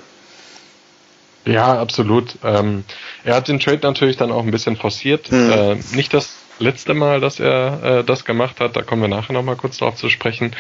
Ja, 1.45 1.79
absolut. 1.79 2.35
Ähm, 2.43 2.83
er 3.23 3.35
hat 3.35 3.47
den 3.47 3.61
Trade 3.61 3.79
natürlich 3.83 4.17
dann 4.17 4.33
auch 4.33 4.43
ein 4.43 4.51
bisschen 4.51 4.75
forciert. 4.75 5.31
Mhm. 5.31 5.49
Äh, 5.49 5.75
nicht, 5.93 6.13
dass 6.13 6.27
letzte 6.59 6.93
Mal, 6.93 7.19
dass 7.19 7.39
er 7.39 7.99
äh, 7.99 8.03
das 8.03 8.25
gemacht 8.25 8.59
hat. 8.59 8.75
Da 8.75 8.81
kommen 8.81 9.01
wir 9.01 9.09
nachher 9.09 9.33
nochmal 9.33 9.55
kurz 9.55 9.77
drauf 9.77 9.95
zu 9.95 10.09
sprechen. 10.09 10.55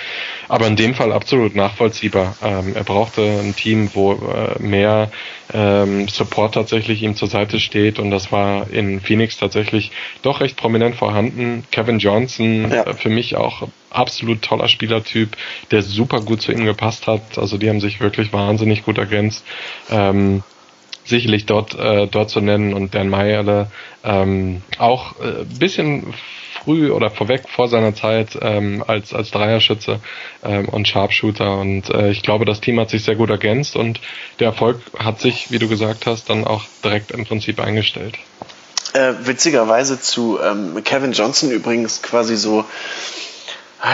Aber 0.47 0.67
in 0.67 0.75
dem 0.75 0.93
Fall 0.93 1.11
absolut 1.11 1.55
nachvollziehbar. 1.55 2.35
Ähm, 2.41 2.75
er 2.75 2.83
brauchte 2.83 3.21
ein 3.21 3.55
Team, 3.55 3.89
wo 3.93 4.13
äh, 4.13 4.61
mehr 4.61 5.11
ähm, 5.53 6.07
Support 6.07 6.53
tatsächlich 6.53 7.01
ihm 7.01 7.15
zur 7.15 7.27
Seite 7.27 7.59
steht 7.59 7.99
und 7.99 8.11
das 8.11 8.31
war 8.31 8.69
in 8.69 9.01
Phoenix 9.01 9.37
tatsächlich 9.37 9.91
doch 10.21 10.41
recht 10.41 10.57
prominent 10.57 10.95
vorhanden. 10.95 11.63
Kevin 11.71 11.99
Johnson, 11.99 12.69
ja. 12.71 12.83
äh, 12.83 12.93
für 12.93 13.09
mich 13.09 13.35
auch 13.35 13.67
absolut 13.89 14.41
toller 14.41 14.67
Spielertyp, 14.67 15.35
der 15.71 15.81
super 15.81 16.21
gut 16.21 16.41
zu 16.41 16.51
ihm 16.51 16.65
gepasst 16.65 17.07
hat. 17.07 17.37
Also 17.37 17.57
die 17.57 17.69
haben 17.69 17.81
sich 17.81 17.99
wirklich 17.99 18.31
wahnsinnig 18.31 18.83
gut 18.83 18.97
ergänzt. 18.97 19.45
Ähm, 19.89 20.43
sicherlich 21.09 21.45
dort, 21.45 21.77
äh, 21.77 22.07
dort 22.07 22.29
zu 22.29 22.41
nennen 22.41 22.73
und 22.73 22.95
Dan 22.95 23.09
Meyerle 23.09 23.71
ähm, 24.03 24.61
auch 24.77 25.19
äh, 25.19 25.43
bisschen 25.59 26.13
früh 26.63 26.91
oder 26.91 27.09
vorweg 27.09 27.49
vor 27.49 27.67
seiner 27.67 27.95
Zeit 27.95 28.37
ähm, 28.41 28.83
als, 28.85 29.13
als 29.13 29.31
Dreierschütze 29.31 29.99
ähm, 30.43 30.69
und 30.69 30.87
Sharpshooter. 30.87 31.57
Und 31.57 31.89
äh, 31.89 32.11
ich 32.11 32.21
glaube, 32.21 32.45
das 32.45 32.61
Team 32.61 32.79
hat 32.79 32.89
sich 32.89 33.03
sehr 33.03 33.15
gut 33.15 33.29
ergänzt 33.29 33.75
und 33.75 33.99
der 34.39 34.47
Erfolg 34.47 34.81
hat 34.97 35.19
sich, 35.19 35.51
wie 35.51 35.59
du 35.59 35.67
gesagt 35.67 36.05
hast, 36.05 36.29
dann 36.29 36.45
auch 36.45 36.63
direkt 36.83 37.11
im 37.11 37.25
Prinzip 37.25 37.59
eingestellt. 37.59 38.17
Äh, 38.93 39.13
witzigerweise 39.23 39.99
zu 39.99 40.39
ähm, 40.41 40.83
Kevin 40.83 41.11
Johnson 41.11 41.51
übrigens 41.51 42.01
quasi 42.01 42.35
so 42.35 42.65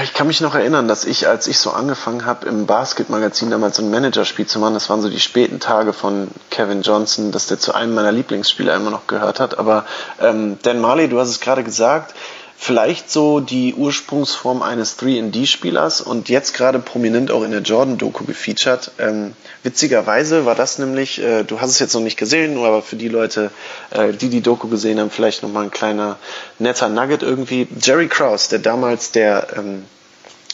ich 0.04 0.14
kann 0.14 0.26
mich 0.26 0.42
noch 0.42 0.56
erinnern, 0.56 0.88
dass 0.88 1.06
ich, 1.06 1.28
als 1.28 1.48
ich 1.48 1.60
so 1.60 1.72
angefangen 1.72 2.26
habe, 2.26 2.48
im 2.48 2.66
Basketmagazin 2.66 3.52
damals 3.52 3.78
so 3.78 3.84
ein 3.84 3.92
Managerspiel 3.92 4.48
zu 4.48 4.58
machen, 4.58 4.74
das 4.74 4.90
waren 4.90 5.02
so 5.02 5.10
die 5.10 5.20
späten 5.20 5.60
Tage 5.60 5.94
von 5.94 6.30
Kevin 6.50 6.82
Johnson, 6.82 7.32
dass 7.32 7.48
der 7.48 7.60
zu 7.60 7.76
einem 7.76 7.94
meiner 7.94 8.12
Lieblingsspieler 8.12 8.74
immer 8.76 8.90
noch 8.90 9.06
gehört 9.06 9.40
hat. 9.40 9.60
Aber 9.60 9.86
ähm, 10.20 10.58
Dan 10.64 10.82
Marley, 10.82 11.08
du 11.08 11.20
hast 11.20 11.30
es 11.30 11.40
gerade 11.40 11.64
gesagt, 11.64 12.16
vielleicht 12.58 13.12
so 13.12 13.40
die 13.40 13.74
Ursprungsform 13.76 14.62
eines 14.62 14.98
3D-Spielers 14.98 16.02
und 16.02 16.30
jetzt 16.30 16.54
gerade 16.54 16.80
prominent 16.80 17.30
auch 17.32 17.44
in 17.44 17.52
der 17.52 17.62
Jordan-Doku 17.62 18.26
gefeatured. 18.26 18.92
Ähm, 18.98 19.34
witzigerweise 19.64 20.46
war 20.46 20.56
das 20.56 20.80
nämlich, 20.80 21.22
äh, 21.22 21.44
du 21.44 21.60
hast 21.60 21.72
es 21.72 21.80
jetzt 21.80 21.94
noch 21.94 22.02
nicht 22.02 22.18
gesehen, 22.18 22.58
aber 22.58 22.82
für 22.82 22.96
die 22.96 23.10
Leute, 23.10 23.52
äh, 23.92 24.14
die 24.14 24.30
die 24.30 24.42
Doku 24.42 24.68
gesehen 24.68 25.00
haben, 25.00 25.12
vielleicht 25.12 25.44
nochmal 25.44 25.66
ein 25.66 25.72
kleiner 25.72 26.18
netter 26.58 26.90
Nugget 26.90 27.24
irgendwie. 27.24 27.68
Jerry 27.82 28.08
Krause, 28.08 28.50
der 28.50 28.60
damals 28.60 29.12
der, 29.12 29.48
ähm, 29.58 29.86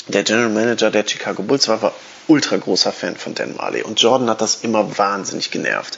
der 0.07 0.23
General 0.23 0.49
Manager 0.49 0.89
der 0.89 1.07
Chicago 1.07 1.43
Bulls 1.43 1.67
war, 1.67 1.81
war 1.81 1.93
ultra 2.27 2.57
großer 2.57 2.91
Fan 2.91 3.15
von 3.15 3.36
Dan 3.36 3.55
Marley 3.55 3.84
und 3.84 4.01
Jordan 4.01 4.29
hat 4.29 4.41
das 4.41 4.63
immer 4.63 4.97
wahnsinnig 4.97 5.51
genervt. 5.51 5.97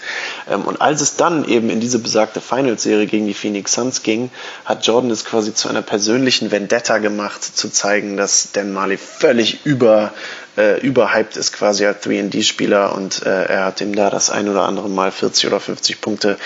Ähm, 0.49 0.63
und 0.63 0.81
als 0.81 1.01
es 1.01 1.15
dann 1.15 1.47
eben 1.47 1.69
in 1.69 1.79
diese 1.79 1.99
besagte 1.99 2.41
Finals-Serie 2.41 3.05
gegen 3.05 3.27
die 3.27 3.33
Phoenix 3.33 3.73
Suns 3.73 4.03
ging, 4.03 4.31
hat 4.65 4.85
Jordan 4.85 5.11
es 5.11 5.25
quasi 5.25 5.53
zu 5.53 5.69
einer 5.69 5.81
persönlichen 5.81 6.51
Vendetta 6.51 6.97
gemacht, 6.97 7.43
zu 7.43 7.69
zeigen, 7.69 8.17
dass 8.17 8.51
Dan 8.53 8.73
Marley 8.73 8.97
völlig 8.97 9.65
über 9.65 10.13
äh, 10.57 10.79
überhyped 10.79 11.35
ist 11.37 11.51
quasi 11.51 11.85
als 11.85 12.05
3D-Spieler 12.05 12.95
und 12.95 13.25
äh, 13.25 13.45
er 13.45 13.65
hat 13.65 13.81
ihm 13.81 13.95
da 13.95 14.09
das 14.09 14.29
ein 14.29 14.47
oder 14.49 14.63
andere 14.63 14.89
Mal 14.89 15.11
40 15.11 15.47
oder 15.47 15.59
50 15.59 15.99
Punkte 16.01 16.37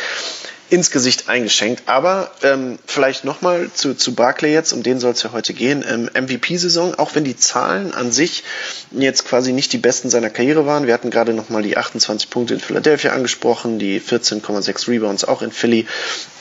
ins 0.69 0.91
Gesicht 0.91 1.29
eingeschenkt. 1.29 1.83
Aber 1.85 2.31
ähm, 2.43 2.79
vielleicht 2.85 3.23
nochmal 3.23 3.69
zu, 3.73 3.95
zu 3.95 4.13
Barclay 4.13 4.53
jetzt, 4.53 4.73
um 4.73 4.83
den 4.83 4.99
soll 4.99 5.11
es 5.11 5.23
ja 5.23 5.31
heute 5.31 5.53
gehen. 5.53 5.83
Ähm, 5.87 6.09
MVP-Saison, 6.13 6.95
auch 6.95 7.15
wenn 7.15 7.23
die 7.23 7.37
Zahlen 7.37 7.93
an 7.93 8.11
sich 8.11 8.43
jetzt 8.91 9.25
quasi 9.25 9.53
nicht 9.53 9.73
die 9.73 9.77
besten 9.77 10.09
seiner 10.09 10.29
Karriere 10.29 10.65
waren. 10.65 10.87
Wir 10.87 10.93
hatten 10.93 11.09
gerade 11.09 11.33
nochmal 11.33 11.63
die 11.63 11.77
28 11.77 12.29
Punkte 12.29 12.55
in 12.55 12.59
Philadelphia 12.59 13.13
angesprochen, 13.13 13.79
die 13.79 14.01
14,6 14.01 14.87
Rebounds 14.87 15.25
auch 15.25 15.41
in 15.41 15.51
Philly. 15.51 15.87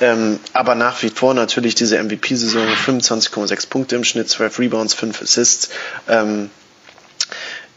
Ähm, 0.01 0.41
aber 0.53 0.75
nach 0.75 1.03
wie 1.03 1.11
vor 1.11 1.35
natürlich 1.35 1.75
diese 1.75 2.03
MVP-Saison, 2.03 2.67
25,6 2.67 3.69
Punkte 3.69 3.97
im 3.97 4.05
Schnitt, 4.05 4.29
12 4.29 4.59
Rebounds, 4.59 4.95
5 4.95 5.23
Assists. 5.23 5.71
Ähm, 6.09 6.51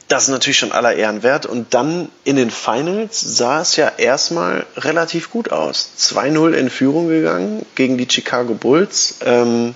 das 0.09 0.23
ist 0.23 0.29
natürlich 0.29 0.57
schon 0.57 0.71
aller 0.71 0.95
Ehren 0.95 1.23
wert. 1.23 1.45
Und 1.45 1.73
dann 1.73 2.09
in 2.23 2.35
den 2.35 2.49
Finals 2.49 3.21
sah 3.21 3.61
es 3.61 3.75
ja 3.75 3.91
erstmal 3.97 4.65
relativ 4.75 5.29
gut 5.29 5.51
aus. 5.51 5.91
2-0 5.97 6.51
in 6.53 6.69
Führung 6.69 7.07
gegangen 7.07 7.65
gegen 7.75 7.97
die 7.97 8.07
Chicago 8.09 8.55
Bulls. 8.55 9.15
Ähm, 9.23 9.75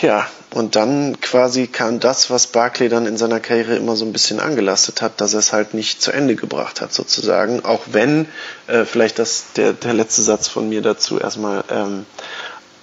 ja, 0.00 0.26
und 0.52 0.74
dann 0.74 1.20
quasi 1.20 1.66
kam 1.66 2.00
das, 2.00 2.30
was 2.30 2.46
Barclay 2.46 2.88
dann 2.88 3.06
in 3.06 3.18
seiner 3.18 3.40
Karriere 3.40 3.76
immer 3.76 3.94
so 3.94 4.06
ein 4.06 4.12
bisschen 4.12 4.40
angelastet 4.40 5.02
hat, 5.02 5.20
dass 5.20 5.34
er 5.34 5.40
es 5.40 5.52
halt 5.52 5.74
nicht 5.74 6.00
zu 6.00 6.12
Ende 6.12 6.34
gebracht 6.34 6.80
hat, 6.80 6.94
sozusagen. 6.94 7.64
Auch 7.64 7.82
wenn, 7.92 8.26
äh, 8.66 8.86
vielleicht 8.86 9.18
das 9.18 9.52
der, 9.54 9.74
der 9.74 9.92
letzte 9.92 10.22
Satz 10.22 10.48
von 10.48 10.68
mir 10.68 10.80
dazu 10.80 11.20
erstmal, 11.20 11.62
ähm, 11.70 12.06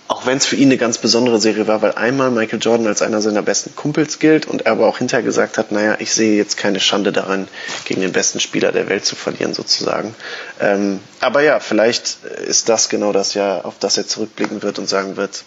auch 0.08 0.26
wenn 0.26 0.38
es 0.38 0.46
für 0.46 0.56
ihn 0.56 0.70
eine 0.70 0.78
ganz 0.78 0.98
besondere 0.98 1.40
Serie 1.40 1.68
war, 1.68 1.82
weil 1.82 1.94
einmal 1.94 2.32
Michael 2.32 2.60
Jordan 2.62 2.88
als 2.88 3.02
einer 3.02 3.22
seiner 3.22 3.42
besten 3.42 3.76
Kumpels 3.76 4.20
gilt 4.20 4.46
und 4.46 4.66
er 4.66 4.72
aber 4.72 4.88
auch 4.88 5.00
hinterher 5.00 5.24
gesagt 5.24 5.58
hat, 5.58 5.72
naja, 5.72 5.98
ich 6.00 6.12
sehe 6.14 6.38
jetzt 6.38 6.56
keine 6.56 6.80
Schande 6.80 7.12
daran, 7.12 7.48
gegen 7.86 8.02
den 8.02 8.14
besten 8.14 8.40
Spieler 8.40 8.72
der 8.72 8.88
Welt 8.88 9.06
zu 9.06 9.16
verlieren 9.16 9.54
sozusagen. 9.54 10.16
Ähm, 10.62 11.02
aber 11.20 11.42
ja, 11.42 11.60
vielleicht 11.60 12.24
ist 12.24 12.70
das 12.70 12.88
genau 12.88 13.12
das 13.12 13.34
Jahr, 13.34 13.66
auf 13.66 13.80
das 13.80 13.98
er 13.98 14.08
zurückblicken 14.08 14.64
wird 14.64 14.80
und 14.80 14.88
sagen 14.88 15.18
wird, 15.18 15.44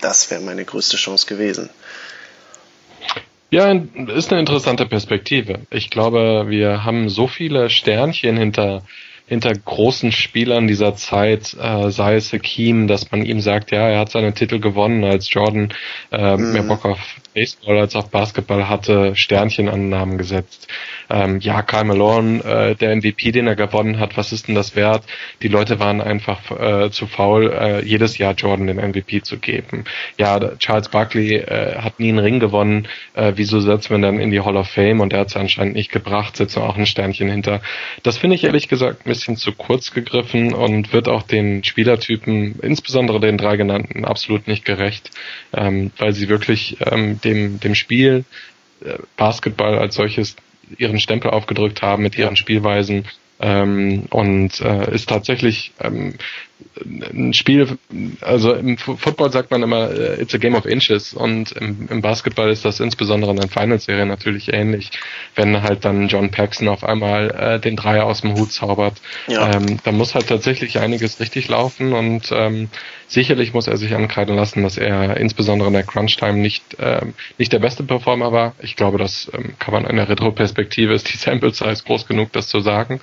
das 0.00 0.30
wäre 0.30 0.40
meine 0.40 0.64
größte 0.64 0.96
Chance 0.96 1.26
gewesen. 1.26 1.70
Ja, 3.50 3.72
ist 3.72 4.30
eine 4.32 4.40
interessante 4.40 4.86
Perspektive. 4.86 5.60
Ich 5.70 5.90
glaube, 5.90 6.46
wir 6.48 6.84
haben 6.84 7.08
so 7.08 7.28
viele 7.28 7.70
Sternchen 7.70 8.36
hinter 8.36 8.82
hinter 9.26 9.52
großen 9.52 10.12
Spielern 10.12 10.66
dieser 10.66 10.96
Zeit, 10.96 11.56
äh, 11.58 11.90
sei 11.90 12.16
es 12.16 12.32
Hakim, 12.32 12.86
dass 12.86 13.10
man 13.10 13.24
ihm 13.24 13.40
sagt, 13.40 13.70
ja, 13.70 13.88
er 13.88 14.00
hat 14.00 14.10
seine 14.10 14.34
Titel 14.34 14.60
gewonnen, 14.60 15.02
als 15.02 15.32
Jordan 15.32 15.72
äh, 16.12 16.36
mhm. 16.36 16.52
mehr 16.52 16.62
Bock 16.62 16.84
auf 16.84 16.98
Baseball 17.34 17.78
als 17.78 17.96
auf 17.96 18.10
Basketball 18.10 18.68
hatte, 18.68 19.16
Sternchen 19.16 19.68
an 19.68 19.80
den 19.80 19.88
Namen 19.88 20.18
gesetzt. 20.18 20.68
Ähm, 21.10 21.40
ja, 21.40 21.62
Karl 21.62 21.84
Malone, 21.84 22.42
äh, 22.44 22.74
der 22.76 22.94
MVP, 22.96 23.32
den 23.32 23.46
er 23.46 23.56
gewonnen 23.56 23.98
hat, 23.98 24.16
was 24.16 24.32
ist 24.32 24.48
denn 24.48 24.54
das 24.54 24.76
wert? 24.76 25.04
Die 25.42 25.48
Leute 25.48 25.80
waren 25.80 26.00
einfach 26.00 26.50
äh, 26.50 26.90
zu 26.90 27.06
faul, 27.06 27.52
äh, 27.52 27.84
jedes 27.84 28.18
Jahr 28.18 28.34
Jordan 28.34 28.68
den 28.68 28.76
MVP 28.76 29.22
zu 29.22 29.38
geben. 29.38 29.84
Ja, 30.18 30.38
Charles 30.58 30.88
Barkley 30.88 31.34
äh, 31.34 31.76
hat 31.78 31.98
nie 31.98 32.08
einen 32.08 32.20
Ring 32.20 32.40
gewonnen. 32.40 32.88
Äh, 33.14 33.32
wieso 33.36 33.60
setzt 33.60 33.90
man 33.90 34.00
dann 34.00 34.20
in 34.20 34.30
die 34.30 34.40
Hall 34.40 34.56
of 34.56 34.68
Fame? 34.68 35.00
Und 35.00 35.12
er 35.12 35.20
hat 35.20 35.28
es 35.28 35.36
anscheinend 35.36 35.74
nicht 35.74 35.90
gebracht, 35.90 36.36
setzt 36.36 36.56
auch 36.56 36.76
ein 36.76 36.86
Sternchen 36.86 37.28
hinter. 37.28 37.60
Das 38.02 38.18
finde 38.18 38.36
ich 38.36 38.44
ehrlich 38.44 38.68
gesagt 38.68 39.06
ein 39.06 39.13
bisschen 39.14 39.36
zu 39.36 39.52
kurz 39.52 39.92
gegriffen 39.92 40.52
und 40.52 40.92
wird 40.92 41.08
auch 41.08 41.22
den 41.22 41.62
Spielertypen, 41.62 42.58
insbesondere 42.60 43.20
den 43.20 43.38
drei 43.38 43.56
genannten, 43.56 44.04
absolut 44.04 44.48
nicht 44.48 44.64
gerecht, 44.64 45.10
ähm, 45.52 45.92
weil 45.98 46.12
sie 46.12 46.28
wirklich 46.28 46.78
ähm, 46.80 47.20
dem, 47.20 47.60
dem 47.60 47.76
Spiel 47.76 48.24
äh, 48.84 48.94
Basketball 49.16 49.78
als 49.78 49.94
solches 49.94 50.34
ihren 50.78 50.98
Stempel 50.98 51.30
aufgedrückt 51.30 51.82
haben 51.82 52.02
mit 52.02 52.18
ihren 52.18 52.36
Spielweisen, 52.36 53.04
ähm, 53.40 54.04
und 54.10 54.60
äh, 54.60 54.94
ist 54.94 55.08
tatsächlich 55.08 55.72
ähm, 55.80 56.14
ein 56.84 57.32
Spiel, 57.32 57.78
also 58.20 58.52
im 58.52 58.76
Football 58.76 59.30
sagt 59.30 59.50
man 59.50 59.62
immer, 59.62 59.90
äh, 59.90 60.20
it's 60.20 60.34
a 60.34 60.38
game 60.38 60.54
of 60.54 60.66
inches 60.66 61.14
und 61.14 61.52
im, 61.52 61.88
im 61.90 62.02
Basketball 62.02 62.50
ist 62.50 62.64
das 62.64 62.80
insbesondere 62.80 63.30
in 63.30 63.38
den 63.38 63.48
Finals-Serien 63.48 64.08
natürlich 64.08 64.52
ähnlich, 64.52 64.90
wenn 65.36 65.62
halt 65.62 65.84
dann 65.84 66.08
John 66.08 66.30
Paxson 66.30 66.68
auf 66.68 66.84
einmal 66.84 67.30
äh, 67.30 67.60
den 67.60 67.76
Dreier 67.76 68.06
aus 68.06 68.22
dem 68.22 68.34
Hut 68.34 68.52
zaubert. 68.52 69.00
Ja. 69.28 69.52
Ähm, 69.54 69.78
da 69.84 69.92
muss 69.92 70.14
halt 70.14 70.28
tatsächlich 70.28 70.78
einiges 70.78 71.20
richtig 71.20 71.48
laufen 71.48 71.92
und 71.92 72.30
ähm, 72.32 72.68
sicherlich 73.06 73.54
muss 73.54 73.66
er 73.66 73.76
sich 73.76 73.94
ankreiden 73.94 74.34
lassen, 74.34 74.62
dass 74.62 74.76
er 74.76 75.16
insbesondere 75.16 75.68
in 75.68 75.74
der 75.74 75.84
Crunch-Time 75.84 76.38
nicht, 76.38 76.76
ähm, 76.80 77.14
nicht 77.38 77.52
der 77.52 77.58
beste 77.58 77.84
Performer 77.84 78.32
war. 78.32 78.54
Ich 78.60 78.76
glaube, 78.76 78.98
das 78.98 79.30
ähm, 79.32 79.54
kann 79.58 79.74
man 79.74 79.84
in 79.86 79.96
der 79.96 80.08
Retro-Perspektive, 80.08 80.94
ist 80.94 81.12
die 81.12 81.18
Sample-Size 81.18 81.84
groß 81.84 82.06
genug, 82.06 82.32
das 82.32 82.48
zu 82.48 82.60
sagen 82.60 83.00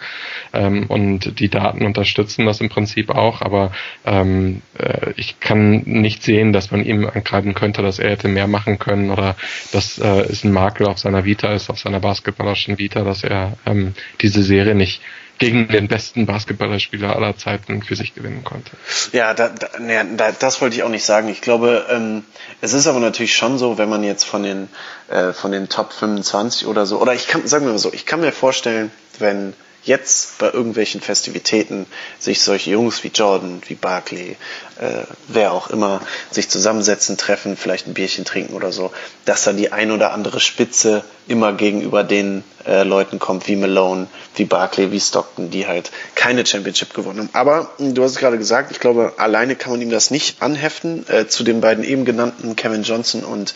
ähm, 0.54 0.86
und 0.88 1.39
die 1.39 1.50
Daten 1.50 1.86
unterstützen 1.86 2.45
das 2.45 2.62
im 2.62 2.69
Prinzip 2.69 3.10
auch, 3.10 3.41
aber 3.51 3.71
ähm, 4.05 4.61
äh, 4.77 5.11
ich 5.17 5.39
kann 5.39 5.83
nicht 5.85 6.23
sehen, 6.23 6.53
dass 6.53 6.71
man 6.71 6.83
ihm 6.85 7.05
angreifen 7.05 7.53
könnte, 7.53 7.81
dass 7.81 7.99
er 7.99 8.11
hätte 8.11 8.29
mehr 8.29 8.47
machen 8.47 8.79
können 8.79 9.11
oder 9.11 9.35
dass 9.71 9.99
äh, 9.99 10.21
es 10.21 10.43
ein 10.43 10.51
Makel 10.53 10.87
auf 10.87 10.99
seiner 10.99 11.25
Vita 11.25 11.53
ist, 11.53 11.69
auf 11.69 11.79
seiner 11.79 11.99
basketballerischen 11.99 12.77
Vita, 12.77 13.03
dass 13.03 13.23
er 13.23 13.57
ähm, 13.65 13.93
diese 14.21 14.43
Serie 14.43 14.75
nicht 14.75 15.01
gegen 15.41 15.67
den 15.67 15.87
besten 15.87 16.27
Basketballerspieler 16.27 17.15
aller 17.15 17.35
Zeiten 17.35 17.81
für 17.81 17.95
sich 17.95 18.13
gewinnen 18.13 18.43
konnte. 18.43 18.69
Ja, 19.11 19.33
da, 19.33 19.49
da, 19.49 19.79
ne, 19.79 20.05
da, 20.15 20.31
das 20.31 20.61
wollte 20.61 20.75
ich 20.75 20.83
auch 20.83 20.89
nicht 20.89 21.03
sagen. 21.03 21.29
Ich 21.29 21.41
glaube, 21.41 21.87
ähm, 21.89 22.23
es 22.61 22.73
ist 22.73 22.85
aber 22.85 22.99
natürlich 22.99 23.35
schon 23.35 23.57
so, 23.57 23.79
wenn 23.79 23.89
man 23.89 24.03
jetzt 24.03 24.23
von 24.23 24.43
den 24.43 24.69
äh, 25.09 25.33
von 25.33 25.51
den 25.51 25.67
Top 25.67 25.93
25 25.93 26.67
oder 26.67 26.85
so, 26.85 27.01
oder 27.01 27.15
ich 27.15 27.27
kann, 27.27 27.47
sagen 27.47 27.65
wir 27.65 27.71
mal 27.71 27.79
so, 27.79 27.91
ich 27.91 28.05
kann 28.05 28.21
mir 28.21 28.31
vorstellen, 28.31 28.91
wenn 29.17 29.53
jetzt 29.84 30.38
bei 30.38 30.52
irgendwelchen 30.52 31.02
Festivitäten 31.02 31.86
sich 32.20 32.41
solche 32.41 32.72
Jungs 32.72 33.04
wie 33.04 33.10
Jordan, 33.10 33.62
wie 33.67 33.76
Barkley, 33.76 34.38
äh, 34.82 35.04
wer 35.28 35.54
auch 35.54 35.70
immer, 35.70 36.02
sich 36.32 36.50
zusammensetzen, 36.50 37.17
treffen, 37.17 37.56
vielleicht 37.56 37.88
ein 37.88 37.94
Bierchen 37.94 38.26
trinken 38.26 38.54
oder 38.54 38.72
so, 38.72 38.91
dass 39.26 39.44
da 39.44 39.54
die 39.54 39.72
ein 39.72 39.91
oder 39.91 40.12
andere 40.12 40.39
Spitze 40.39 41.04
immer 41.28 41.54
gegenüber 41.54 42.04
den 42.04 42.44
äh, 42.65 42.84
Leuten 42.84 43.20
kommt, 43.20 43.48
wie 43.48 43.56
Malone, 43.56 44.08
wie 44.36 44.46
Barkley, 44.46 44.91
wie 44.91 45.00
Stockton, 45.00 45.52
die 45.52 45.67
halt 45.67 45.91
keine 46.15 46.46
Championship 46.46 46.94
gewonnen 46.94 47.20
haben. 47.20 47.30
Aber 47.34 47.70
du 47.78 48.04
hast 48.04 48.12
es 48.12 48.17
gerade 48.17 48.38
gesagt, 48.38 48.72
ich 48.72 48.80
glaube, 48.80 49.13
alleine 49.17 49.56
kann 49.56 49.72
man 49.72 49.82
ihm 49.82 49.91
das 49.91 50.10
nicht 50.12 50.41
anheften. 50.41 51.06
Äh, 51.08 51.28
zu 51.28 51.44
den 51.44 51.62
beiden 51.62 51.84
eben 51.84 52.04
genannten 52.04 52.56
Kevin 52.56 52.84
Johnson 52.84 53.24
und 53.24 53.54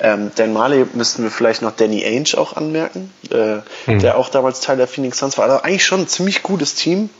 ähm, 0.00 0.30
Dan 0.36 0.52
Marley 0.52 0.86
müssten 0.94 1.24
wir 1.24 1.30
vielleicht 1.30 1.60
noch 1.60 1.72
Danny 1.72 2.04
Ainge 2.04 2.38
auch 2.38 2.56
anmerken, 2.56 3.12
äh, 3.30 3.58
hm. 3.86 3.98
der 3.98 4.16
auch 4.16 4.28
damals 4.28 4.60
Teil 4.60 4.76
der 4.76 4.86
Phoenix 4.86 5.18
Suns 5.18 5.36
war. 5.38 5.44
Also 5.44 5.62
eigentlich 5.62 5.84
schon 5.84 6.00
ein 6.00 6.08
ziemlich 6.08 6.42
gutes 6.42 6.76
Team. 6.76 7.10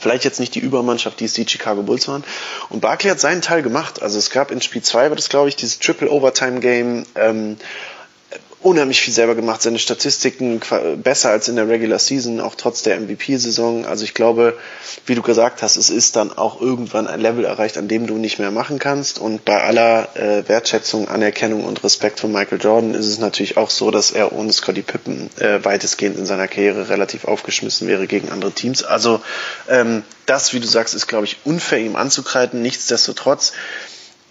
Vielleicht 0.00 0.24
jetzt 0.24 0.38
nicht 0.38 0.54
die 0.54 0.60
Übermannschaft, 0.60 1.18
die 1.20 1.24
es 1.24 1.32
die 1.32 1.46
Chicago 1.48 1.82
Bulls 1.82 2.06
waren. 2.06 2.22
Und 2.68 2.80
Barkley 2.80 3.10
hat 3.10 3.18
seinen 3.18 3.42
Teil 3.42 3.62
gemacht. 3.62 4.00
Also 4.00 4.18
es 4.18 4.30
gab 4.30 4.50
in 4.50 4.60
Spiel 4.60 4.82
2 4.82 5.08
war 5.08 5.16
das, 5.16 5.28
glaube 5.28 5.48
ich, 5.48 5.56
dieses 5.56 5.80
Triple 5.80 6.10
Overtime 6.10 6.60
Game. 6.60 7.04
Ähm, 7.16 7.56
unheimlich 8.60 9.00
viel 9.00 9.14
selber 9.14 9.34
gemacht, 9.34 9.62
seine 9.62 9.78
Statistiken 9.78 10.60
besser 11.02 11.30
als 11.30 11.48
in 11.48 11.56
der 11.56 11.68
Regular 11.68 11.98
Season, 11.98 12.40
auch 12.40 12.56
trotz 12.56 12.82
der 12.82 12.98
MVP-Saison. 13.00 13.86
Also 13.86 14.04
ich 14.04 14.14
glaube, 14.14 14.58
wie 15.06 15.14
du 15.14 15.22
gesagt 15.22 15.62
hast, 15.62 15.76
es 15.76 15.90
ist 15.90 16.16
dann 16.16 16.36
auch 16.36 16.60
irgendwann 16.60 17.06
ein 17.06 17.20
Level 17.20 17.44
erreicht, 17.44 17.78
an 17.78 17.86
dem 17.86 18.06
du 18.06 18.14
nicht 18.14 18.38
mehr 18.38 18.50
machen 18.50 18.78
kannst. 18.78 19.18
Und 19.20 19.44
bei 19.44 19.62
aller 19.62 20.16
äh, 20.16 20.48
Wertschätzung, 20.48 21.08
Anerkennung 21.08 21.64
und 21.64 21.84
Respekt 21.84 22.18
von 22.18 22.32
Michael 22.32 22.60
Jordan 22.60 22.94
ist 22.94 23.06
es 23.06 23.18
natürlich 23.18 23.56
auch 23.56 23.70
so, 23.70 23.90
dass 23.90 24.10
er 24.10 24.32
ohne 24.32 24.52
Scotty 24.52 24.82
Pippen 24.82 25.30
äh, 25.38 25.64
weitestgehend 25.64 26.18
in 26.18 26.26
seiner 26.26 26.48
Karriere 26.48 26.88
relativ 26.88 27.26
aufgeschmissen 27.26 27.86
wäre 27.86 28.08
gegen 28.08 28.30
andere 28.30 28.50
Teams. 28.50 28.82
Also 28.82 29.20
ähm, 29.68 30.02
das, 30.26 30.52
wie 30.52 30.60
du 30.60 30.66
sagst, 30.66 30.94
ist, 30.94 31.06
glaube 31.06 31.26
ich, 31.26 31.38
unfair 31.44 31.78
ihm 31.78 31.94
anzukreiden. 31.94 32.60
Nichtsdestotrotz 32.60 33.52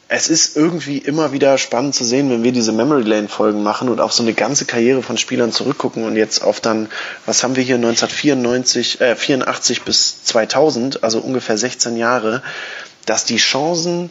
es 0.09 0.29
ist 0.29 0.55
irgendwie 0.55 0.97
immer 0.97 1.33
wieder 1.33 1.57
spannend 1.57 1.93
zu 1.93 2.05
sehen, 2.05 2.29
wenn 2.29 2.43
wir 2.43 2.53
diese 2.53 2.71
Memory 2.71 3.03
Lane 3.03 3.27
Folgen 3.27 3.61
machen 3.61 3.89
und 3.89 3.99
auf 3.99 4.13
so 4.13 4.23
eine 4.23 4.33
ganze 4.33 4.65
Karriere 4.65 5.03
von 5.03 5.17
Spielern 5.17 5.51
zurückgucken 5.51 6.05
und 6.05 6.15
jetzt 6.15 6.43
auf 6.43 6.61
dann, 6.61 6.89
was 7.25 7.43
haben 7.43 7.55
wir 7.55 7.63
hier 7.63 7.75
1994, 7.75 9.01
äh, 9.01 9.15
84 9.15 9.81
bis 9.81 10.23
2000, 10.23 11.03
also 11.03 11.19
ungefähr 11.19 11.57
16 11.57 11.97
Jahre, 11.97 12.41
dass 13.05 13.25
die 13.25 13.37
Chancen 13.37 14.09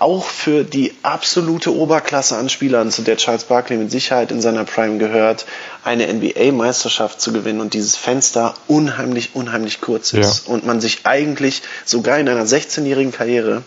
auch 0.00 0.24
für 0.24 0.64
die 0.64 0.92
absolute 1.04 1.72
Oberklasse 1.72 2.36
an 2.36 2.48
Spielern, 2.48 2.90
zu 2.90 3.02
der 3.02 3.16
Charles 3.16 3.44
Barkley 3.44 3.78
mit 3.78 3.92
Sicherheit 3.92 4.32
in 4.32 4.40
seiner 4.40 4.64
Prime 4.64 4.98
gehört, 4.98 5.46
eine 5.84 6.12
NBA-Meisterschaft 6.12 7.20
zu 7.20 7.32
gewinnen 7.32 7.60
und 7.60 7.74
dieses 7.74 7.94
Fenster 7.94 8.54
unheimlich, 8.66 9.30
unheimlich 9.34 9.80
kurz 9.80 10.12
ist 10.12 10.48
ja. 10.48 10.52
und 10.52 10.66
man 10.66 10.80
sich 10.80 11.00
eigentlich 11.04 11.62
sogar 11.84 12.18
in 12.18 12.28
einer 12.28 12.46
16-jährigen 12.46 13.12
Karriere 13.12 13.62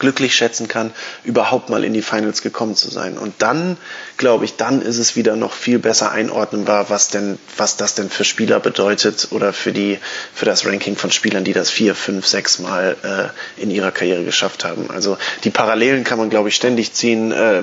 glücklich 0.00 0.34
schätzen 0.34 0.66
kann, 0.66 0.92
überhaupt 1.22 1.70
mal 1.70 1.84
in 1.84 1.92
die 1.92 2.02
Finals 2.02 2.42
gekommen 2.42 2.74
zu 2.74 2.90
sein. 2.90 3.16
Und 3.16 3.34
dann, 3.38 3.76
glaube 4.16 4.44
ich, 4.44 4.56
dann 4.56 4.82
ist 4.82 4.98
es 4.98 5.14
wieder 5.14 5.36
noch 5.36 5.52
viel 5.52 5.78
besser 5.78 6.10
einordnenbar, 6.10 6.90
was 6.90 7.08
denn, 7.08 7.38
was 7.56 7.76
das 7.76 7.94
denn 7.94 8.10
für 8.10 8.24
Spieler 8.24 8.58
bedeutet 8.58 9.28
oder 9.30 9.52
für 9.52 9.72
die, 9.72 9.98
für 10.34 10.46
das 10.46 10.66
Ranking 10.66 10.96
von 10.96 11.12
Spielern, 11.12 11.44
die 11.44 11.52
das 11.52 11.70
vier, 11.70 11.94
fünf, 11.94 12.26
sechs 12.26 12.58
Mal 12.58 12.96
äh, 13.56 13.62
in 13.62 13.70
ihrer 13.70 13.92
Karriere 13.92 14.24
geschafft 14.24 14.64
haben. 14.64 14.90
Also 14.90 15.16
die 15.44 15.50
Parallelen 15.50 16.02
kann 16.02 16.18
man, 16.18 16.30
glaube 16.30 16.48
ich, 16.48 16.56
ständig 16.56 16.92
ziehen. 16.92 17.30
Äh, 17.30 17.62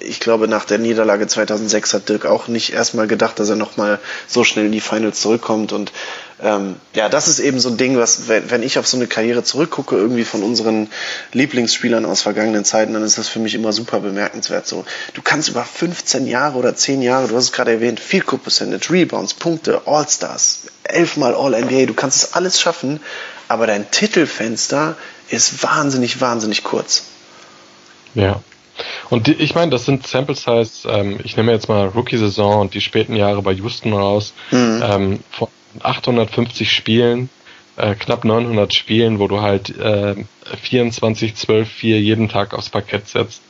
ich 0.00 0.20
glaube, 0.20 0.48
nach 0.48 0.64
der 0.64 0.78
Niederlage 0.78 1.26
2006 1.26 1.92
hat 1.94 2.08
Dirk 2.08 2.24
auch 2.24 2.48
nicht 2.48 2.72
erstmal 2.72 3.06
gedacht, 3.06 3.38
dass 3.38 3.48
er 3.48 3.56
nochmal 3.56 3.98
so 4.26 4.44
schnell 4.44 4.66
in 4.66 4.72
die 4.72 4.80
Finals 4.80 5.20
zurückkommt 5.20 5.72
und 5.72 5.92
ähm, 6.42 6.76
ja, 6.94 7.08
das 7.08 7.28
ist 7.28 7.38
eben 7.38 7.60
so 7.60 7.68
ein 7.68 7.76
Ding, 7.76 7.96
was, 7.96 8.28
wenn, 8.28 8.62
ich 8.62 8.78
auf 8.78 8.86
so 8.86 8.96
eine 8.96 9.06
Karriere 9.06 9.44
zurückgucke, 9.44 9.96
irgendwie 9.96 10.24
von 10.24 10.42
unseren 10.42 10.88
Lieblingsspielern 11.32 12.04
aus 12.04 12.22
vergangenen 12.22 12.64
Zeiten, 12.64 12.94
dann 12.94 13.04
ist 13.04 13.18
das 13.18 13.28
für 13.28 13.38
mich 13.38 13.54
immer 13.54 13.72
super 13.72 14.00
bemerkenswert. 14.00 14.66
So, 14.66 14.84
du 15.14 15.22
kannst 15.22 15.48
über 15.48 15.64
15 15.64 16.26
Jahre 16.26 16.58
oder 16.58 16.74
10 16.74 17.02
Jahre, 17.02 17.28
du 17.28 17.36
hast 17.36 17.44
es 17.44 17.52
gerade 17.52 17.72
erwähnt, 17.72 18.00
Field 18.00 18.26
Goal 18.26 18.40
Percentage, 18.40 18.92
Rebounds, 18.92 19.34
Punkte, 19.34 19.82
All-Stars, 19.86 20.62
elfmal 20.82 21.34
All-NBA, 21.34 21.86
du 21.86 21.94
kannst 21.94 22.22
es 22.22 22.34
alles 22.34 22.60
schaffen, 22.60 23.00
aber 23.46 23.66
dein 23.66 23.90
Titelfenster 23.90 24.96
ist 25.28 25.62
wahnsinnig, 25.62 26.20
wahnsinnig 26.20 26.64
kurz. 26.64 27.04
Ja, 28.14 28.40
und 29.10 29.26
die, 29.26 29.34
ich 29.34 29.54
meine, 29.54 29.70
das 29.70 29.84
sind 29.84 30.06
Sample 30.06 30.34
Size, 30.34 30.88
ähm, 30.88 31.20
ich 31.22 31.36
nehme 31.36 31.52
jetzt 31.52 31.68
mal 31.68 31.86
Rookie-Saison 31.88 32.60
und 32.60 32.74
die 32.74 32.80
späten 32.80 33.14
Jahre 33.14 33.42
bei 33.42 33.52
Houston 33.52 33.92
raus, 33.92 34.34
mhm. 34.50 34.82
ähm, 34.82 35.20
von 35.30 35.48
850 35.80 36.70
Spielen, 36.70 37.30
äh, 37.76 37.94
knapp 37.94 38.24
900 38.24 38.72
Spielen, 38.74 39.18
wo 39.18 39.28
du 39.28 39.40
halt 39.40 39.76
äh, 39.78 40.14
24, 40.62 41.34
12, 41.34 41.68
4 41.68 42.00
jeden 42.00 42.28
Tag 42.28 42.54
aufs 42.54 42.70
Parkett 42.70 43.08
setzt. 43.08 43.42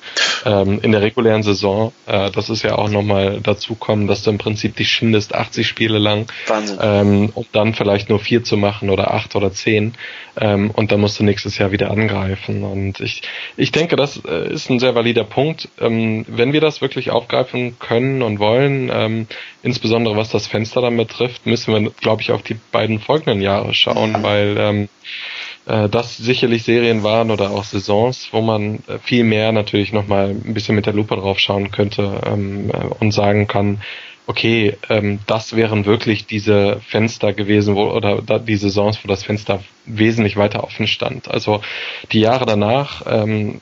Ähm, 0.44 0.80
in 0.82 0.92
der 0.92 1.02
regulären 1.02 1.42
Saison, 1.42 1.92
äh, 2.06 2.30
das 2.30 2.50
ist 2.50 2.62
ja 2.62 2.76
auch 2.76 2.88
nochmal 2.88 3.40
dazu 3.42 3.74
kommen, 3.74 4.06
dass 4.06 4.22
du 4.22 4.30
im 4.30 4.38
Prinzip 4.38 4.76
dich 4.76 4.90
schindest 4.90 5.34
80 5.34 5.66
Spiele 5.66 5.98
lang, 5.98 6.26
Wahnsinn. 6.46 6.78
Ähm, 6.80 7.30
um 7.34 7.46
dann 7.52 7.74
vielleicht 7.74 8.08
nur 8.10 8.18
vier 8.18 8.44
zu 8.44 8.56
machen 8.56 8.90
oder 8.90 9.12
acht 9.12 9.34
oder 9.36 9.52
zehn. 9.52 9.94
Ähm, 10.36 10.70
und 10.70 10.92
dann 10.92 11.00
musst 11.00 11.18
du 11.18 11.24
nächstes 11.24 11.58
Jahr 11.58 11.72
wieder 11.72 11.90
angreifen. 11.90 12.64
Und 12.64 13.00
ich, 13.00 13.22
ich 13.56 13.72
denke, 13.72 13.96
das 13.96 14.20
äh, 14.26 14.52
ist 14.52 14.70
ein 14.70 14.78
sehr 14.78 14.94
valider 14.94 15.24
Punkt. 15.24 15.68
Ähm, 15.80 16.24
wenn 16.28 16.52
wir 16.52 16.60
das 16.60 16.80
wirklich 16.80 17.10
aufgreifen 17.10 17.78
können 17.78 18.22
und 18.22 18.38
wollen, 18.38 18.90
ähm, 18.92 19.26
insbesondere 19.62 20.16
was 20.16 20.30
das 20.30 20.46
Fenster 20.46 20.80
dann 20.80 20.96
betrifft, 20.96 21.46
müssen 21.46 21.72
wir, 21.72 21.90
glaube 21.90 22.22
ich, 22.22 22.32
auf 22.32 22.42
die 22.42 22.56
beiden 22.72 23.00
folgenden 23.00 23.40
Jahre 23.40 23.74
schauen, 23.74 24.12
mhm. 24.12 24.22
weil 24.22 24.56
ähm, 24.58 24.88
äh, 25.66 25.88
das 25.88 26.16
sicherlich 26.16 26.64
Serien 26.64 27.02
waren 27.02 27.30
oder 27.30 27.50
auch 27.50 27.64
Saisons, 27.64 28.28
wo 28.32 28.40
man 28.40 28.76
äh, 28.86 28.98
viel 29.02 29.24
mehr 29.24 29.52
natürlich 29.52 29.92
nochmal 29.92 30.30
ein 30.30 30.54
bisschen 30.54 30.74
mit 30.76 30.86
der 30.86 30.92
Lupe 30.92 31.16
drauf 31.16 31.38
schauen 31.38 31.70
könnte 31.70 32.20
ähm, 32.26 32.70
äh, 32.70 32.86
und 33.00 33.12
sagen 33.12 33.46
kann, 33.46 33.80
okay, 34.26 34.76
ähm, 34.88 35.20
das 35.26 35.54
wären 35.56 35.84
wirklich 35.84 36.26
diese 36.26 36.80
Fenster 36.86 37.32
gewesen, 37.32 37.74
wo, 37.76 37.90
oder 37.90 38.22
da, 38.22 38.38
die 38.38 38.56
Saisons, 38.56 38.98
wo 39.02 39.08
das 39.08 39.24
Fenster 39.24 39.62
wesentlich 39.86 40.36
weiter 40.36 40.64
offen 40.64 40.86
stand. 40.86 41.30
Also 41.30 41.60
die 42.12 42.20
Jahre 42.20 42.46
danach, 42.46 43.02
ähm, 43.06 43.60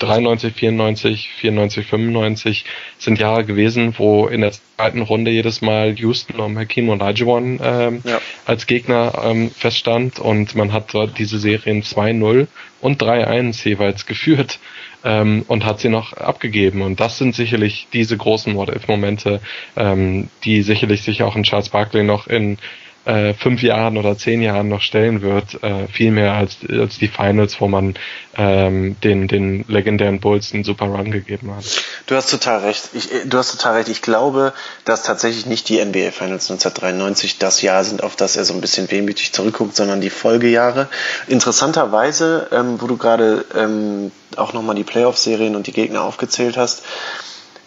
93, 0.00 0.54
94, 0.54 1.30
94, 1.40 1.86
95 1.86 2.64
sind 2.98 3.18
Jahre 3.18 3.44
gewesen, 3.44 3.94
wo 3.98 4.26
in 4.26 4.40
der 4.40 4.52
zweiten 4.52 5.02
Runde 5.02 5.30
jedes 5.30 5.60
Mal 5.60 5.94
Houston 5.98 6.40
um 6.40 6.58
Hakim 6.58 6.88
und 6.88 7.02
Olajuwon 7.02 7.60
ähm, 7.62 8.00
ja. 8.04 8.20
als 8.46 8.66
Gegner 8.66 9.12
ähm, 9.22 9.50
feststand 9.50 10.18
und 10.18 10.54
man 10.54 10.72
hat 10.72 10.94
dort 10.94 11.18
diese 11.18 11.38
Serien 11.38 11.82
2-0 11.82 12.46
und 12.80 13.02
3-1 13.02 13.68
jeweils 13.68 14.06
geführt 14.06 14.58
ähm, 15.04 15.44
und 15.48 15.64
hat 15.64 15.80
sie 15.80 15.90
noch 15.90 16.14
abgegeben 16.14 16.82
und 16.82 16.98
das 16.98 17.18
sind 17.18 17.34
sicherlich 17.34 17.88
diese 17.92 18.16
großen 18.16 18.54
What-If-Momente, 18.54 19.40
ähm, 19.76 20.28
die 20.44 20.62
sicherlich 20.62 21.02
sich 21.02 21.22
auch 21.22 21.36
in 21.36 21.42
Charles 21.42 21.68
Barkley 21.68 22.04
noch 22.04 22.26
in 22.26 22.58
äh, 23.04 23.34
fünf 23.34 23.62
Jahren 23.62 23.96
oder 23.96 24.16
zehn 24.16 24.42
Jahren 24.42 24.68
noch 24.68 24.82
stellen 24.82 25.22
wird, 25.22 25.62
äh, 25.62 25.88
viel 25.88 26.10
mehr 26.10 26.34
als, 26.34 26.58
als 26.68 26.98
die 26.98 27.08
Finals, 27.08 27.60
wo 27.60 27.68
man 27.68 27.94
ähm, 28.36 28.96
den, 29.00 29.26
den 29.26 29.64
legendären 29.68 30.20
Bulls 30.20 30.52
einen 30.52 30.64
super 30.64 30.86
Run 30.86 31.10
gegeben 31.10 31.54
hat. 31.54 31.64
Du 32.06 32.14
hast 32.14 32.30
total 32.30 32.60
recht. 32.60 32.90
Ich, 32.92 33.08
du 33.24 33.38
hast 33.38 33.52
total 33.52 33.76
recht. 33.76 33.88
Ich 33.88 34.02
glaube, 34.02 34.52
dass 34.84 35.02
tatsächlich 35.02 35.46
nicht 35.46 35.68
die 35.68 35.82
NBA 35.84 36.10
Finals 36.10 36.50
1993 36.50 37.38
das 37.38 37.62
Jahr 37.62 37.84
sind, 37.84 38.02
auf 38.02 38.16
das 38.16 38.36
er 38.36 38.44
so 38.44 38.54
ein 38.54 38.60
bisschen 38.60 38.90
wehmütig 38.90 39.32
zurückguckt, 39.32 39.76
sondern 39.76 40.00
die 40.00 40.10
Folgejahre. 40.10 40.88
Interessanterweise, 41.26 42.48
ähm, 42.52 42.80
wo 42.80 42.86
du 42.86 42.96
gerade 42.96 43.44
ähm, 43.56 44.12
auch 44.36 44.52
nochmal 44.52 44.76
die 44.76 44.84
Playoff-Serien 44.84 45.56
und 45.56 45.66
die 45.66 45.72
Gegner 45.72 46.02
aufgezählt 46.02 46.56
hast, 46.56 46.82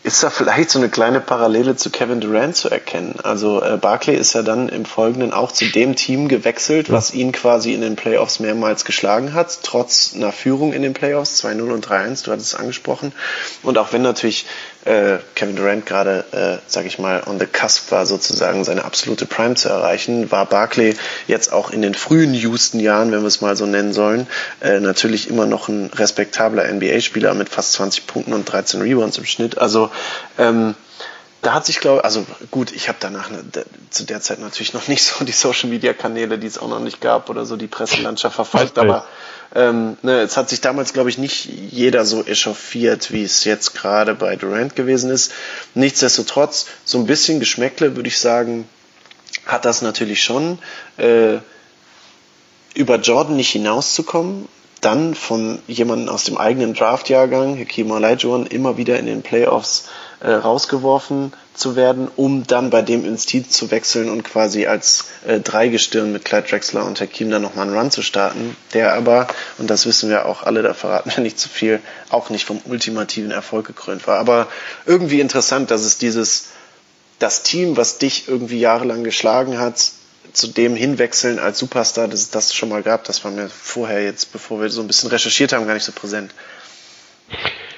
ist 0.03 0.21
da 0.21 0.29
vielleicht 0.29 0.69
so 0.69 0.79
eine 0.79 0.89
kleine 0.89 1.21
Parallele 1.21 1.77
zu 1.77 1.89
Kevin 1.89 2.19
Durant 2.19 2.57
zu 2.57 2.69
erkennen? 2.69 3.15
Also 3.23 3.61
äh, 3.61 3.77
Barclay 3.77 4.15
ist 4.15 4.33
ja 4.33 4.41
dann 4.43 4.67
im 4.67 4.83
Folgenden 4.83 5.31
auch 5.31 5.53
zu 5.53 5.65
dem 5.65 5.95
Team 5.95 6.27
gewechselt, 6.27 6.91
was 6.91 7.13
ihn 7.13 7.31
quasi 7.31 7.73
in 7.73 7.79
den 7.79 7.95
Playoffs 7.95 8.41
mehrmals 8.41 8.83
geschlagen 8.83 9.33
hat, 9.33 9.59
trotz 9.63 10.13
einer 10.13 10.33
Führung 10.33 10.73
in 10.73 10.81
den 10.81 10.93
Playoffs, 10.93 11.43
2-0 11.43 11.71
und 11.71 11.87
3-1, 11.87 12.25
du 12.25 12.31
hattest 12.31 12.53
es 12.53 12.59
angesprochen. 12.59 13.13
Und 13.63 13.77
auch 13.77 13.93
wenn 13.93 14.01
natürlich 14.01 14.45
äh, 14.85 15.19
Kevin 15.35 15.55
Durant 15.55 15.85
gerade, 15.85 16.25
äh, 16.31 16.57
sag 16.67 16.85
ich 16.85 16.99
mal, 16.99 17.23
on 17.25 17.39
the 17.39 17.45
cusp 17.45 17.91
war, 17.91 18.05
sozusagen 18.05 18.63
seine 18.63 18.85
absolute 18.85 19.25
Prime 19.25 19.55
zu 19.55 19.69
erreichen, 19.69 20.31
war 20.31 20.45
Barclay 20.45 20.95
jetzt 21.27 21.53
auch 21.53 21.71
in 21.71 21.81
den 21.81 21.93
frühen 21.93 22.33
Houston-Jahren, 22.33 23.11
wenn 23.11 23.21
wir 23.21 23.27
es 23.27 23.41
mal 23.41 23.55
so 23.55 23.65
nennen 23.65 23.93
sollen, 23.93 24.27
äh, 24.61 24.79
natürlich 24.79 25.29
immer 25.29 25.45
noch 25.45 25.69
ein 25.69 25.89
respektabler 25.93 26.67
NBA-Spieler 26.71 27.33
mit 27.33 27.49
fast 27.49 27.73
20 27.73 28.07
Punkten 28.07 28.33
und 28.33 28.45
13 28.45 28.81
Rebounds 28.81 29.17
im 29.17 29.25
Schnitt. 29.25 29.57
Also 29.57 29.89
ähm, 30.37 30.75
da 31.43 31.53
hat 31.53 31.65
sich, 31.65 31.79
glaube 31.79 32.03
also 32.03 32.25
gut, 32.51 32.71
ich 32.71 32.87
habe 32.87 32.97
danach 33.01 33.29
ne, 33.29 33.43
zu 33.89 34.05
der 34.05 34.21
Zeit 34.21 34.39
natürlich 34.39 34.73
noch 34.73 34.87
nicht 34.87 35.03
so 35.03 35.25
die 35.25 35.31
Social 35.31 35.69
Media 35.69 35.93
Kanäle, 35.93 36.39
die 36.39 36.47
es 36.47 36.57
auch 36.57 36.69
noch 36.69 36.79
nicht 36.79 37.01
gab 37.01 37.29
oder 37.29 37.45
so 37.45 37.57
die 37.57 37.67
Presselandschaft 37.67 38.35
verfolgt, 38.35 38.79
aber 38.79 39.05
ähm, 39.55 39.97
ne, 40.01 40.21
es 40.21 40.35
hat 40.35 40.49
sich 40.49 40.61
damals, 40.61 40.93
glaube 40.93 41.09
ich, 41.09 41.17
nicht 41.17 41.45
jeder 41.45 42.05
so 42.05 42.23
echauffiert, 42.23 43.11
wie 43.11 43.23
es 43.23 43.43
jetzt 43.43 43.75
gerade 43.75 44.15
bei 44.15 44.35
Durant 44.35 44.75
gewesen 44.75 45.11
ist. 45.11 45.31
Nichtsdestotrotz, 45.75 46.67
so 46.85 46.97
ein 46.97 47.05
bisschen 47.05 47.39
Geschmäckle, 47.39 47.95
würde 47.95 48.07
ich 48.07 48.17
sagen, 48.17 48.67
hat 49.45 49.65
das 49.65 49.81
natürlich 49.81 50.23
schon. 50.23 50.59
Äh, 50.97 51.37
über 52.75 52.95
Jordan 52.95 53.35
nicht 53.35 53.51
hinauszukommen, 53.51 54.47
dann 54.81 55.15
von 55.15 55.59
jemandem 55.67 56.09
aus 56.09 56.23
dem 56.23 56.37
eigenen 56.37 56.73
Draftjahrgang, 56.73 57.57
Hakeem 57.59 57.91
Olajuwon, 57.91 58.47
immer 58.47 58.77
wieder 58.77 58.99
in 58.99 59.05
den 59.05 59.21
Playoffs 59.21 59.85
äh, 60.23 60.31
rausgeworfen 60.31 61.33
zu 61.53 61.75
werden, 61.75 62.07
um 62.15 62.47
dann 62.47 62.69
bei 62.69 62.81
dem 62.81 63.05
ins 63.05 63.25
Team 63.25 63.47
zu 63.49 63.71
wechseln 63.71 64.09
und 64.09 64.23
quasi 64.23 64.65
als 64.65 65.05
äh, 65.27 65.39
Dreigestirn 65.39 66.11
mit 66.11 66.25
Clyde 66.25 66.47
Drexler 66.47 66.85
und 66.85 66.99
Hakim 66.99 67.29
dann 67.29 67.41
nochmal 67.41 67.67
einen 67.67 67.77
Run 67.77 67.91
zu 67.91 68.01
starten, 68.01 68.55
der 68.73 68.93
aber, 68.93 69.27
und 69.57 69.69
das 69.69 69.85
wissen 69.85 70.09
wir 70.09 70.25
auch 70.25 70.43
alle, 70.43 70.61
da 70.63 70.73
verraten 70.73 71.11
wir 71.13 71.21
nicht 71.21 71.37
zu 71.37 71.49
viel, 71.49 71.81
auch 72.09 72.29
nicht 72.29 72.45
vom 72.45 72.61
ultimativen 72.65 73.31
Erfolg 73.31 73.67
gekrönt 73.67 74.07
war. 74.07 74.17
Aber 74.17 74.47
irgendwie 74.85 75.19
interessant, 75.19 75.69
dass 75.71 75.81
es 75.81 75.97
dieses, 75.97 76.45
das 77.19 77.43
Team, 77.43 77.75
was 77.77 77.97
dich 77.97 78.27
irgendwie 78.27 78.59
jahrelang 78.59 79.03
geschlagen 79.03 79.59
hat, 79.59 79.91
zu 80.31 80.47
dem 80.47 80.75
hinwechseln 80.75 81.37
als 81.37 81.59
Superstar, 81.59 82.07
dass 82.07 82.21
es 82.21 82.29
das 82.29 82.55
schon 82.55 82.69
mal 82.69 82.81
gab, 82.81 83.03
das 83.03 83.23
war 83.25 83.31
mir 83.31 83.49
vorher 83.49 84.01
jetzt, 84.03 84.31
bevor 84.31 84.61
wir 84.61 84.69
so 84.69 84.81
ein 84.81 84.87
bisschen 84.87 85.09
recherchiert 85.09 85.51
haben, 85.51 85.67
gar 85.67 85.73
nicht 85.73 85.83
so 85.83 85.91
präsent. 85.91 86.33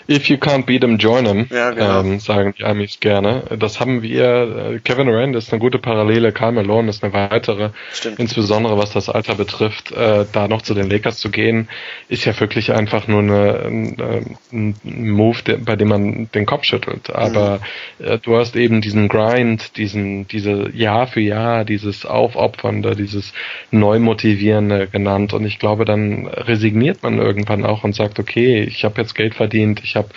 If 0.08 0.30
you 0.30 0.38
can't 0.38 0.66
beat 0.66 0.82
them, 0.82 0.98
join 0.98 1.26
them, 1.26 1.48
ja, 1.50 1.72
genau. 1.72 2.02
ähm, 2.02 2.20
sagen 2.20 2.54
die 2.58 2.64
Amis 2.64 3.00
gerne. 3.00 3.44
Das 3.58 3.80
haben 3.80 4.04
wir, 4.04 4.74
äh, 4.76 4.80
Kevin 4.80 5.08
Durant 5.08 5.36
ist 5.36 5.52
eine 5.52 5.60
gute 5.60 5.80
Parallele, 5.80 6.32
Karl 6.32 6.52
Malone 6.52 6.90
ist 6.90 7.04
eine 7.04 7.12
weitere. 7.14 7.72
Stimmt. 7.92 8.20
Insbesondere 8.20 8.78
was 8.78 8.92
das 8.92 9.10
Alter 9.10 9.34
betrifft, 9.34 9.92
äh, 9.92 10.26
da 10.32 10.48
noch 10.48 10.62
zu 10.62 10.76
den 10.76 10.90
Lakers 10.90 11.18
zu 11.18 11.32
gehen, 11.32 11.70
ist 12.08 12.26
ja 12.26 12.40
wirklich 12.40 12.72
einfach 12.72 13.08
nur 13.08 13.22
eine, 13.22 13.60
ein, 13.66 14.36
ein 14.54 14.76
Move, 14.84 15.42
der, 15.44 15.58
bei 15.58 15.76
dem 15.76 15.88
man 15.88 16.30
den 16.34 16.46
Kopf 16.46 16.66
schüttelt. 16.66 17.10
Aber 17.10 17.60
mhm. 17.98 18.06
äh, 18.06 18.20
du 18.20 18.38
hast 18.38 18.56
eben 18.56 18.82
diesen 18.82 19.08
Grind, 19.08 19.76
diesen, 19.78 20.28
diese 20.28 20.70
Jahr 20.72 21.08
für 21.08 21.22
Jahr, 21.22 21.66
dieses 21.66 22.06
Aufopfernde, 22.06 22.96
dieses 22.96 23.34
Neumotivierende 23.72 24.88
genannt. 24.88 25.34
Und 25.34 25.46
ich 25.46 25.58
glaube, 25.58 25.86
dann 25.86 26.28
resigniert 26.28 27.02
man 27.02 27.18
irgendwann 27.18 27.66
auch 27.66 27.84
und 27.84 27.96
sagt, 27.96 28.20
okay, 28.20 28.62
ich 28.64 28.84
habe 28.84 29.02
jetzt 29.02 29.16
Geld 29.16 29.34
verdient, 29.34 29.82
ich 29.84 29.95
habe 29.96 30.10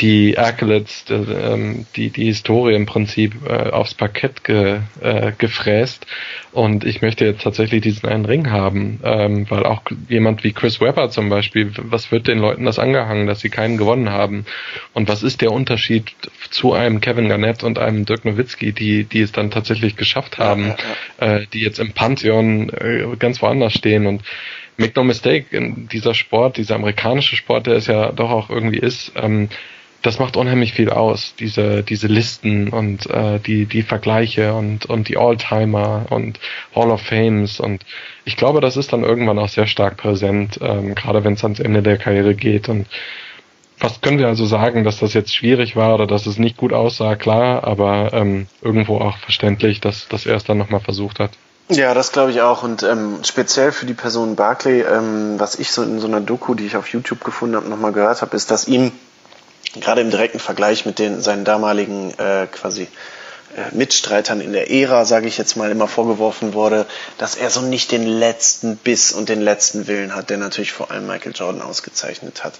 die 0.00 0.38
Accolades, 0.38 1.04
die, 1.04 1.12
ähm, 1.12 1.86
die, 1.94 2.10
die 2.10 2.26
Historie 2.26 2.74
im 2.74 2.86
Prinzip 2.86 3.34
äh, 3.46 3.70
aufs 3.70 3.94
Parkett 3.94 4.44
ge, 4.44 4.80
äh, 5.00 5.32
gefräst. 5.36 6.06
Und 6.52 6.84
ich 6.84 7.02
möchte 7.02 7.24
jetzt 7.24 7.42
tatsächlich 7.42 7.82
diesen 7.82 8.08
einen 8.08 8.24
Ring 8.24 8.50
haben, 8.50 9.00
ähm, 9.04 9.48
weil 9.50 9.64
auch 9.64 9.82
jemand 10.08 10.44
wie 10.44 10.52
Chris 10.52 10.80
Webber 10.80 11.10
zum 11.10 11.28
Beispiel, 11.28 11.72
was 11.76 12.12
wird 12.12 12.28
den 12.28 12.38
Leuten 12.38 12.64
das 12.64 12.78
angehangen, 12.78 13.26
dass 13.26 13.40
sie 13.40 13.50
keinen 13.50 13.76
gewonnen 13.76 14.10
haben? 14.10 14.46
Und 14.94 15.08
was 15.08 15.22
ist 15.22 15.40
der 15.42 15.52
Unterschied 15.52 16.12
zu 16.50 16.72
einem 16.72 17.00
Kevin 17.00 17.28
Garnett 17.28 17.62
und 17.62 17.78
einem 17.78 18.06
Dirk 18.06 18.24
Nowitzki, 18.24 18.72
die, 18.72 19.04
die 19.04 19.20
es 19.20 19.32
dann 19.32 19.50
tatsächlich 19.50 19.96
geschafft 19.96 20.38
haben, 20.38 20.68
ja, 20.68 20.76
ja, 21.20 21.26
ja. 21.26 21.36
Äh, 21.36 21.46
die 21.52 21.60
jetzt 21.60 21.78
im 21.78 21.92
Pantheon 21.92 22.70
äh, 22.70 23.04
ganz 23.18 23.42
woanders 23.42 23.74
stehen? 23.74 24.06
Und 24.06 24.22
make 24.76 24.92
no 24.96 25.04
mistake, 25.04 25.46
dieser 25.92 26.14
Sport, 26.14 26.56
dieser 26.56 26.76
amerikanische 26.76 27.36
Sport, 27.36 27.66
der 27.66 27.74
es 27.74 27.86
ja 27.86 28.12
doch 28.12 28.30
auch 28.30 28.50
irgendwie 28.50 28.78
ist, 28.78 29.12
ähm, 29.16 29.48
das 30.04 30.18
macht 30.18 30.36
unheimlich 30.36 30.74
viel 30.74 30.90
aus, 30.90 31.34
diese, 31.38 31.82
diese 31.82 32.08
Listen 32.08 32.68
und 32.68 33.08
äh, 33.08 33.38
die, 33.40 33.64
die 33.64 33.80
Vergleiche 33.80 34.52
und, 34.52 34.84
und 34.84 35.08
die 35.08 35.16
Alltimer 35.16 36.04
und 36.10 36.38
Hall 36.74 36.90
of 36.90 37.00
Fames 37.00 37.58
und 37.58 37.86
ich 38.26 38.36
glaube, 38.36 38.60
das 38.60 38.76
ist 38.76 38.92
dann 38.92 39.02
irgendwann 39.02 39.38
auch 39.38 39.48
sehr 39.48 39.66
stark 39.66 39.96
präsent, 39.96 40.58
ähm, 40.60 40.94
gerade 40.94 41.24
wenn 41.24 41.32
es 41.32 41.42
ans 41.42 41.58
Ende 41.58 41.82
der 41.82 41.96
Karriere 41.96 42.34
geht 42.34 42.68
und 42.68 42.86
was 43.80 44.02
können 44.02 44.18
wir 44.18 44.28
also 44.28 44.44
sagen, 44.44 44.84
dass 44.84 44.98
das 44.98 45.14
jetzt 45.14 45.34
schwierig 45.34 45.74
war 45.74 45.94
oder 45.94 46.06
dass 46.06 46.26
es 46.26 46.38
nicht 46.38 46.58
gut 46.58 46.74
aussah, 46.74 47.16
klar, 47.16 47.64
aber 47.64 48.12
ähm, 48.12 48.46
irgendwo 48.60 48.98
auch 48.98 49.16
verständlich, 49.18 49.80
dass, 49.80 50.06
dass 50.08 50.26
er 50.26 50.36
es 50.36 50.44
dann 50.44 50.58
nochmal 50.58 50.80
versucht 50.80 51.18
hat. 51.18 51.32
Ja, 51.68 51.94
das 51.94 52.12
glaube 52.12 52.30
ich 52.30 52.40
auch. 52.42 52.62
Und 52.62 52.82
ähm, 52.82 53.24
speziell 53.24 53.72
für 53.72 53.86
die 53.86 53.94
Person 53.94 54.36
Barclay, 54.36 54.82
ähm, 54.82 55.40
was 55.40 55.54
ich 55.54 55.70
so 55.70 55.82
in 55.82 55.98
so 55.98 56.06
einer 56.06 56.20
Doku, 56.20 56.54
die 56.54 56.66
ich 56.66 56.76
auf 56.76 56.88
YouTube 56.88 57.24
gefunden 57.24 57.56
habe, 57.56 57.68
nochmal 57.68 57.92
gehört 57.92 58.20
habe, 58.20 58.36
ist, 58.36 58.50
dass 58.50 58.68
ihm 58.68 58.92
gerade 59.80 60.02
im 60.02 60.10
direkten 60.10 60.38
Vergleich 60.38 60.84
mit 60.84 60.98
den 60.98 61.22
seinen 61.22 61.44
damaligen 61.44 62.12
äh, 62.18 62.46
quasi 62.52 62.82
äh, 63.56 63.74
Mitstreitern 63.74 64.40
in 64.40 64.52
der 64.52 64.70
Ära, 64.70 65.04
sage 65.06 65.26
ich 65.26 65.38
jetzt 65.38 65.56
mal, 65.56 65.70
immer 65.70 65.88
vorgeworfen 65.88 66.52
wurde, 66.52 66.86
dass 67.16 67.34
er 67.34 67.48
so 67.50 67.62
nicht 67.62 67.92
den 67.92 68.06
letzten 68.06 68.76
Biss 68.76 69.12
und 69.12 69.28
den 69.30 69.40
letzten 69.40 69.86
Willen 69.86 70.14
hat, 70.14 70.28
der 70.28 70.36
natürlich 70.36 70.72
vor 70.72 70.90
allem 70.90 71.06
Michael 71.06 71.32
Jordan 71.34 71.62
ausgezeichnet 71.62 72.44
hat. 72.44 72.54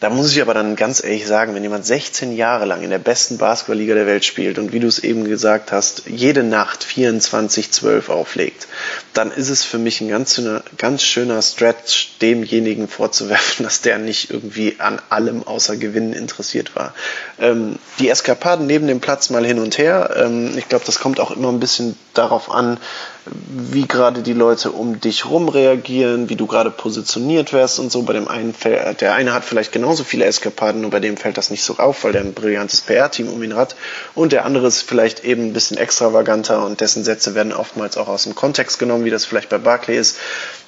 Da 0.00 0.08
muss 0.08 0.32
ich 0.32 0.40
aber 0.40 0.54
dann 0.54 0.76
ganz 0.76 1.04
ehrlich 1.04 1.26
sagen, 1.26 1.54
wenn 1.54 1.62
jemand 1.62 1.84
16 1.84 2.34
Jahre 2.34 2.64
lang 2.64 2.82
in 2.82 2.88
der 2.88 2.98
besten 2.98 3.36
Basketballliga 3.36 3.94
der 3.94 4.06
Welt 4.06 4.24
spielt 4.24 4.58
und 4.58 4.72
wie 4.72 4.80
du 4.80 4.88
es 4.88 4.98
eben 4.98 5.28
gesagt 5.28 5.72
hast, 5.72 6.04
jede 6.06 6.42
Nacht 6.42 6.86
24-12 6.86 8.08
auflegt, 8.08 8.66
dann 9.12 9.30
ist 9.30 9.50
es 9.50 9.62
für 9.62 9.76
mich 9.76 10.00
ein 10.00 10.08
ganz 10.08 10.36
schöner, 10.36 10.62
ganz 10.78 11.02
schöner 11.02 11.42
Stretch, 11.42 12.16
demjenigen 12.22 12.88
vorzuwerfen, 12.88 13.64
dass 13.64 13.82
der 13.82 13.98
nicht 13.98 14.30
irgendwie 14.30 14.76
an 14.78 15.02
allem 15.10 15.42
außer 15.42 15.76
Gewinnen 15.76 16.14
interessiert 16.14 16.74
war. 16.74 16.94
Ähm, 17.38 17.78
die 17.98 18.08
Eskapaden 18.08 18.66
neben 18.66 18.86
dem 18.86 19.00
Platz 19.00 19.28
mal 19.28 19.44
hin 19.44 19.58
und 19.58 19.76
her, 19.76 20.14
ähm, 20.16 20.56
ich 20.56 20.70
glaube, 20.70 20.86
das 20.86 20.98
kommt 20.98 21.20
auch 21.20 21.30
immer 21.30 21.50
ein 21.50 21.60
bisschen 21.60 21.94
darauf 22.14 22.50
an, 22.50 22.78
wie 23.26 23.86
gerade 23.86 24.22
die 24.22 24.32
Leute 24.32 24.72
um 24.72 25.00
dich 25.00 25.26
rum 25.26 25.48
reagieren, 25.48 26.28
wie 26.28 26.36
du 26.36 26.46
gerade 26.46 26.70
positioniert 26.70 27.52
wärst 27.52 27.78
und 27.78 27.92
so. 27.92 28.02
Bei 28.02 28.12
dem 28.12 28.28
einen, 28.28 28.54
der 29.00 29.14
eine 29.14 29.32
hat 29.34 29.44
vielleicht 29.44 29.72
genauso 29.72 30.04
viele 30.04 30.24
Eskapaden, 30.24 30.80
nur 30.80 30.90
bei 30.90 31.00
dem 31.00 31.16
fällt 31.16 31.36
das 31.36 31.50
nicht 31.50 31.62
so 31.62 31.76
auf, 31.76 32.04
weil 32.04 32.12
der 32.12 32.22
ein 32.22 32.32
brillantes 32.32 32.80
PR-Team 32.80 33.28
um 33.28 33.42
ihn 33.42 33.56
hat. 33.56 33.76
Und 34.14 34.32
der 34.32 34.44
andere 34.44 34.66
ist 34.66 34.82
vielleicht 34.82 35.24
eben 35.24 35.48
ein 35.48 35.52
bisschen 35.52 35.76
extravaganter 35.76 36.64
und 36.64 36.80
dessen 36.80 37.04
Sätze 37.04 37.34
werden 37.34 37.52
oftmals 37.52 37.96
auch 37.96 38.08
aus 38.08 38.24
dem 38.24 38.34
Kontext 38.34 38.78
genommen, 38.78 39.04
wie 39.04 39.10
das 39.10 39.24
vielleicht 39.24 39.50
bei 39.50 39.58
Barclay 39.58 39.98
ist. 39.98 40.16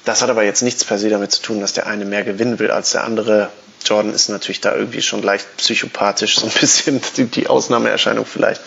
Das 0.05 0.21
hat 0.21 0.29
aber 0.29 0.43
jetzt 0.43 0.61
nichts 0.61 0.85
per 0.85 0.99
se 0.99 1.09
damit 1.09 1.31
zu 1.31 1.41
tun, 1.41 1.59
dass 1.59 1.73
der 1.73 1.87
eine 1.87 2.05
mehr 2.05 2.23
gewinnen 2.23 2.59
will 2.59 2.71
als 2.71 2.91
der 2.91 3.03
andere. 3.03 3.49
Jordan 3.85 4.13
ist 4.13 4.29
natürlich 4.29 4.61
da 4.61 4.75
irgendwie 4.75 5.01
schon 5.01 5.23
leicht 5.23 5.57
psychopathisch, 5.57 6.37
so 6.39 6.45
ein 6.45 6.53
bisschen 6.53 7.01
die 7.31 7.47
Ausnahmeerscheinung 7.47 8.25
vielleicht. 8.25 8.61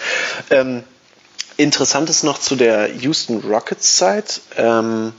Ähm, 0.51 0.83
Interessant 1.57 2.11
ist 2.11 2.23
noch 2.23 2.39
zu 2.39 2.57
der 2.57 2.93
Houston 2.95 3.41
Rockets 3.41 3.97
Zeit. 3.97 4.41
Ähm, 4.57 5.13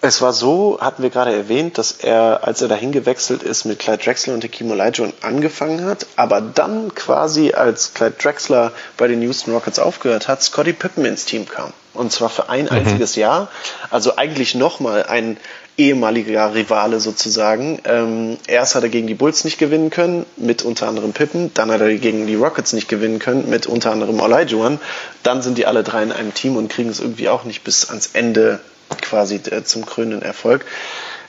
es 0.00 0.22
war 0.22 0.32
so, 0.32 0.78
hatten 0.80 1.02
wir 1.02 1.10
gerade 1.10 1.34
erwähnt, 1.34 1.76
dass 1.76 1.90
er, 1.90 2.44
als 2.44 2.62
er 2.62 2.68
dahin 2.68 2.92
gewechselt 2.92 3.42
ist, 3.42 3.64
mit 3.64 3.80
Clyde 3.80 4.02
Drexler 4.04 4.34
und 4.34 4.44
Hakeem 4.44 4.70
Olajuwon 4.70 5.12
angefangen 5.22 5.84
hat, 5.84 6.06
aber 6.14 6.40
dann 6.40 6.94
quasi, 6.94 7.52
als 7.52 7.94
Clyde 7.94 8.14
Drexler 8.16 8.72
bei 8.96 9.08
den 9.08 9.20
Houston 9.22 9.52
Rockets 9.52 9.80
aufgehört 9.80 10.28
hat, 10.28 10.42
Scotty 10.42 10.72
Pippen 10.72 11.04
ins 11.04 11.24
Team 11.24 11.48
kam. 11.48 11.72
Und 11.94 12.12
zwar 12.12 12.28
für 12.28 12.48
ein 12.48 12.66
mhm. 12.66 12.70
einziges 12.70 13.16
Jahr. 13.16 13.48
Also 13.90 14.16
eigentlich 14.16 14.54
nochmal 14.54 15.04
ein 15.04 15.36
ehemaliger 15.78 16.54
Rivale 16.54 17.00
sozusagen. 17.00 17.80
Ähm, 17.84 18.36
erst 18.46 18.74
hat 18.74 18.82
er 18.82 18.88
gegen 18.88 19.06
die 19.06 19.14
Bulls 19.14 19.44
nicht 19.44 19.58
gewinnen 19.58 19.90
können, 19.90 20.26
mit 20.36 20.62
unter 20.62 20.88
anderem 20.88 21.12
Pippen. 21.12 21.52
Dann 21.54 21.70
hat 21.70 21.80
er 21.80 21.94
gegen 21.96 22.26
die 22.26 22.34
Rockets 22.34 22.72
nicht 22.72 22.88
gewinnen 22.88 23.20
können, 23.20 23.48
mit 23.48 23.66
unter 23.66 23.92
anderem 23.92 24.20
Olajuwon. 24.20 24.80
Dann 25.22 25.40
sind 25.40 25.56
die 25.56 25.66
alle 25.66 25.84
drei 25.84 26.02
in 26.02 26.12
einem 26.12 26.34
Team 26.34 26.56
und 26.56 26.68
kriegen 26.68 26.90
es 26.90 27.00
irgendwie 27.00 27.28
auch 27.28 27.44
nicht 27.44 27.62
bis 27.64 27.88
ans 27.88 28.10
Ende 28.12 28.60
quasi 29.00 29.36
äh, 29.36 29.62
zum 29.62 29.86
krönenden 29.86 30.22
Erfolg. 30.22 30.66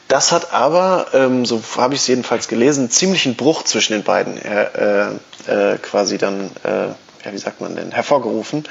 Das 0.07 0.31
hat 0.31 0.53
aber, 0.53 1.07
ähm, 1.13 1.45
so 1.45 1.61
habe 1.77 1.93
ich 1.93 2.01
es 2.01 2.07
jedenfalls 2.07 2.47
gelesen, 2.47 2.89
ziemlich 2.89 3.27
einen 3.27 3.35
Bruch 3.35 3.63
zwischen 3.63 3.93
den 3.93 4.03
beiden 4.03 4.37
äh, 4.41 5.11
äh, 5.11 5.77
quasi 5.77 6.17
dann, 6.17 6.49
äh, 6.63 6.87
ja, 7.25 7.31
wie 7.31 7.37
sagt 7.37 7.61
man 7.61 7.75
denn, 7.75 7.91
hervorgerufen. 7.91 8.63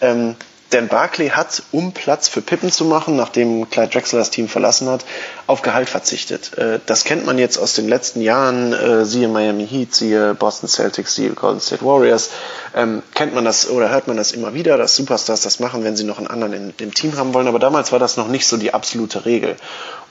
Ähm, 0.00 0.36
denn 0.72 0.88
Barclay 0.88 1.30
hat, 1.30 1.62
um 1.72 1.92
Platz 1.92 2.28
für 2.28 2.40
Pippen 2.40 2.72
zu 2.72 2.84
machen, 2.84 3.16
nachdem 3.16 3.68
Clyde 3.70 3.92
Drexler 3.92 4.18
das 4.18 4.30
Team 4.30 4.48
verlassen 4.48 4.88
hat, 4.88 5.04
auf 5.46 5.62
Gehalt 5.62 5.88
verzichtet. 5.88 6.56
Äh, 6.58 6.80
das 6.86 7.04
kennt 7.04 7.24
man 7.24 7.38
jetzt 7.38 7.58
aus 7.58 7.74
den 7.74 7.88
letzten 7.88 8.20
Jahren, 8.20 8.72
äh, 8.72 9.04
siehe 9.04 9.28
Miami 9.28 9.66
Heat, 9.66 9.94
siehe 9.94 10.34
Boston 10.34 10.68
Celtics, 10.68 11.14
siehe 11.14 11.30
Golden 11.30 11.60
State 11.60 11.84
Warriors. 11.84 12.30
Ähm, 12.74 13.02
kennt 13.14 13.34
man 13.34 13.44
das 13.44 13.68
oder 13.68 13.90
hört 13.90 14.08
man 14.08 14.16
das 14.16 14.32
immer 14.32 14.54
wieder, 14.54 14.76
dass 14.76 14.96
Superstars 14.96 15.42
das 15.42 15.60
machen, 15.60 15.84
wenn 15.84 15.96
sie 15.96 16.04
noch 16.04 16.18
einen 16.18 16.26
anderen 16.26 16.74
im 16.76 16.94
Team 16.94 17.16
haben 17.16 17.32
wollen. 17.34 17.48
Aber 17.48 17.58
damals 17.58 17.92
war 17.92 17.98
das 17.98 18.16
noch 18.16 18.28
nicht 18.28 18.46
so 18.46 18.56
die 18.56 18.74
absolute 18.74 19.24
Regel. 19.24 19.56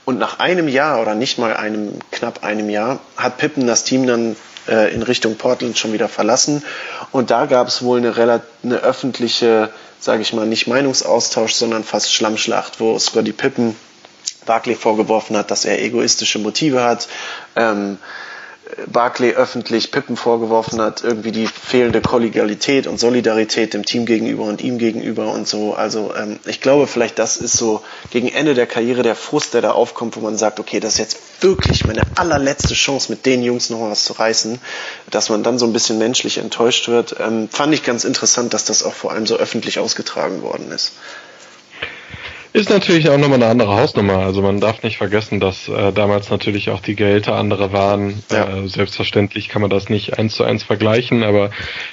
Und 0.04 0.18
nach 0.18 0.38
einem 0.38 0.68
Jahr 0.68 1.02
oder 1.02 1.14
nicht 1.14 1.36
mal 1.36 1.54
einem, 1.56 1.98
knapp 2.12 2.44
einem 2.44 2.70
Jahr, 2.70 3.00
hat 3.16 3.38
Pippen 3.38 3.66
das 3.66 3.84
Team 3.84 4.06
dann 4.06 4.36
äh, 4.68 4.94
in 4.94 5.02
Richtung 5.02 5.36
Portland 5.36 5.76
schon 5.78 5.92
wieder 5.92 6.08
verlassen. 6.08 6.62
Und 7.12 7.30
da 7.30 7.46
gab 7.46 7.68
es 7.68 7.82
wohl 7.82 7.98
eine, 7.98 8.42
eine 8.62 8.76
öffentliche, 8.76 9.70
sage 9.98 10.22
ich 10.22 10.32
mal, 10.32 10.46
nicht 10.46 10.66
Meinungsaustausch, 10.66 11.52
sondern 11.52 11.84
fast 11.84 12.12
Schlammschlacht, 12.12 12.80
wo 12.80 12.98
Scotty 12.98 13.32
Pippen 13.32 13.76
Barkley 14.44 14.74
vorgeworfen 14.74 15.36
hat, 15.36 15.50
dass 15.50 15.64
er 15.64 15.82
egoistische 15.82 16.38
Motive 16.38 16.82
hat. 16.82 17.08
Ähm, 17.56 17.98
Barclay 18.86 19.32
öffentlich 19.34 19.92
Pippen 19.92 20.16
vorgeworfen 20.16 20.80
hat, 20.80 21.04
irgendwie 21.04 21.30
die 21.30 21.46
fehlende 21.46 22.00
Kollegialität 22.00 22.86
und 22.86 22.98
Solidarität 22.98 23.74
dem 23.74 23.84
Team 23.84 24.06
gegenüber 24.06 24.44
und 24.44 24.60
ihm 24.60 24.78
gegenüber 24.78 25.32
und 25.32 25.46
so. 25.46 25.74
Also 25.74 26.12
ähm, 26.16 26.40
ich 26.46 26.60
glaube, 26.60 26.86
vielleicht 26.86 27.18
das 27.18 27.36
ist 27.36 27.56
so 27.56 27.82
gegen 28.10 28.28
Ende 28.28 28.54
der 28.54 28.66
Karriere 28.66 29.02
der 29.02 29.14
Frust, 29.14 29.54
der 29.54 29.62
da 29.62 29.70
aufkommt, 29.70 30.16
wo 30.16 30.20
man 30.20 30.36
sagt, 30.36 30.58
okay, 30.58 30.80
das 30.80 30.94
ist 30.94 30.98
jetzt 30.98 31.42
wirklich 31.42 31.86
meine 31.86 32.02
allerletzte 32.16 32.74
Chance, 32.74 33.10
mit 33.10 33.24
den 33.24 33.42
Jungs 33.42 33.70
noch 33.70 33.80
was 33.82 34.04
zu 34.04 34.14
reißen, 34.14 34.60
dass 35.10 35.28
man 35.28 35.44
dann 35.44 35.58
so 35.58 35.66
ein 35.66 35.72
bisschen 35.72 35.98
menschlich 35.98 36.38
enttäuscht 36.38 36.88
wird. 36.88 37.16
Ähm, 37.20 37.48
fand 37.48 37.72
ich 37.72 37.84
ganz 37.84 38.04
interessant, 38.04 38.52
dass 38.52 38.64
das 38.64 38.82
auch 38.82 38.94
vor 38.94 39.12
allem 39.12 39.26
so 39.26 39.36
öffentlich 39.36 39.78
ausgetragen 39.78 40.42
worden 40.42 40.72
ist. 40.72 40.92
Ist 42.52 42.70
natürlich 42.70 43.08
auch 43.10 43.18
nochmal 43.18 43.42
eine 43.42 43.50
andere 43.50 43.76
Hausnummer. 43.76 44.18
Also 44.18 44.40
man 44.42 44.60
darf 44.60 44.82
nicht 44.82 44.96
vergessen, 44.96 45.40
dass 45.40 45.68
äh, 45.68 45.92
damals 45.92 46.30
natürlich 46.30 46.70
auch 46.70 46.80
die 46.80 46.94
Gehälter 46.94 47.34
andere 47.34 47.72
waren. 47.72 48.22
Ja. 48.30 48.64
Äh, 48.64 48.68
selbstverständlich 48.68 49.48
kann 49.48 49.60
man 49.60 49.70
das 49.70 49.88
nicht 49.88 50.18
eins 50.18 50.36
zu 50.36 50.44
eins 50.44 50.62
vergleichen, 50.62 51.22
aber 51.22 51.50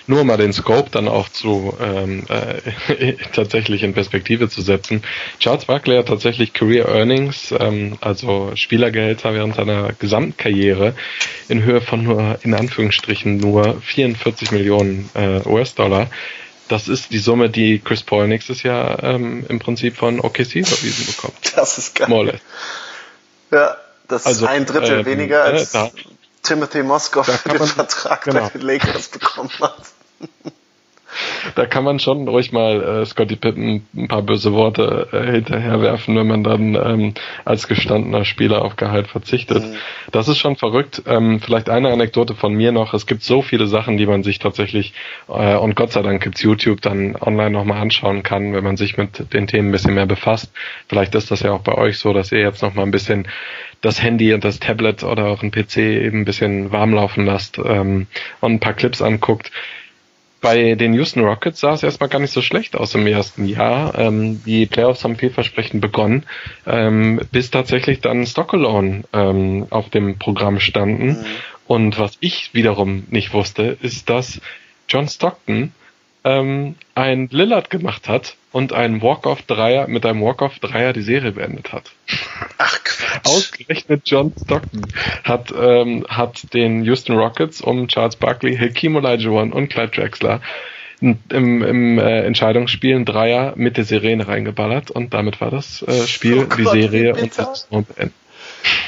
nur 0.07 0.23
mal 0.23 0.37
den 0.37 0.53
Scope 0.53 0.89
dann 0.89 1.07
auch 1.07 1.29
zu 1.29 1.73
ähm, 1.81 2.23
äh, 2.29 3.13
tatsächlich 3.33 3.83
in 3.83 3.93
Perspektive 3.93 4.49
zu 4.49 4.61
setzen. 4.61 5.03
Charles 5.39 5.65
Barkley 5.65 5.97
hat 5.97 6.07
tatsächlich 6.07 6.53
Career 6.53 6.87
Earnings, 6.87 7.53
ähm, 7.59 7.97
also 7.99 8.51
Spielergehälter 8.55 9.33
während 9.33 9.55
seiner 9.55 9.93
gesamten 9.93 10.37
Karriere 10.37 10.93
in 11.49 11.63
Höhe 11.63 11.81
von 11.81 12.03
nur 12.03 12.39
in 12.43 12.53
Anführungsstrichen 12.53 13.37
nur 13.37 13.81
44 13.81 14.51
Millionen 14.51 15.09
äh, 15.13 15.41
US-Dollar 15.47 16.09
das 16.74 16.88
ist 16.88 17.11
die 17.11 17.19
Summe, 17.19 17.51
die 17.51 17.78
Chris 17.78 18.01
Paul 18.01 18.28
nächstes 18.28 18.63
Jahr 18.63 19.03
ähm, 19.03 19.45
im 19.47 19.59
Prinzip 19.59 19.95
von 19.95 20.19
OKC 20.19 20.55
überwiesen 20.55 21.05
bekommt. 21.05 21.38
Das 21.55 21.78
ist 21.78 21.93
geil. 21.93 22.39
Ja, 23.51 23.78
das 24.07 24.26
also, 24.26 24.45
ist 24.45 24.51
ein 24.51 24.65
Drittel 24.65 25.01
ähm, 25.01 25.05
weniger 25.05 25.43
als 25.43 25.71
da, 25.71 25.91
Timothy 26.41 26.82
Moskov 26.82 27.28
für 27.28 27.49
den 27.49 27.67
Vertrag 27.67 28.24
genau. 28.24 28.39
bei 28.41 28.49
den 28.49 28.61
Lakers 28.61 29.09
bekommen 29.09 29.51
hat 29.61 29.84
da 31.55 31.66
kann 31.66 31.84
man 31.84 31.99
schon 31.99 32.28
ruhig 32.28 32.51
mal 32.51 32.82
äh, 32.82 33.05
Scotty 33.05 33.36
Pippen 33.36 33.86
ein 33.95 34.07
paar 34.07 34.22
böse 34.22 34.53
Worte 34.53 35.07
äh, 35.11 35.32
hinterherwerfen, 35.32 36.16
wenn 36.16 36.28
man 36.28 36.43
dann 36.43 36.76
ähm, 36.76 37.14
als 37.45 37.68
gestandener 37.68 38.26
Spieler 38.26 38.64
auf 38.64 38.76
Gehalt 38.76 39.07
verzichtet. 39.07 39.64
Mhm. 39.64 39.76
Das 40.11 40.28
ist 40.28 40.38
schon 40.38 40.55
verrückt. 40.55 41.03
Ähm, 41.05 41.39
vielleicht 41.39 41.70
eine 41.70 41.91
Anekdote 41.91 42.36
von 42.36 42.53
mir 42.53 42.72
noch. 42.72 42.93
Es 42.93 43.07
gibt 43.07 43.24
so 43.24 43.41
viele 43.41 43.68
Sachen, 43.68 43.97
die 43.97 44.05
man 44.05 44.24
sich 44.24 44.39
tatsächlich, 44.39 44.93
äh, 45.28 45.55
und 45.55 45.76
Gott 45.76 45.91
sei 45.91 46.01
Dank 46.01 46.24
gibt's 46.24 46.41
YouTube 46.41 46.82
dann 46.82 47.16
online 47.16 47.51
nochmal 47.51 47.82
anschauen 47.82 48.24
kann, 48.24 48.53
wenn 48.53 48.64
man 48.64 48.78
sich 48.78 48.97
mit 48.97 49.34
den 49.34 49.47
Themen 49.47 49.70
ein 49.70 49.72
bisschen 49.72 49.93
mehr 49.93 50.05
befasst. 50.05 50.51
Vielleicht 50.88 51.16
ist 51.16 51.32
das 51.32 51.41
ja 51.41 51.51
auch 51.51 51.61
bei 51.61 51.76
euch 51.76 51.97
so, 51.97 52.14
dass 52.14 52.32
ihr 52.32 52.39
jetzt 52.39 52.61
nochmal 52.61 52.86
ein 52.86 52.91
bisschen 52.91 53.28
das 53.82 54.01
Handy 54.01 54.34
und 54.34 54.43
das 54.45 54.59
Tablet 54.59 55.03
oder 55.03 55.26
auch 55.26 55.43
ein 55.43 55.51
PC 55.51 55.78
eben 55.78 56.22
ein 56.22 56.26
bisschen 56.26 56.72
warm 56.72 56.93
laufen 56.93 57.26
lasst 57.26 57.57
ähm, 57.57 58.07
und 58.39 58.53
ein 58.53 58.59
paar 58.59 58.74
Clips 58.74 59.01
anguckt 59.01 59.51
bei 60.43 60.75
den 60.75 60.93
Houston 60.93 61.21
Rockets 61.21 61.61
sah 61.61 61.73
es 61.73 61.83
erstmal 61.83 62.09
gar 62.09 62.19
nicht 62.19 62.33
so 62.33 62.41
schlecht 62.41 62.75
aus 62.75 62.93
im 62.95 63.07
ersten 63.07 63.45
Jahr. 63.45 63.97
Ähm, 63.97 64.43
die 64.45 64.65
Playoffs 64.65 65.05
haben 65.05 65.15
vielversprechend 65.15 65.79
begonnen, 65.79 66.25
ähm, 66.67 67.21
bis 67.31 67.49
tatsächlich 67.49 68.01
dann 68.01 68.27
Stockalone 68.27 69.05
ähm, 69.13 69.67
auf 69.69 69.89
dem 69.89 70.19
Programm 70.19 70.59
standen. 70.59 71.07
Mhm. 71.07 71.25
Und 71.65 71.97
was 71.97 72.17
ich 72.19 72.53
wiederum 72.53 73.05
nicht 73.09 73.33
wusste, 73.33 73.77
ist, 73.81 74.09
dass 74.09 74.41
John 74.89 75.07
Stockton 75.07 75.71
ähm, 76.24 76.76
ein 76.95 77.28
Lillard 77.32 77.69
gemacht 77.69 78.07
hat 78.07 78.36
und 78.51 78.71
einen 78.74 79.01
Walk-off-Dreier 79.01 79.88
mit 79.88 80.05
einem 80.05 80.21
Walk-off-Dreier 80.21 80.93
die 80.93 81.01
Serie 81.01 81.32
beendet 81.34 81.74
hat. 81.74 81.91
Ach 82.57 82.80
Quatsch. 82.84 83.26
Ausgerechnet 83.26 84.03
John 84.05 84.34
Stockton 84.41 84.86
hat, 85.24 85.53
ähm, 85.57 86.05
hat 86.07 86.53
den 86.53 86.84
Houston 86.84 87.17
Rockets 87.17 87.61
um 87.61 87.88
Charles 87.88 88.15
Barkley, 88.15 88.55
Hakeem 88.57 88.95
Olajuwon 88.95 89.51
und 89.51 89.69
Clyde 89.69 89.91
Drexler 89.91 90.41
im, 91.01 91.17
im 91.61 91.99
äh, 91.99 92.21
Entscheidungsspiel 92.21 92.95
ein 92.95 93.05
Dreier 93.05 93.53
mit 93.57 93.78
der 93.78 93.84
Sirene 93.84 94.28
reingeballert 94.28 94.89
und 94.91 95.13
damit 95.13 95.41
war 95.41 95.51
das 95.51 95.82
äh, 95.82 96.07
Spiel, 96.07 96.47
oh 96.49 96.55
die 96.55 96.63
Serie 96.63 97.13
und 97.15 97.38
das 97.38 97.67
beendet. 97.69 98.13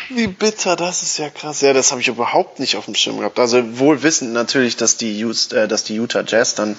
Wie 0.10 0.28
bitter, 0.28 0.76
das 0.76 1.04
ist 1.04 1.18
ja 1.18 1.30
krass. 1.30 1.62
Ja, 1.62 1.74
das 1.74 1.92
habe 1.92 2.02
ich 2.02 2.08
überhaupt 2.08 2.60
nicht 2.60 2.78
auf 2.78 2.86
dem 2.86 2.96
Schirm 2.96 3.20
gehabt. 3.20 3.40
Also 3.40 3.80
wohl 3.80 4.04
wissend 4.04 4.34
natürlich, 4.34 4.78
dass 4.78 4.98
die, 4.98 5.20
Just, 5.20 5.54
äh, 5.54 5.68
dass 5.68 5.84
die 5.84 5.96
Utah 5.96 6.24
Jazz 6.26 6.56
dann 6.56 6.78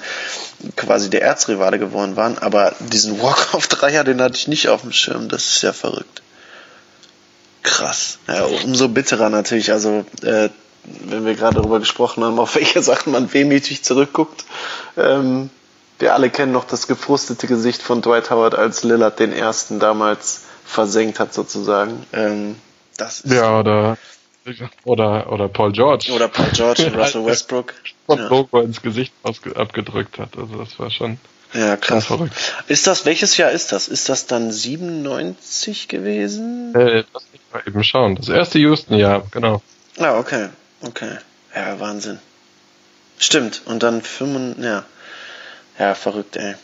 quasi 0.77 1.11
der 1.11 1.23
Erzrivale 1.23 1.79
geworden 1.79 2.17
waren, 2.17 2.39
aber 2.39 2.75
diesen 2.81 3.21
Walk-off-Dreier, 3.21 4.05
den 4.05 4.21
hatte 4.23 4.37
ich 4.37 4.49
nicht 4.49 4.69
auf 4.69 4.83
dem 4.83 4.93
Schirm. 4.93 5.29
Das 5.29 5.45
ist 5.47 5.63
ja 5.63 5.73
verrückt. 5.73 6.23
Krass. 7.63 8.19
Ja, 8.29 8.45
umso 8.45 8.89
bitterer 8.89 9.29
natürlich. 9.29 9.73
Also 9.73 10.05
äh, 10.23 10.49
wenn 10.85 11.27
wir 11.27 11.35
gerade 11.35 11.57
darüber 11.57 11.81
gesprochen 11.81 12.23
haben, 12.25 12.39
auf 12.39 12.55
welche 12.55 12.83
Sachen 12.83 13.13
man 13.13 13.33
wehmütig 13.33 13.83
zurückguckt. 13.83 14.45
Ähm, 14.97 15.51
wir 15.99 16.15
alle 16.15 16.31
kennen 16.31 16.53
noch 16.53 16.65
das 16.65 16.87
gefrustete 16.87 17.47
Gesicht 17.47 17.83
von 17.83 18.03
Dwight 18.03 18.31
Howard, 18.31 18.55
als 18.55 18.85
Lillard 18.85 19.19
den 19.19 19.33
ersten 19.33 19.81
damals 19.81 20.43
versenkt 20.65 21.19
hat 21.19 21.33
sozusagen. 21.33 22.05
Ähm, 22.13 22.57
das 22.97 23.21
ist 23.21 23.33
ja, 23.33 23.61
oder, 23.61 23.99
oder, 24.85 25.33
oder 25.33 25.49
Paul 25.49 25.73
George. 25.73 26.13
Oder 26.13 26.29
Paul 26.29 26.51
George, 26.53 26.93
Russell 26.97 27.25
Westbrook. 27.25 27.75
Und 28.07 28.19
ja. 28.19 28.29
Logo 28.29 28.61
ins 28.61 28.83
Gesicht 28.83 29.13
abgedrückt 29.23 30.19
hat. 30.19 30.37
Also 30.37 30.57
das 30.57 30.79
war 30.79 30.91
schon. 30.91 31.19
Ja, 31.53 31.77
krass. 31.77 32.07
Verrückt. 32.07 32.35
Ist 32.69 32.87
das, 32.87 33.07
welches 33.07 33.37
Jahr 33.37 33.51
ist 33.51 33.73
das? 33.73 33.89
Ist 33.89 34.09
das 34.09 34.27
dann 34.27 34.51
97 34.51 35.89
gewesen? 35.89 36.75
Äh, 36.75 37.05
lass 37.13 37.25
mich 37.33 37.41
mal 37.53 37.63
eben 37.67 37.85
schauen. 37.85 38.17
Das 38.17 38.29
erste 38.29 38.59
Houston-Jahr, 38.59 39.27
genau. 39.31 39.63
Ah, 39.99 40.19
okay. 40.19 40.49
Okay. 40.83 41.17
Ja, 41.55 41.81
Wahnsinn. 41.81 42.19
Stimmt. 43.19 43.63
Und 43.65 43.83
dann 43.83 44.03
5, 44.03 44.59
ja. 44.59 44.85
Ja, 45.79 45.95
verrückt, 45.95 46.37
ey. 46.37 46.55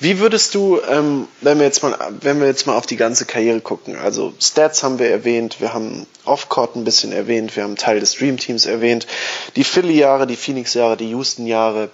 Wie 0.00 0.20
würdest 0.20 0.54
du, 0.54 0.80
ähm, 0.88 1.26
wenn 1.40 1.58
wir 1.58 1.66
jetzt 1.66 1.82
mal, 1.82 1.96
wenn 2.20 2.40
wir 2.40 2.46
jetzt 2.46 2.66
mal 2.66 2.76
auf 2.76 2.86
die 2.86 2.96
ganze 2.96 3.24
Karriere 3.24 3.60
gucken, 3.60 3.96
also 3.96 4.32
Stats 4.40 4.82
haben 4.84 4.98
wir 4.98 5.10
erwähnt, 5.10 5.60
wir 5.60 5.74
haben 5.74 6.06
Offcourt 6.24 6.76
ein 6.76 6.84
bisschen 6.84 7.12
erwähnt, 7.12 7.56
wir 7.56 7.64
haben 7.64 7.76
Teil 7.76 7.98
des 7.98 8.14
Dream 8.14 8.36
Teams 8.36 8.66
erwähnt, 8.66 9.06
die 9.56 9.64
Philly-Jahre, 9.64 10.26
die 10.26 10.36
Phoenix-Jahre, 10.36 10.96
die 10.96 11.10
Houston-Jahre. 11.10 11.90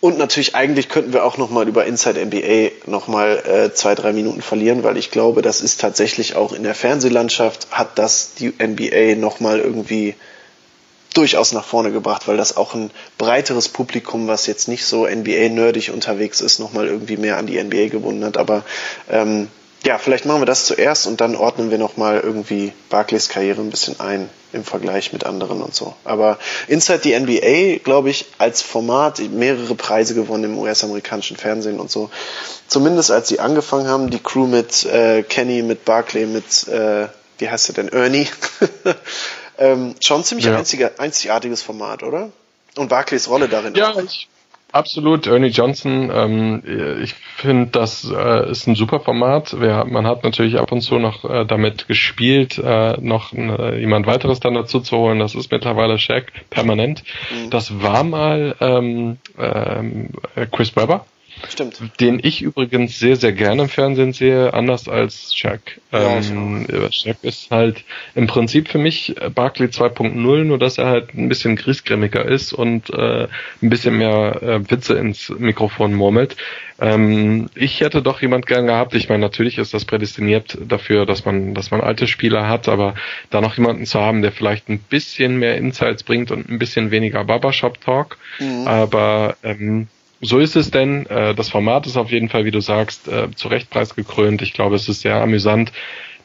Und 0.00 0.16
natürlich 0.16 0.54
eigentlich 0.54 0.88
könnten 0.88 1.12
wir 1.12 1.24
auch 1.24 1.36
noch 1.36 1.50
mal 1.50 1.68
über 1.68 1.84
Inside 1.84 2.24
NBA 2.24 2.90
noch 2.90 3.06
mal 3.06 3.36
äh, 3.46 3.74
zwei 3.74 3.94
drei 3.94 4.14
Minuten 4.14 4.40
verlieren, 4.40 4.82
weil 4.82 4.96
ich 4.96 5.10
glaube, 5.10 5.42
das 5.42 5.60
ist 5.60 5.78
tatsächlich 5.78 6.36
auch 6.36 6.54
in 6.54 6.62
der 6.62 6.74
Fernsehlandschaft 6.74 7.68
hat 7.70 7.98
das 7.98 8.32
die 8.32 8.48
NBA 8.48 9.16
noch 9.16 9.40
mal 9.40 9.60
irgendwie 9.60 10.14
durchaus 11.14 11.52
nach 11.52 11.64
vorne 11.64 11.92
gebracht, 11.92 12.28
weil 12.28 12.36
das 12.36 12.56
auch 12.56 12.74
ein 12.74 12.90
breiteres 13.18 13.68
Publikum, 13.68 14.28
was 14.28 14.46
jetzt 14.46 14.68
nicht 14.68 14.84
so 14.84 15.06
NBA-nerdig 15.06 15.90
unterwegs 15.90 16.40
ist, 16.40 16.58
nochmal 16.58 16.86
irgendwie 16.86 17.16
mehr 17.16 17.36
an 17.36 17.46
die 17.46 17.62
NBA 17.62 17.88
gebunden 17.88 18.24
hat. 18.24 18.36
Aber 18.36 18.62
ähm, 19.10 19.48
ja, 19.84 19.98
vielleicht 19.98 20.26
machen 20.26 20.42
wir 20.42 20.46
das 20.46 20.66
zuerst 20.66 21.06
und 21.06 21.20
dann 21.20 21.34
ordnen 21.34 21.70
wir 21.70 21.78
nochmal 21.78 22.20
irgendwie 22.20 22.72
Barclays 22.90 23.28
Karriere 23.28 23.60
ein 23.60 23.70
bisschen 23.70 23.98
ein 23.98 24.28
im 24.52 24.64
Vergleich 24.64 25.12
mit 25.12 25.24
anderen 25.24 25.62
und 25.62 25.74
so. 25.74 25.94
Aber 26.04 26.38
Inside 26.66 27.00
the 27.02 27.18
NBA, 27.18 27.82
glaube 27.82 28.10
ich, 28.10 28.26
als 28.38 28.62
Format 28.62 29.20
mehrere 29.20 29.74
Preise 29.74 30.14
gewonnen 30.14 30.44
im 30.44 30.58
US-amerikanischen 30.58 31.36
Fernsehen 31.36 31.80
und 31.80 31.90
so. 31.90 32.10
Zumindest 32.66 33.10
als 33.10 33.28
sie 33.28 33.40
angefangen 33.40 33.88
haben, 33.88 34.10
die 34.10 34.18
Crew 34.18 34.46
mit 34.46 34.84
äh, 34.84 35.22
Kenny, 35.22 35.62
mit 35.62 35.84
Barclay, 35.84 36.26
mit, 36.26 36.68
äh, 36.68 37.06
wie 37.38 37.48
heißt 37.48 37.70
er 37.70 37.74
denn, 37.74 37.88
Ernie. 37.88 38.28
ähm, 39.60 39.94
schon 40.00 40.24
ziemlich 40.24 40.46
Ja. 40.46 40.56
einziger, 40.56 40.90
einzigartiges 40.98 41.62
Format, 41.62 42.02
oder? 42.02 42.30
Und 42.76 42.88
Barclays 42.88 43.28
Rolle 43.28 43.48
darin 43.48 43.74
Ja, 43.74 43.90
auch. 43.92 44.02
ich, 44.02 44.28
absolut. 44.72 45.26
Ernie 45.26 45.48
Johnson, 45.48 46.10
ähm, 46.12 47.00
ich 47.02 47.14
finde, 47.36 47.70
das 47.72 48.04
äh, 48.10 48.50
ist 48.50 48.66
ein 48.66 48.74
super 48.74 49.00
Format. 49.00 49.60
Wir, 49.60 49.84
man 49.84 50.06
hat 50.06 50.24
natürlich 50.24 50.58
ab 50.58 50.72
und 50.72 50.80
zu 50.80 50.98
noch 50.98 51.24
äh, 51.28 51.44
damit 51.44 51.88
gespielt, 51.88 52.58
äh, 52.58 52.96
noch 53.00 53.32
äh, 53.32 53.78
jemand 53.80 54.06
weiteres 54.06 54.40
dann 54.40 54.54
dazu 54.54 54.80
zu 54.80 54.96
holen. 54.96 55.18
Das 55.18 55.34
ist 55.34 55.50
mittlerweile 55.52 55.98
Shaq 55.98 56.32
permanent. 56.50 57.02
Das 57.50 57.82
war 57.82 58.02
mal 58.04 58.54
ähm, 58.60 59.18
ähm, 59.38 60.08
Chris 60.52 60.74
Webber. 60.76 61.04
Stimmt. 61.48 61.80
den 62.00 62.20
ich 62.22 62.42
übrigens 62.42 62.98
sehr, 62.98 63.16
sehr 63.16 63.32
gerne 63.32 63.62
im 63.62 63.68
Fernsehen 63.68 64.12
sehe, 64.12 64.52
anders 64.54 64.88
als 64.88 65.34
Shaq. 65.34 65.80
Ja, 65.92 66.18
ich 66.18 66.30
Ähm, 66.30 66.66
Shaq 66.90 67.18
ist 67.22 67.50
halt 67.50 67.84
im 68.14 68.26
Prinzip 68.26 68.68
für 68.68 68.78
mich 68.78 69.16
äh, 69.20 69.30
Barkley 69.30 69.68
2.0, 69.68 70.44
nur 70.44 70.58
dass 70.58 70.78
er 70.78 70.86
halt 70.86 71.14
ein 71.14 71.28
bisschen 71.28 71.56
griesgrämiger 71.56 72.24
ist 72.24 72.52
und 72.52 72.90
äh, 72.90 73.28
ein 73.62 73.70
bisschen 73.70 73.96
mehr 73.98 74.42
äh, 74.42 74.70
Witze 74.70 74.94
ins 74.94 75.30
Mikrofon 75.30 75.94
murmelt. 75.94 76.36
Ähm, 76.80 77.50
ich 77.54 77.80
hätte 77.80 78.02
doch 78.02 78.22
jemand 78.22 78.46
gern 78.46 78.66
gehabt. 78.66 78.94
Ich 78.94 79.08
meine, 79.08 79.20
natürlich 79.20 79.58
ist 79.58 79.74
das 79.74 79.84
prädestiniert 79.84 80.56
dafür, 80.66 81.04
dass 81.04 81.24
man, 81.24 81.54
dass 81.54 81.70
man 81.70 81.80
alte 81.80 82.06
Spieler 82.06 82.48
hat, 82.48 82.68
aber 82.68 82.94
da 83.28 83.40
noch 83.40 83.56
jemanden 83.56 83.84
zu 83.84 84.00
haben, 84.00 84.22
der 84.22 84.32
vielleicht 84.32 84.68
ein 84.68 84.78
bisschen 84.78 85.38
mehr 85.38 85.56
Insights 85.56 86.02
bringt 86.02 86.30
und 86.30 86.48
ein 86.48 86.58
bisschen 86.58 86.90
weniger 86.90 87.24
Barbershop-Talk. 87.24 88.16
Aber 88.66 89.36
ähm, 89.42 89.88
so 90.20 90.38
ist 90.38 90.56
es 90.56 90.70
denn. 90.70 91.06
Äh, 91.06 91.34
das 91.34 91.48
Format 91.48 91.86
ist 91.86 91.96
auf 91.96 92.10
jeden 92.10 92.28
Fall, 92.28 92.44
wie 92.44 92.50
du 92.50 92.60
sagst, 92.60 93.08
äh, 93.08 93.30
zu 93.34 93.48
Recht 93.48 93.70
preisgekrönt. 93.70 94.42
Ich 94.42 94.52
glaube, 94.52 94.76
es 94.76 94.88
ist 94.88 95.00
sehr 95.00 95.16
amüsant. 95.16 95.72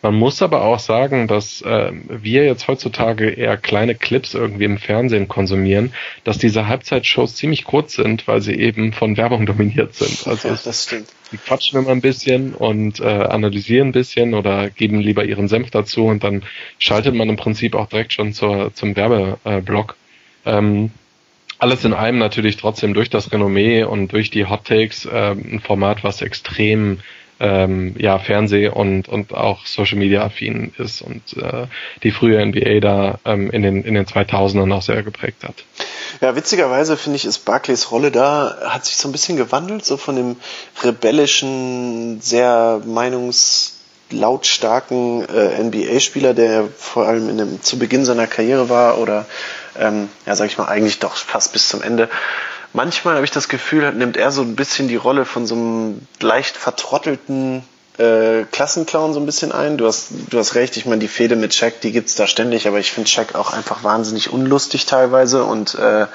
Man 0.02 0.16
muss 0.16 0.44
aber 0.44 0.62
auch 0.62 0.78
sagen, 0.78 1.28
dass 1.28 1.64
äh, 1.64 1.92
wir 2.10 2.46
jetzt 2.46 2.68
heutzutage 2.68 3.30
eher 3.30 3.58
kleine 3.58 3.96
Clips 3.96 4.36
irgendwie 4.36 4.66
im 4.66 4.78
Fernsehen 4.78 5.28
konsumieren, 5.28 5.94
dass 6.24 6.38
diese 6.38 6.68
Halbzeitshows 6.68 7.36
ziemlich 7.36 7.64
kurz 7.64 7.94
sind, 7.94 8.28
weil 8.28 8.40
sie 8.42 8.54
eben 8.54 8.94
von 8.94 9.18
Werbung 9.18 9.46
dominiert 9.48 9.96
sind. 9.96 10.28
Also 10.28 10.50
Ja, 10.50 10.60
das 10.64 10.84
stimmt. 10.84 11.08
die 11.32 11.38
quatschen 11.38 11.80
immer 11.80 11.90
ein 11.90 12.02
bisschen 12.02 12.54
und 12.54 13.00
äh, 13.00 13.06
analysieren 13.06 13.88
ein 13.88 13.94
bisschen 13.94 14.36
oder 14.36 14.70
geben 14.70 15.00
lieber 15.00 15.26
ihren 15.26 15.48
Senf 15.48 15.72
dazu 15.72 16.06
und 16.06 16.24
dann 16.24 16.44
schaltet 16.78 17.16
man 17.16 17.28
im 17.30 17.38
Prinzip 17.38 17.74
auch 17.74 17.88
direkt 17.88 18.14
schon 18.14 18.32
zur, 18.32 18.76
zum 18.76 18.96
Werbeblock. 18.96 19.96
Ähm, 20.46 20.92
alles 21.66 21.84
in 21.84 21.94
allem 21.94 22.20
natürlich 22.20 22.58
trotzdem 22.58 22.94
durch 22.94 23.10
das 23.10 23.32
Renommee 23.32 23.84
und 23.84 24.10
durch 24.10 24.30
die 24.30 24.46
Hot 24.46 24.66
Takes 24.66 25.08
ähm, 25.12 25.44
ein 25.54 25.60
Format, 25.60 26.04
was 26.04 26.22
extrem 26.22 27.00
ähm, 27.40 27.96
ja 27.98 28.20
Fernseh 28.20 28.68
und 28.68 29.10
und 29.10 29.34
auch 29.34 29.66
Social 29.66 29.98
Media 29.98 30.24
affin 30.24 30.74
ist 30.78 31.02
und 31.02 31.24
äh, 31.38 31.66
die 32.04 32.12
frühe 32.12 32.46
NBA 32.46 32.82
da 32.82 33.18
ähm, 33.26 33.50
in 33.50 33.64
den 33.64 33.84
in 33.84 33.96
den 33.96 34.06
2000ern 34.06 34.72
auch 34.72 34.84
sehr 34.84 35.02
geprägt 35.02 35.44
hat. 35.44 35.56
Ja, 36.22 36.36
witzigerweise 36.36 36.98
finde 36.98 37.16
ich, 37.16 37.26
ist 37.26 37.40
Barclays 37.40 37.90
Rolle 37.90 38.12
da, 38.12 38.58
hat 38.68 38.86
sich 38.86 38.98
so 38.98 39.10
ein 39.10 39.12
bisschen 39.12 39.36
gewandelt, 39.36 39.84
so 39.84 39.98
von 39.98 40.16
dem 40.16 40.36
rebellischen, 40.84 42.22
sehr 42.22 42.84
meinungslautstarken 42.86 45.28
äh, 45.28 45.64
NBA-Spieler, 45.64 46.36
der 46.36 46.68
vor 46.78 47.08
allem 47.08 47.30
in 47.30 47.40
dem, 47.40 47.60
zu 47.64 47.80
Beginn 47.80 48.06
seiner 48.06 48.28
Karriere 48.28 48.70
war 48.70 49.00
oder, 49.00 49.26
ähm, 49.80 50.10
ja, 50.26 50.36
sag 50.36 50.48
ich 50.48 50.58
mal, 50.58 50.66
eigentlich 50.68 51.00
doch 51.00 51.16
fast 51.16 51.54
bis 51.54 51.68
zum 51.70 51.82
Ende. 51.82 52.10
Manchmal 52.74 53.16
habe 53.16 53.26
ich 53.26 53.32
das 53.32 53.48
Gefühl, 53.48 53.92
nimmt 53.94 54.18
er 54.18 54.32
so 54.32 54.42
ein 54.42 54.56
bisschen 54.56 54.88
die 54.88 54.98
Rolle 54.98 55.26
von 55.26 55.46
so 55.48 55.56
einem 55.56 56.02
leicht 56.20 56.58
vertrottelten 56.58 57.64
äh, 57.98 58.44
Klassenclown 58.52 59.14
so 59.14 59.22
ein 59.22 59.26
bisschen 59.26 59.54
ein. 59.54 59.78
Du 59.78 59.88
hast, 59.88 60.08
du 60.30 60.38
hast 60.38 60.56
recht, 60.56 60.76
ich 60.76 60.86
meine, 60.86 61.00
die 61.00 61.08
Fehde 61.08 61.38
mit 61.38 61.54
Shaq, 61.54 61.80
die 61.80 61.94
gibt's 61.94 62.16
da 62.16 62.28
ständig, 62.28 62.68
aber 62.68 62.80
ich 62.80 62.92
finde 62.92 63.10
Shaq 63.10 63.36
auch 63.36 63.54
einfach 63.54 63.84
wahnsinnig 63.86 64.30
unlustig 64.34 64.86
teilweise 64.86 65.46
und 65.46 65.76
äh, 65.76 66.06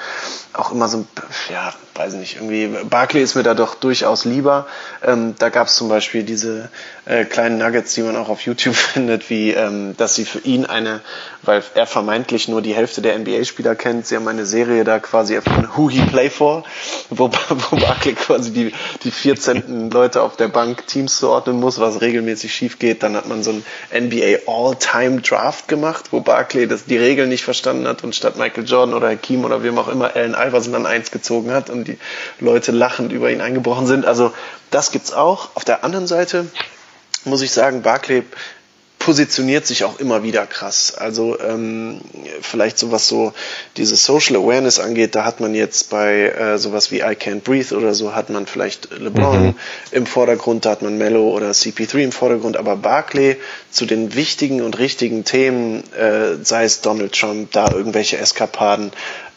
auch 0.53 0.71
immer 0.71 0.87
so, 0.87 0.97
ein- 0.97 1.07
ja, 1.51 1.73
weiß 1.95 2.13
nicht, 2.13 2.35
irgendwie, 2.35 2.67
Barkley 2.87 3.23
ist 3.23 3.33
mir 3.33 3.41
da 3.41 3.55
doch 3.55 3.73
durchaus 3.73 4.25
lieber. 4.25 4.67
Ähm, 5.03 5.33
da 5.39 5.49
gab's 5.49 5.75
zum 5.75 5.89
Beispiel 5.89 6.21
diese 6.21 6.69
äh, 7.05 7.25
kleinen 7.25 7.57
Nuggets, 7.57 7.95
die 7.95 8.01
man 8.01 8.15
auch 8.15 8.29
auf 8.29 8.41
YouTube 8.41 8.75
findet, 8.93 9.29
wie, 9.29 9.51
ähm, 9.51 9.95
dass 9.97 10.15
sie 10.15 10.25
für 10.25 10.39
ihn 10.39 10.65
eine, 10.65 11.01
weil 11.41 11.63
er 11.73 11.87
vermeintlich 11.87 12.47
nur 12.47 12.61
die 12.61 12.75
Hälfte 12.75 13.01
der 13.01 13.17
NBA-Spieler 13.17 13.75
kennt, 13.75 14.05
sie 14.05 14.15
haben 14.15 14.27
eine 14.27 14.45
Serie 14.45 14.83
da 14.83 14.99
quasi 14.99 15.39
von 15.41 15.67
Who 15.75 15.89
He 15.89 16.01
Play 16.05 16.29
For, 16.29 16.63
wo, 17.09 17.31
wo 17.69 17.75
Barkley 17.75 18.13
quasi 18.13 18.51
die, 18.51 18.73
die 19.03 19.11
14. 19.11 19.89
Leute 19.91 20.21
auf 20.21 20.37
der 20.37 20.47
Bank 20.47 20.85
Teams 20.87 21.17
zuordnen 21.17 21.59
muss, 21.59 21.79
was 21.79 22.01
regelmäßig 22.01 22.53
schief 22.53 22.79
geht. 22.79 23.03
Dann 23.03 23.15
hat 23.15 23.27
man 23.27 23.43
so 23.43 23.51
ein 23.51 23.63
NBA 23.91 24.39
All-Time 24.45 25.21
Draft 25.21 25.67
gemacht, 25.67 26.05
wo 26.11 26.21
Barkley 26.21 26.67
das, 26.67 26.85
die 26.85 26.97
Regeln 26.97 27.29
nicht 27.29 27.43
verstanden 27.43 27.87
hat 27.87 28.03
und 28.03 28.15
statt 28.15 28.37
Michael 28.37 28.65
Jordan 28.65 28.93
oder 28.93 29.09
Hakim 29.09 29.43
oder 29.43 29.63
wem 29.63 29.77
auch 29.77 29.87
immer 29.87 30.15
Allen 30.15 30.35
Iverson 30.35 30.73
dann 30.73 30.85
eins 30.85 31.11
gezogen 31.11 31.51
hat 31.51 31.69
und 31.69 31.87
die 31.87 31.97
Leute 32.39 32.71
lachend 32.71 33.11
über 33.11 33.31
ihn 33.31 33.41
eingebrochen 33.41 33.87
sind. 33.87 34.05
Also 34.05 34.33
das 34.69 34.91
gibt's 34.91 35.11
auch. 35.11 35.49
Auf 35.55 35.65
der 35.65 35.83
anderen 35.83 36.07
Seite 36.07 36.45
muss 37.25 37.41
ich 37.41 37.51
sagen, 37.51 37.81
Barclay 37.81 38.23
positioniert 38.99 39.65
sich 39.65 39.83
auch 39.83 39.99
immer 39.99 40.21
wieder 40.21 40.45
krass. 40.45 40.93
Also 40.95 41.39
ähm, 41.39 42.01
vielleicht 42.41 42.77
sowas 42.77 43.07
so 43.07 43.33
diese 43.75 43.95
Social 43.95 44.35
Awareness 44.35 44.77
angeht, 44.79 45.15
da 45.15 45.25
hat 45.25 45.39
man 45.39 45.55
jetzt 45.55 45.89
bei 45.89 46.25
äh, 46.29 46.59
sowas 46.59 46.91
wie 46.91 46.99
I 46.99 47.15
Can't 47.15 47.41
Breathe 47.41 47.75
oder 47.75 47.95
so 47.95 48.13
hat 48.13 48.29
man 48.29 48.45
vielleicht 48.45 48.91
LeBron 48.91 49.41
Mhm. 49.47 49.55
im 49.91 50.05
Vordergrund, 50.05 50.65
da 50.65 50.69
hat 50.71 50.83
man 50.83 50.99
Mello 50.99 51.31
oder 51.31 51.49
CP3 51.49 52.03
im 52.03 52.11
Vordergrund, 52.11 52.57
aber 52.57 52.75
Barclay 52.75 53.37
zu 53.71 53.87
den 53.87 54.13
wichtigen 54.13 54.61
und 54.61 54.77
richtigen 54.77 55.25
Themen, 55.25 55.83
äh, 55.93 56.35
sei 56.43 56.65
es 56.65 56.81
Donald 56.81 57.13
Trump, 57.13 57.51
da 57.53 57.71
irgendwelche 57.71 58.19
Eskapaden, 58.19 58.91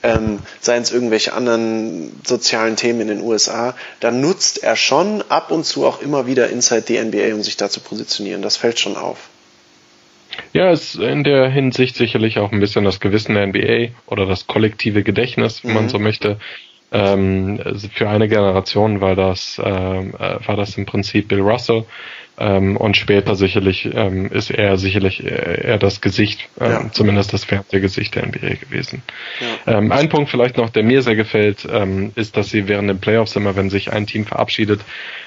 ähm, 0.04 0.38
seien 0.60 0.82
es 0.82 0.92
irgendwelche 0.92 1.32
anderen 1.32 2.20
sozialen 2.24 2.76
Themen 2.76 3.00
in 3.00 3.08
den 3.08 3.20
USA, 3.22 3.74
da 4.00 4.10
nutzt 4.10 4.62
er 4.62 4.76
schon 4.76 5.24
ab 5.28 5.50
und 5.50 5.64
zu 5.64 5.86
auch 5.86 6.00
immer 6.02 6.26
wieder 6.26 6.50
Inside 6.50 6.84
the 6.86 7.02
NBA, 7.02 7.34
um 7.34 7.42
sich 7.42 7.56
da 7.56 7.70
zu 7.70 7.80
positionieren. 7.80 8.42
Das 8.42 8.56
fällt 8.56 8.78
schon 8.78 8.96
auf. 8.96 9.30
Ja, 10.52 10.70
ist 10.70 10.96
in 10.96 11.24
der 11.24 11.48
Hinsicht 11.48 11.96
sicherlich 11.96 12.38
auch 12.38 12.52
ein 12.52 12.60
bisschen 12.60 12.84
das 12.84 13.00
Gewissen 13.00 13.34
der 13.34 13.46
NBA 13.46 13.94
oder 14.06 14.26
das 14.26 14.46
kollektive 14.46 15.02
Gedächtnis, 15.02 15.64
wenn 15.64 15.74
man 15.74 15.88
so 15.88 15.98
möchte. 15.98 16.38
Ähm, 16.92 17.60
also 17.64 17.88
für 17.88 18.08
eine 18.08 18.28
Generation 18.28 19.00
war 19.00 19.16
das, 19.16 19.60
ähm, 19.64 20.14
äh, 20.18 20.46
war 20.46 20.56
das 20.56 20.76
im 20.76 20.86
Prinzip 20.86 21.28
Bill 21.28 21.40
Russell. 21.40 21.84
Ähm, 22.36 22.76
und 22.76 22.96
später 22.96 23.36
sicherlich 23.36 23.88
ähm, 23.94 24.26
ist 24.30 24.50
er 24.50 24.76
sicherlich 24.76 25.24
eher, 25.24 25.64
eher 25.64 25.78
das 25.78 26.00
Gesicht, 26.00 26.48
ähm, 26.60 26.70
Ja. 26.70 26.90
zumindest 26.92 27.32
das 27.32 27.44
Fernsehgesicht 27.44 28.14
der 28.14 28.26
NBA 28.26 28.54
gewesen. 28.56 29.02
Ähm, 29.66 29.92
ein 29.92 30.08
Punkt 30.08 30.30
vielleicht 30.30 30.56
noch, 30.56 30.70
der 30.70 30.82
mir 30.82 31.02
sehr 31.02 31.14
gefällt, 31.16 31.66
ähm, 31.70 32.12
ist, 32.16 32.36
dass 32.36 32.50
sie 32.50 32.66
während 32.66 32.90
den 32.90 32.98
Playoffs 32.98 33.36
immer, 33.36 33.54
wenn 33.54 33.70
sich 33.70 33.92
ein 33.92 34.06
Team 34.06 34.26
verabschiedet, 34.26 34.80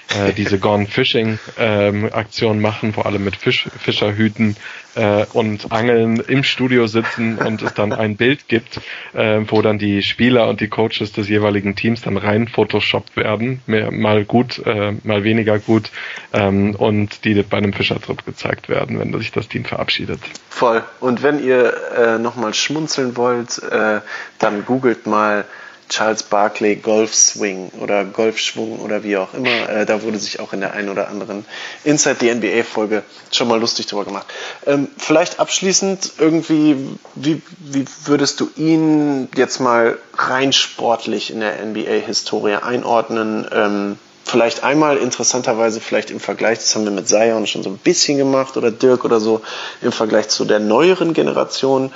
äh, 0.09 0.33
diese 0.37 0.59
Gone 0.59 0.85
Fishing 0.87 1.39
ähm, 1.57 2.09
Aktion 2.11 2.59
machen, 2.59 2.93
wo 2.95 3.01
alle 3.01 3.19
mit 3.19 3.35
Fisch, 3.37 3.69
Fischerhüten 3.79 4.57
äh, 4.95 5.25
und 5.33 5.71
Angeln 5.71 6.21
im 6.27 6.43
Studio 6.43 6.87
sitzen 6.87 7.37
und 7.37 7.61
es 7.61 7.73
dann 7.73 7.93
ein 7.93 8.17
Bild 8.17 8.47
gibt, 8.47 8.81
äh, 9.13 9.39
wo 9.47 9.61
dann 9.61 9.77
die 9.77 10.01
Spieler 10.03 10.49
und 10.49 10.59
die 10.59 10.67
Coaches 10.67 11.11
des 11.13 11.29
jeweiligen 11.29 11.75
Teams 11.75 12.01
dann 12.01 12.17
rein 12.17 12.47
photoshoppt 12.47 13.15
werden, 13.15 13.61
mehr, 13.65 13.91
mal 13.91 14.25
gut, 14.25 14.61
äh, 14.65 14.93
mal 15.03 15.23
weniger 15.23 15.59
gut 15.59 15.91
ähm, 16.33 16.75
und 16.97 17.23
die 17.23 17.41
bei 17.43 17.57
einem 17.57 17.73
Fischertrip 17.73 18.25
gezeigt 18.25 18.69
werden, 18.69 18.99
wenn 18.99 19.17
sich 19.17 19.31
das 19.31 19.47
Team 19.47 19.65
verabschiedet. 19.65 20.19
Voll. 20.49 20.83
Und 20.99 21.23
wenn 21.23 21.43
ihr 21.43 21.73
äh, 21.95 22.17
nochmal 22.17 22.53
schmunzeln 22.53 23.15
wollt, 23.15 23.61
äh, 23.63 24.01
dann 24.39 24.65
googelt 24.65 25.05
mal 25.05 25.45
Charles 25.89 26.23
Barkley 26.23 26.75
Golf 26.75 27.15
Swing 27.15 27.69
oder 27.79 28.03
Golfschwung 28.03 28.79
oder 28.79 29.03
wie 29.03 29.15
auch 29.15 29.33
immer. 29.33 29.69
Äh, 29.69 29.85
da 29.85 30.01
wurde 30.01 30.17
sich 30.17 30.39
auch 30.41 30.51
in 30.51 30.59
der 30.59 30.73
einen 30.73 30.89
oder 30.89 31.07
anderen 31.07 31.45
Inside 31.85 32.17
the 32.19 32.33
NBA 32.33 32.63
Folge 32.63 33.03
schon 33.31 33.47
mal 33.47 33.59
lustig 33.59 33.85
drüber 33.85 34.03
gemacht. 34.03 34.27
Ähm, 34.65 34.89
vielleicht 34.97 35.39
abschließend 35.39 36.13
irgendwie, 36.17 36.75
wie, 37.15 37.41
wie 37.59 37.85
würdest 38.05 38.41
du 38.41 38.49
ihn 38.57 39.29
jetzt 39.35 39.59
mal 39.59 39.97
rein 40.17 40.51
sportlich 40.51 41.31
in 41.31 41.39
der 41.39 41.63
NBA-Historie 41.65 42.55
einordnen? 42.55 43.47
Ähm, 43.53 43.99
vielleicht 44.27 44.63
einmal 44.63 44.97
interessanterweise 44.97 45.79
vielleicht 45.79 46.11
im 46.11 46.19
Vergleich, 46.19 46.59
das 46.59 46.75
haben 46.75 46.83
wir 46.83 46.91
mit 46.91 47.07
Zion 47.07 47.47
schon 47.47 47.63
so 47.63 47.69
ein 47.69 47.77
bisschen 47.77 48.17
gemacht 48.17 48.57
oder 48.57 48.71
Dirk 48.71 49.05
oder 49.05 49.19
so, 49.19 49.41
im 49.81 49.91
Vergleich 49.91 50.27
zu 50.29 50.45
der 50.45 50.59
neueren 50.59 51.13
Generation, 51.13 51.91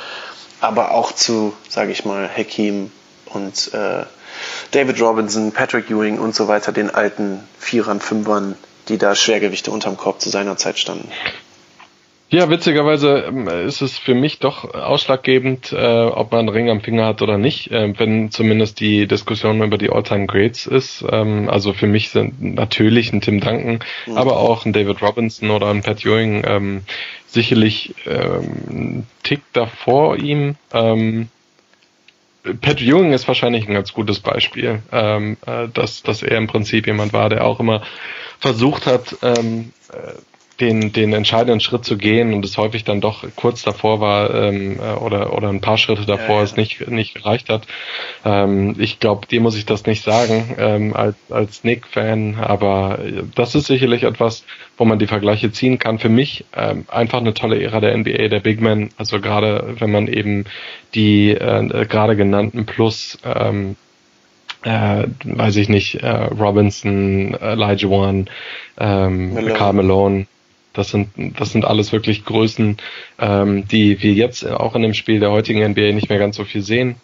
aber 0.59 0.91
auch 0.91 1.11
zu, 1.11 1.53
sage 1.69 1.91
ich 1.91 2.05
mal, 2.05 2.29
Hakim 2.29 2.91
und 3.25 3.73
äh, 3.73 4.05
David 4.71 5.01
Robinson, 5.01 5.51
Patrick 5.51 5.89
Ewing 5.89 6.19
und 6.19 6.33
so 6.33 6.47
weiter, 6.47 6.71
den 6.71 6.89
alten 6.89 7.43
Vierern, 7.59 7.99
Fünfern, 7.99 8.55
die 8.87 8.97
da 8.97 9.15
Schwergewichte 9.15 9.71
unterm 9.71 9.97
Korb 9.97 10.21
zu 10.21 10.29
seiner 10.29 10.57
Zeit 10.57 10.79
standen. 10.79 11.09
Ja, 12.33 12.49
witzigerweise 12.49 13.25
ähm, 13.27 13.49
ist 13.49 13.81
es 13.81 13.97
für 13.97 14.15
mich 14.15 14.39
doch 14.39 14.73
ausschlaggebend, 14.73 15.73
äh, 15.73 16.05
ob 16.05 16.31
man 16.31 16.39
einen 16.39 16.49
Ring 16.49 16.69
am 16.69 16.79
Finger 16.79 17.05
hat 17.05 17.21
oder 17.21 17.37
nicht, 17.37 17.71
äh, 17.71 17.93
wenn 17.99 18.31
zumindest 18.31 18.79
die 18.79 19.05
Diskussion 19.05 19.61
über 19.61 19.77
die 19.77 19.89
All-Time 19.89 20.27
Grades 20.27 20.65
ist. 20.65 21.03
Ähm, 21.11 21.49
also 21.49 21.73
für 21.73 21.87
mich 21.87 22.09
sind 22.09 22.41
natürlich 22.41 23.11
ein 23.11 23.19
Tim 23.19 23.41
Duncan, 23.41 23.79
mhm. 24.05 24.17
aber 24.17 24.37
auch 24.37 24.65
ein 24.65 24.71
David 24.71 25.01
Robinson 25.01 25.51
oder 25.51 25.67
ein 25.67 25.81
Pat 25.81 26.05
Ewing 26.05 26.43
ähm, 26.47 26.81
sicherlich 27.27 27.95
ähm, 28.05 28.53
ein 28.69 29.07
Tick 29.23 29.41
davor 29.51 30.15
ihm. 30.17 30.55
Ähm, 30.71 31.27
Pat 32.61 32.81
Ewing 32.81 33.11
ist 33.11 33.27
wahrscheinlich 33.27 33.67
ein 33.67 33.73
ganz 33.73 33.91
gutes 33.91 34.21
Beispiel, 34.21 34.81
ähm, 34.93 35.35
äh, 35.45 35.67
dass, 35.67 36.01
dass 36.01 36.23
er 36.23 36.37
im 36.37 36.47
Prinzip 36.47 36.87
jemand 36.87 37.11
war, 37.11 37.27
der 37.27 37.43
auch 37.43 37.59
immer 37.59 37.81
versucht 38.39 38.85
hat, 38.85 39.17
ähm, 39.21 39.73
äh, 39.91 40.13
den, 40.61 40.93
den 40.93 41.13
entscheidenden 41.13 41.59
Schritt 41.59 41.83
zu 41.83 41.97
gehen 41.97 42.33
und 42.33 42.45
es 42.45 42.57
häufig 42.57 42.83
dann 42.83 43.01
doch 43.01 43.25
kurz 43.35 43.63
davor 43.63 43.99
war 43.99 44.33
ähm, 44.33 44.79
äh, 44.79 44.93
oder, 44.93 45.33
oder 45.33 45.49
ein 45.49 45.61
paar 45.61 45.77
Schritte 45.77 46.05
davor 46.05 46.35
ja, 46.35 46.37
ja. 46.37 46.43
es 46.43 46.55
nicht, 46.55 46.87
nicht 46.87 47.15
gereicht 47.15 47.49
hat. 47.49 47.63
Ähm, 48.23 48.75
ich 48.77 48.99
glaube, 48.99 49.27
dir 49.27 49.41
muss 49.41 49.57
ich 49.57 49.65
das 49.65 49.85
nicht 49.85 50.03
sagen 50.03 50.55
ähm, 50.57 50.95
als, 50.95 51.15
als 51.29 51.63
Nick-Fan, 51.63 52.35
aber 52.39 52.99
das 53.35 53.55
ist 53.55 53.65
sicherlich 53.65 54.03
etwas, 54.03 54.45
wo 54.77 54.85
man 54.85 54.99
die 54.99 55.07
Vergleiche 55.07 55.51
ziehen 55.51 55.79
kann. 55.79 55.99
Für 55.99 56.09
mich 56.09 56.45
ähm, 56.55 56.85
einfach 56.87 57.19
eine 57.19 57.33
tolle 57.33 57.61
Ära 57.61 57.79
der 57.79 57.97
NBA, 57.97 58.27
der 58.27 58.39
Big 58.39 58.61
Man, 58.61 58.89
also 58.97 59.19
gerade 59.19 59.75
wenn 59.79 59.91
man 59.91 60.07
eben 60.07 60.45
die 60.93 61.31
äh, 61.31 61.85
gerade 61.85 62.15
genannten 62.15 62.65
plus 62.65 63.17
ähm, 63.25 63.75
äh, 64.63 65.07
weiß 65.23 65.55
ich 65.55 65.69
nicht, 65.69 65.95
äh, 65.95 66.25
Robinson, 66.25 67.33
Elijah 67.33 67.87
One, 67.87 68.25
ähm, 68.79 69.33
Malone. 69.33 69.53
Carl 69.53 69.73
Malone, 69.73 70.27
das 70.73 70.89
sind, 70.89 71.09
das 71.39 71.51
sind 71.51 71.65
alles 71.65 71.91
wirklich 71.91 72.25
Größen, 72.25 72.77
ähm, 73.19 73.67
die 73.67 74.01
wir 74.01 74.13
jetzt 74.13 74.45
auch 74.47 74.75
in 74.75 74.81
dem 74.81 74.93
Spiel 74.93 75.19
der 75.19 75.31
heutigen 75.31 75.63
NBA 75.71 75.91
nicht 75.91 76.09
mehr 76.09 76.19
ganz 76.19 76.37
so 76.37 76.43
viel 76.43 76.61
sehen. 76.61 76.95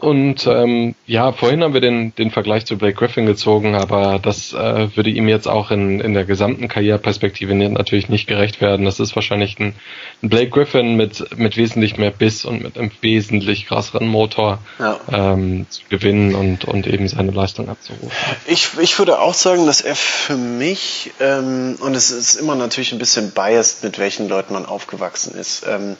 Und 0.00 0.46
ähm, 0.46 0.94
ja, 1.06 1.32
vorhin 1.32 1.62
haben 1.62 1.74
wir 1.74 1.82
den, 1.82 2.14
den 2.14 2.30
Vergleich 2.30 2.64
zu 2.64 2.78
Blake 2.78 2.94
Griffin 2.94 3.26
gezogen, 3.26 3.74
aber 3.74 4.18
das 4.18 4.54
äh, 4.54 4.96
würde 4.96 5.10
ihm 5.10 5.28
jetzt 5.28 5.46
auch 5.46 5.70
in, 5.70 6.00
in 6.00 6.14
der 6.14 6.24
gesamten 6.24 6.68
Karriereperspektive 6.68 7.54
natürlich 7.54 8.08
nicht 8.08 8.26
gerecht 8.26 8.62
werden. 8.62 8.86
Das 8.86 8.98
ist 8.98 9.14
wahrscheinlich 9.14 9.58
ein, 9.58 9.74
ein 10.22 10.30
Blake 10.30 10.48
Griffin 10.48 10.96
mit, 10.96 11.36
mit 11.36 11.58
wesentlich 11.58 11.98
mehr 11.98 12.12
Biss 12.12 12.46
und 12.46 12.62
mit 12.62 12.78
einem 12.78 12.90
wesentlich 13.02 13.66
krasseren 13.66 14.08
Motor 14.08 14.60
ja. 14.78 14.98
ähm, 15.12 15.66
zu 15.68 15.82
gewinnen 15.90 16.34
und, 16.34 16.64
und 16.64 16.86
eben 16.86 17.06
seine 17.06 17.32
Leistung 17.32 17.68
abzurufen. 17.68 18.10
Ich, 18.46 18.70
ich 18.80 18.98
würde 18.98 19.20
auch 19.20 19.34
sagen, 19.34 19.66
dass 19.66 19.82
er 19.82 19.96
für 19.96 20.36
mich, 20.36 21.12
ähm, 21.20 21.76
und 21.78 21.94
es 21.94 22.10
ist 22.10 22.36
immer 22.36 22.54
natürlich 22.54 22.92
ein 22.92 22.98
bisschen 22.98 23.32
biased, 23.32 23.84
mit 23.84 23.98
welchen 23.98 24.30
Leuten 24.30 24.54
man 24.54 24.64
aufgewachsen 24.64 25.34
ist, 25.34 25.66
ähm, 25.68 25.96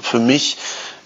für 0.00 0.20
mich 0.20 0.56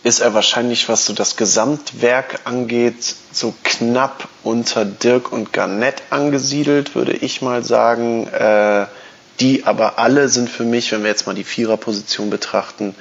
ist 0.04 0.20
er 0.20 0.34
wahrscheinlich, 0.34 0.88
was 0.88 1.06
so 1.06 1.12
das 1.12 1.36
Gesamtwerk 1.36 2.40
angeht, 2.44 3.14
so 3.32 3.54
knapp 3.62 4.28
unter 4.42 4.84
Dirk 4.84 5.30
und 5.30 5.52
Garnett 5.52 6.02
angesiedelt, 6.10 6.94
würde 6.94 7.12
ich 7.12 7.42
mal 7.42 7.62
sagen. 7.64 8.26
Äh, 8.28 8.86
die 9.40 9.64
aber 9.64 9.98
alle 9.98 10.28
sind 10.28 10.48
für 10.48 10.64
mich, 10.64 10.92
wenn 10.92 11.02
wir 11.02 11.10
jetzt 11.10 11.26
mal 11.26 11.34
die 11.34 11.44
Viererposition 11.44 12.30
betrachten, 12.30 12.94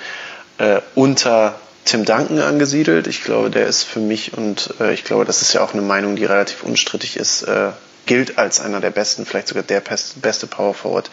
äh, 0.57 0.81
unter 0.95 1.55
Tim 1.85 2.05
Duncan 2.05 2.39
angesiedelt. 2.39 3.07
Ich 3.07 3.23
glaube, 3.23 3.49
der 3.49 3.67
ist 3.67 3.83
für 3.83 3.99
mich 3.99 4.33
und 4.37 4.73
äh, 4.79 4.93
ich 4.93 5.03
glaube, 5.03 5.25
das 5.25 5.41
ist 5.41 5.53
ja 5.53 5.61
auch 5.63 5.73
eine 5.73 5.81
Meinung, 5.81 6.15
die 6.15 6.25
relativ 6.25 6.63
unstrittig 6.63 7.17
ist, 7.17 7.43
äh, 7.43 7.69
gilt 8.05 8.37
als 8.37 8.59
einer 8.59 8.79
der 8.79 8.89
besten, 8.89 9.25
vielleicht 9.25 9.49
sogar 9.49 9.63
der 9.63 9.81
beste 9.81 10.47
Power 10.47 10.73
Forward 10.73 11.09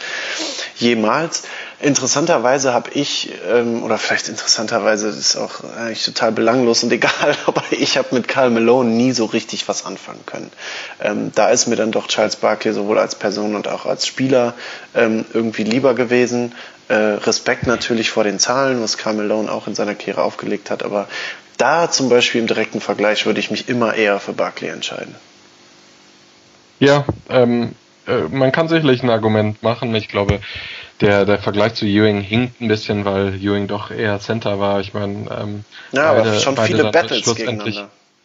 jemals. 0.77 1.43
Interessanterweise 1.81 2.75
habe 2.75 2.91
ich, 2.95 3.31
ähm, 3.49 3.85
oder 3.85 3.99
vielleicht 3.99 4.29
interessanterweise 4.29 5.09
ist 5.09 5.37
auch 5.37 5.63
eigentlich 5.77 6.05
total 6.05 6.33
belanglos 6.33 6.83
und 6.83 6.93
egal, 6.93 7.37
aber 7.47 7.63
ich 7.71 7.97
habe 7.97 8.15
mit 8.17 8.27
Karl 8.27 8.51
Malone 8.51 8.91
nie 8.91 9.13
so 9.13 9.27
richtig 9.27 9.69
was 9.69 9.87
anfangen 9.87 10.27
können. 10.27 10.51
Ähm, 11.01 11.31
da 11.37 11.51
ist 11.51 11.69
mir 11.69 11.77
dann 11.77 11.93
doch 11.93 12.09
Charles 12.09 12.37
Barkley 12.37 12.73
sowohl 12.73 12.99
als 12.99 13.15
Person 13.15 13.55
und 13.55 13.69
auch 13.69 13.87
als 13.87 14.07
Spieler 14.07 14.55
ähm, 14.95 15.25
irgendwie 15.33 15.63
lieber 15.63 15.95
gewesen. 15.95 16.53
Äh, 16.89 16.95
Respekt 16.95 17.67
natürlich 17.69 18.11
vor 18.11 18.25
den 18.25 18.41
Zahlen, 18.41 18.83
was 18.83 18.99
Karl 18.99 19.15
Malone 19.15 19.51
auch 19.51 19.69
in 19.69 19.77
seiner 19.77 19.95
Karriere 19.95 20.23
aufgelegt 20.23 20.71
hat, 20.71 20.83
aber 20.83 21.07
da 21.59 21.91
zum 21.91 22.09
Beispiel 22.09 22.41
im 22.41 22.47
direkten 22.49 22.81
Vergleich 22.81 23.27
würde 23.27 23.39
ich 23.39 23.51
mich 23.51 23.69
immer 23.69 23.95
eher 23.95 24.19
für 24.19 24.33
Barkley 24.33 24.71
entscheiden. 24.71 25.15
Ja, 26.81 27.05
ähm, 27.29 27.75
äh, 28.07 28.23
man 28.31 28.51
kann 28.53 28.69
sicherlich 28.69 29.03
ein 29.03 29.11
Argument 29.11 29.63
machen. 29.63 29.95
Ich 29.95 30.09
glaube, 30.09 30.41
der, 31.01 31.25
der 31.25 31.39
Vergleich 31.39 31.75
zu 31.75 31.87
Ewing 31.87 32.21
hinkt 32.21 32.61
ein 32.61 32.69
bisschen, 32.69 33.05
weil 33.05 33.35
Ewing 33.35 33.67
doch 33.67 33.91
eher 33.91 34.19
Center 34.21 34.59
war. 34.59 34.81
Ich 34.81 34.95
meine, 34.95 35.29
ähm, 35.31 35.65
ja, 35.93 36.13
beide, 36.13 36.31
aber 36.31 36.41
schon 36.41 36.57
viele 36.57 36.91
Battles 36.91 37.21
schlussendlich. 37.21 37.83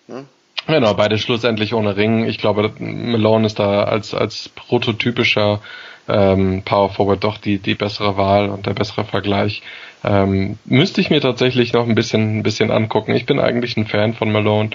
Ne? 0.08 0.26
Genau, 0.68 0.94
beide 0.94 1.18
schlussendlich 1.18 1.74
ohne 1.74 1.96
Ring. 1.98 2.26
Ich 2.26 2.38
glaube, 2.38 2.72
Malone 2.80 3.46
ist 3.46 3.60
da 3.60 3.84
als, 3.84 4.14
als 4.14 4.50
prototypischer 4.50 5.62
ähm, 6.08 6.64
Power 6.64 6.90
Forward 6.90 7.24
doch 7.24 7.38
die, 7.38 7.60
die 7.60 7.76
bessere 7.76 8.18
Wahl 8.18 8.50
und 8.50 8.66
der 8.66 8.74
bessere 8.74 9.06
Vergleich. 9.06 9.62
Ähm, 10.04 10.58
müsste 10.66 11.00
ich 11.00 11.10
mir 11.10 11.22
tatsächlich 11.22 11.72
noch 11.72 11.88
ein 11.88 11.96
bisschen, 11.96 12.40
ein 12.40 12.44
bisschen 12.44 12.72
angucken. 12.72 13.16
Ich 13.16 13.26
bin 13.26 13.40
eigentlich 13.40 13.78
ein 13.78 13.88
Fan 13.88 14.14
von 14.14 14.32
Malone, 14.32 14.72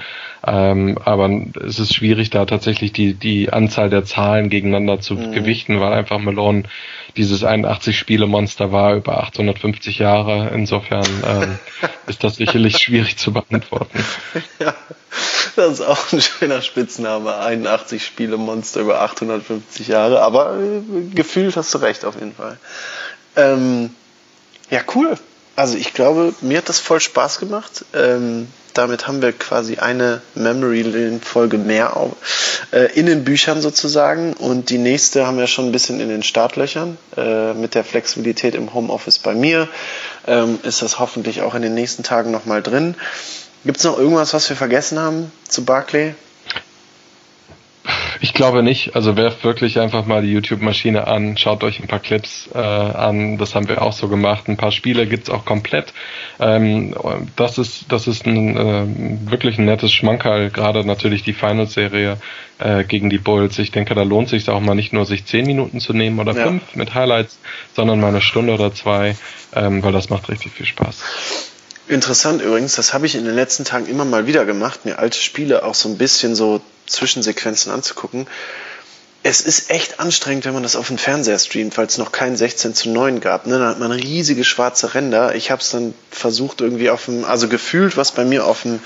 ähm, 0.46 0.98
aber 1.04 1.30
es 1.66 1.78
ist 1.78 1.94
schwierig, 1.94 2.30
da 2.30 2.46
tatsächlich 2.46 2.92
die, 2.92 3.12
die 3.12 3.52
Anzahl 3.52 3.90
der 3.90 4.04
Zahlen 4.04 4.48
gegeneinander 4.48 5.00
zu 5.00 5.14
mhm. 5.14 5.32
gewichten, 5.32 5.80
weil 5.80 5.92
einfach 5.92 6.18
Malone 6.18 6.64
dieses 7.16 7.44
81-Spiele-Monster 7.44 8.72
war 8.72 8.94
über 8.94 9.22
850 9.22 9.98
Jahre. 9.98 10.50
Insofern 10.54 11.06
ähm, 11.26 11.58
ist 12.06 12.24
das 12.24 12.36
sicherlich 12.36 12.78
schwierig 12.78 13.18
zu 13.18 13.32
beantworten. 13.32 14.04
Ja, 14.60 14.74
das 15.56 15.74
ist 15.74 15.80
auch 15.80 16.12
ein 16.12 16.20
schöner 16.20 16.62
Spitzname. 16.62 17.30
81-Spiele-Monster 17.30 18.80
über 18.80 19.00
850 19.02 19.88
Jahre, 19.88 20.20
aber 20.20 20.58
äh, 20.58 21.14
gefühlt 21.14 21.56
hast 21.56 21.74
du 21.74 21.78
recht 21.78 22.04
auf 22.04 22.14
jeden 22.14 22.34
Fall. 22.34 22.58
Ähm, 23.36 23.90
ja, 24.70 24.80
cool. 24.94 25.16
Also 25.56 25.76
ich 25.76 25.92
glaube, 25.92 26.34
mir 26.40 26.58
hat 26.58 26.68
das 26.68 26.78
voll 26.78 27.00
Spaß 27.00 27.40
gemacht. 27.40 27.84
Ähm, 27.92 28.48
damit 28.74 29.08
haben 29.08 29.22
wir 29.22 29.32
quasi 29.32 29.78
eine 29.78 30.22
Memory 30.36 30.82
Lane 30.82 31.18
Folge 31.20 31.58
mehr 31.58 31.96
äh, 32.70 32.92
in 32.92 33.06
den 33.06 33.24
Büchern 33.24 33.60
sozusagen 33.60 34.34
und 34.34 34.70
die 34.70 34.78
nächste 34.78 35.26
haben 35.26 35.36
wir 35.36 35.48
schon 35.48 35.66
ein 35.66 35.72
bisschen 35.72 35.98
in 35.98 36.08
den 36.08 36.22
Startlöchern 36.22 36.96
äh, 37.16 37.54
mit 37.54 37.74
der 37.74 37.82
Flexibilität 37.82 38.54
im 38.54 38.72
Homeoffice 38.72 39.18
bei 39.18 39.34
mir. 39.34 39.68
Ähm, 40.28 40.60
ist 40.62 40.80
das 40.82 41.00
hoffentlich 41.00 41.42
auch 41.42 41.56
in 41.56 41.62
den 41.62 41.74
nächsten 41.74 42.04
Tagen 42.04 42.30
nochmal 42.30 42.62
drin. 42.62 42.94
Gibt 43.64 43.78
es 43.78 43.84
noch 43.84 43.98
irgendwas, 43.98 44.32
was 44.32 44.48
wir 44.48 44.56
vergessen 44.56 45.00
haben 45.00 45.32
zu 45.48 45.64
Barclay? 45.64 46.14
Ich 48.20 48.34
glaube 48.34 48.62
nicht. 48.62 48.96
Also 48.96 49.16
werft 49.16 49.44
wirklich 49.44 49.78
einfach 49.78 50.04
mal 50.06 50.22
die 50.22 50.32
YouTube-Maschine 50.32 51.06
an, 51.06 51.36
schaut 51.36 51.62
euch 51.62 51.80
ein 51.80 51.86
paar 51.86 52.00
Clips 52.00 52.48
äh, 52.54 52.58
an. 52.58 53.38
Das 53.38 53.54
haben 53.54 53.68
wir 53.68 53.82
auch 53.82 53.92
so 53.92 54.08
gemacht. 54.08 54.48
Ein 54.48 54.56
paar 54.56 54.72
Spiele 54.72 55.06
gibt's 55.06 55.30
auch 55.30 55.44
komplett. 55.44 55.92
Ähm, 56.40 56.94
das 57.36 57.58
ist 57.58 57.86
das 57.88 58.06
ist 58.06 58.26
ein, 58.26 58.56
äh, 58.56 59.30
wirklich 59.30 59.58
ein 59.58 59.64
nettes 59.64 59.92
Schmankerl. 59.92 60.50
Gerade 60.50 60.84
natürlich 60.84 61.22
die 61.22 61.32
Finals-Serie 61.32 62.18
äh, 62.58 62.84
gegen 62.84 63.10
die 63.10 63.18
Bulls. 63.18 63.58
Ich 63.58 63.70
denke, 63.70 63.94
da 63.94 64.02
lohnt 64.02 64.28
sich 64.28 64.48
auch 64.48 64.60
mal 64.60 64.74
nicht 64.74 64.92
nur 64.92 65.06
sich 65.06 65.24
zehn 65.24 65.46
Minuten 65.46 65.80
zu 65.80 65.92
nehmen 65.92 66.18
oder 66.18 66.34
ja. 66.34 66.44
fünf 66.44 66.74
mit 66.74 66.94
Highlights, 66.94 67.38
sondern 67.74 68.00
mal 68.00 68.08
eine 68.08 68.20
Stunde 68.20 68.52
oder 68.54 68.74
zwei, 68.74 69.16
ähm, 69.54 69.82
weil 69.82 69.92
das 69.92 70.10
macht 70.10 70.28
richtig 70.28 70.52
viel 70.52 70.66
Spaß. 70.66 71.02
Interessant 71.88 72.42
übrigens, 72.42 72.74
das 72.74 72.92
habe 72.92 73.06
ich 73.06 73.14
in 73.14 73.24
den 73.24 73.34
letzten 73.34 73.64
Tagen 73.64 73.86
immer 73.86 74.04
mal 74.04 74.26
wieder 74.26 74.44
gemacht, 74.44 74.84
mir 74.84 74.98
alte 74.98 75.18
Spiele 75.18 75.64
auch 75.64 75.74
so 75.74 75.88
ein 75.88 75.96
bisschen 75.96 76.34
so 76.34 76.60
Zwischensequenzen 76.88 77.72
anzugucken. 77.72 78.26
Es 79.24 79.40
ist 79.40 79.70
echt 79.70 79.98
anstrengend, 79.98 80.44
wenn 80.44 80.54
man 80.54 80.62
das 80.62 80.76
auf 80.76 80.86
dem 80.86 80.96
Fernseher 80.96 81.38
streamt, 81.38 81.76
weil 81.76 81.86
es 81.86 81.98
noch 81.98 82.12
kein 82.12 82.36
16 82.36 82.74
zu 82.74 82.88
9 82.90 83.20
gab. 83.20 83.46
Ne? 83.46 83.58
Dann 83.58 83.68
hat 83.68 83.80
man 83.80 83.90
riesige 83.90 84.44
schwarze 84.44 84.94
Ränder. 84.94 85.34
Ich 85.34 85.50
habe 85.50 85.60
es 85.60 85.70
dann 85.70 85.92
versucht 86.10 86.60
irgendwie 86.60 86.88
auf 86.88 87.06
dem, 87.06 87.24
also 87.24 87.48
gefühlt, 87.48 87.96
was 87.96 88.12
bei 88.12 88.24
mir 88.24 88.46
auf 88.46 88.62
dem 88.62 88.80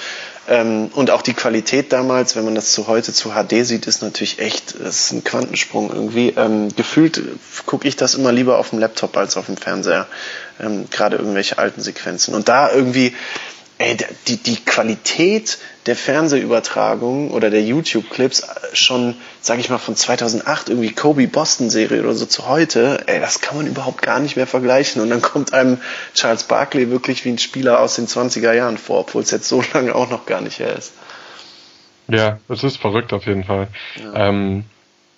ähm, 0.49 0.91
und 0.95 1.11
auch 1.11 1.23
die 1.23 1.35
Qualität 1.35 1.93
damals, 1.93 2.35
wenn 2.35 2.45
man 2.45 2.57
das 2.57 2.73
zu 2.73 2.89
heute 2.89 3.13
zu 3.13 3.31
HD 3.31 3.65
sieht, 3.65 3.87
ist 3.87 4.03
natürlich 4.03 4.41
echt, 4.41 4.73
ist 4.73 5.13
ein 5.13 5.23
Quantensprung 5.23 5.93
irgendwie. 5.93 6.35
Ähm, 6.37 6.75
gefühlt 6.75 7.23
gucke 7.65 7.87
ich 7.87 7.95
das 7.95 8.15
immer 8.15 8.33
lieber 8.33 8.59
auf 8.59 8.71
dem 8.71 8.81
Laptop 8.81 9.17
als 9.17 9.37
auf 9.37 9.47
dem 9.47 9.57
Fernseher. 9.57 10.09
Ähm, 10.61 10.87
Gerade 10.91 11.17
irgendwelche 11.17 11.59
alten 11.59 11.81
Sequenzen. 11.81 12.35
Und 12.35 12.49
da 12.49 12.73
irgendwie 12.73 13.15
ey, 13.83 13.97
die, 14.29 14.37
die 14.37 14.57
Qualität 14.57 15.59
der 15.87 15.97
Fernsehübertragung 15.97 17.33
oder 17.33 17.51
der 17.51 17.63
YouTube-Clips 17.63 18.41
äh, 18.41 18.77
schon, 18.77 19.17
sag 19.41 19.59
ich 19.59 19.69
mal, 19.71 19.79
von 19.79 19.97
2008, 19.97 20.69
irgendwie 20.69 20.93
Kobe-Boston-Serie 20.93 22.03
oder 22.03 22.15
so 22.15 22.27
zu 22.27 22.47
heute, 22.47 23.03
ey, 23.07 23.21
das 23.21 23.41
kann 23.41 23.57
man 23.57 23.67
überhaupt 23.67 24.01
gar 24.01 24.21
nicht 24.21 24.37
mehr 24.37 24.47
vergleichen. 24.47 25.03
Und 25.03 25.11
dann 25.11 25.21
kommt 25.21 25.53
einem 25.53 25.79
Charles 26.15 26.45
Barkley 26.45 26.91
wirklich 26.91 27.25
wie 27.25 27.31
ein 27.31 27.39
Spieler 27.39 27.81
aus 27.81 27.97
den 27.97 28.07
20er 28.07 28.53
Jahren 28.53 28.79
vor, 28.79 29.01
obwohl 29.01 29.23
es 29.23 29.31
jetzt 29.33 29.49
so 29.49 29.63
lange 29.75 29.95
auch 29.95 30.11
noch 30.11 30.27
gar 30.27 30.41
nicht 30.41 30.61
her 30.61 30.77
ist. 30.77 30.93
Ja, 32.09 32.39
es 32.49 32.63
ist 32.63 32.77
verrückt 32.77 33.13
auf 33.13 33.27
jeden 33.27 33.45
Fall. 33.45 33.69
Ja. 33.97 34.29
Ähm, 34.29 34.65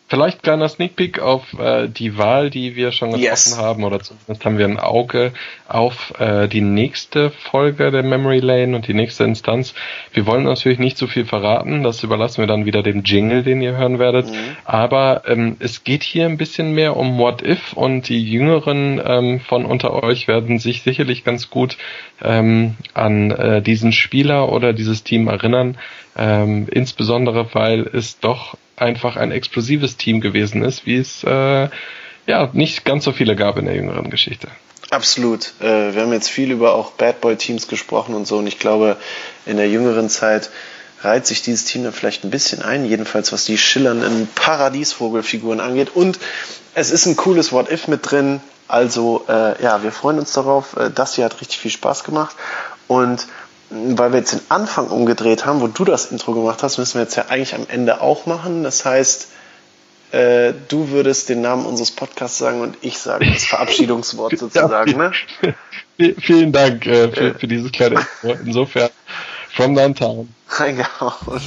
Vielleicht 0.06 0.42
kleiner 0.42 0.68
Sneak 0.68 0.96
Peek 0.96 1.18
auf 1.18 1.58
äh, 1.58 1.88
die 1.88 2.18
Wahl, 2.18 2.50
die 2.50 2.76
wir 2.76 2.92
schon 2.92 3.08
getroffen 3.12 3.24
Yes. 3.24 3.56
haben, 3.58 3.84
oder 3.84 4.00
zumindest 4.00 4.44
haben 4.44 4.58
wir 4.58 4.66
ein 4.66 4.78
Auge 4.78 5.32
auf 5.66 6.12
äh, 6.18 6.46
die 6.46 6.60
nächste 6.60 7.30
Folge 7.30 7.90
der 7.90 8.02
Memory 8.02 8.40
Lane 8.40 8.76
und 8.76 8.86
die 8.86 8.92
nächste 8.92 9.24
Instanz. 9.24 9.74
Wir 10.12 10.26
wollen 10.26 10.44
natürlich 10.44 10.78
nicht 10.78 10.98
zu 10.98 11.06
viel 11.06 11.24
verraten, 11.24 11.82
das 11.82 12.02
überlassen 12.02 12.42
wir 12.42 12.46
dann 12.46 12.66
wieder 12.66 12.82
dem 12.82 13.02
Jingle, 13.02 13.42
den 13.42 13.62
ihr 13.62 13.78
hören 13.78 13.98
werdet. 13.98 14.26
Aber 14.66 15.22
ähm, 15.26 15.56
es 15.58 15.84
geht 15.84 16.02
hier 16.02 16.26
ein 16.26 16.36
bisschen 16.36 16.74
mehr 16.74 16.96
um 16.98 17.16
What 17.18 17.40
If 17.42 17.72
und 17.72 18.08
die 18.10 18.22
Jüngeren 18.22 19.00
ähm, 19.02 19.40
von 19.40 19.64
unter 19.64 20.02
euch 20.02 20.28
werden 20.28 20.58
sich 20.58 20.82
sicherlich 20.82 21.24
ganz 21.24 21.48
gut 21.48 21.78
ähm, 22.22 22.76
an 22.92 23.30
äh, 23.30 23.62
diesen 23.62 23.92
Spieler 23.92 24.52
oder 24.52 24.74
dieses 24.74 25.02
Team 25.02 25.28
erinnern. 25.28 25.78
Ähm, 26.16 26.68
insbesondere 26.70 27.48
weil 27.54 27.88
es 27.92 28.20
doch 28.20 28.56
einfach 28.76 29.16
ein 29.16 29.30
explosives 29.30 29.96
Team 29.96 30.20
gewesen 30.20 30.64
ist, 30.64 30.86
wie 30.86 30.96
es 30.96 31.24
äh, 31.24 31.68
ja 32.26 32.50
nicht 32.52 32.84
ganz 32.84 33.04
so 33.04 33.12
viele 33.12 33.36
gab 33.36 33.56
in 33.56 33.66
der 33.66 33.74
jüngeren 33.74 34.10
Geschichte. 34.10 34.48
Absolut. 34.90 35.54
Äh, 35.60 35.94
wir 35.94 36.02
haben 36.02 36.12
jetzt 36.12 36.30
viel 36.30 36.50
über 36.50 36.74
auch 36.74 36.92
Bad 36.92 37.20
Boy 37.20 37.36
Teams 37.36 37.68
gesprochen 37.68 38.14
und 38.14 38.26
so 38.26 38.38
und 38.38 38.46
ich 38.46 38.58
glaube, 38.58 38.96
in 39.46 39.56
der 39.56 39.68
jüngeren 39.68 40.08
Zeit 40.08 40.50
reiht 41.04 41.26
sich 41.26 41.42
dieses 41.42 41.64
Team 41.64 41.84
dann 41.84 41.92
vielleicht 41.92 42.24
ein 42.24 42.30
bisschen 42.30 42.62
ein, 42.62 42.84
jedenfalls 42.86 43.32
was 43.32 43.44
die 43.44 43.58
schillernden 43.58 44.28
Paradiesvogelfiguren 44.34 45.60
angeht. 45.60 45.94
Und 45.94 46.18
es 46.74 46.90
ist 46.90 47.06
ein 47.06 47.16
cooles 47.16 47.52
What 47.52 47.70
If 47.70 47.88
mit 47.88 48.10
drin. 48.10 48.40
Also 48.68 49.24
äh, 49.28 49.62
ja, 49.62 49.82
wir 49.82 49.92
freuen 49.92 50.18
uns 50.18 50.32
darauf. 50.32 50.76
Äh, 50.76 50.90
das 50.90 51.14
hier 51.14 51.24
hat 51.24 51.40
richtig 51.40 51.58
viel 51.58 51.70
Spaß 51.70 52.04
gemacht. 52.04 52.34
Und 52.88 53.26
weil 53.70 54.12
wir 54.12 54.20
jetzt 54.20 54.32
den 54.32 54.40
Anfang 54.48 54.88
umgedreht 54.88 55.46
haben, 55.46 55.60
wo 55.60 55.66
du 55.66 55.84
das 55.84 56.06
Intro 56.06 56.32
gemacht 56.32 56.62
hast, 56.62 56.78
müssen 56.78 56.94
wir 56.94 57.02
jetzt 57.02 57.16
ja 57.16 57.26
eigentlich 57.28 57.54
am 57.54 57.66
Ende 57.68 58.00
auch 58.00 58.26
machen. 58.26 58.62
Das 58.62 58.84
heißt, 58.84 59.28
äh, 60.12 60.52
du 60.68 60.90
würdest 60.90 61.28
den 61.28 61.40
Namen 61.40 61.66
unseres 61.66 61.90
Podcasts 61.90 62.38
sagen 62.38 62.60
und 62.60 62.76
ich 62.82 62.98
sage 62.98 63.30
das 63.32 63.44
Verabschiedungswort 63.44 64.38
sozusagen. 64.38 64.96
Ne? 64.96 65.12
Vielen 66.18 66.52
Dank 66.52 66.86
äh, 66.86 67.10
für, 67.10 67.34
für 67.34 67.48
dieses 67.48 67.72
kleine 67.72 67.96
Intro. 68.22 68.38
Insofern, 68.44 68.90
from 69.54 69.74
downtown. 69.74 70.32
Reingehauen. 70.48 71.40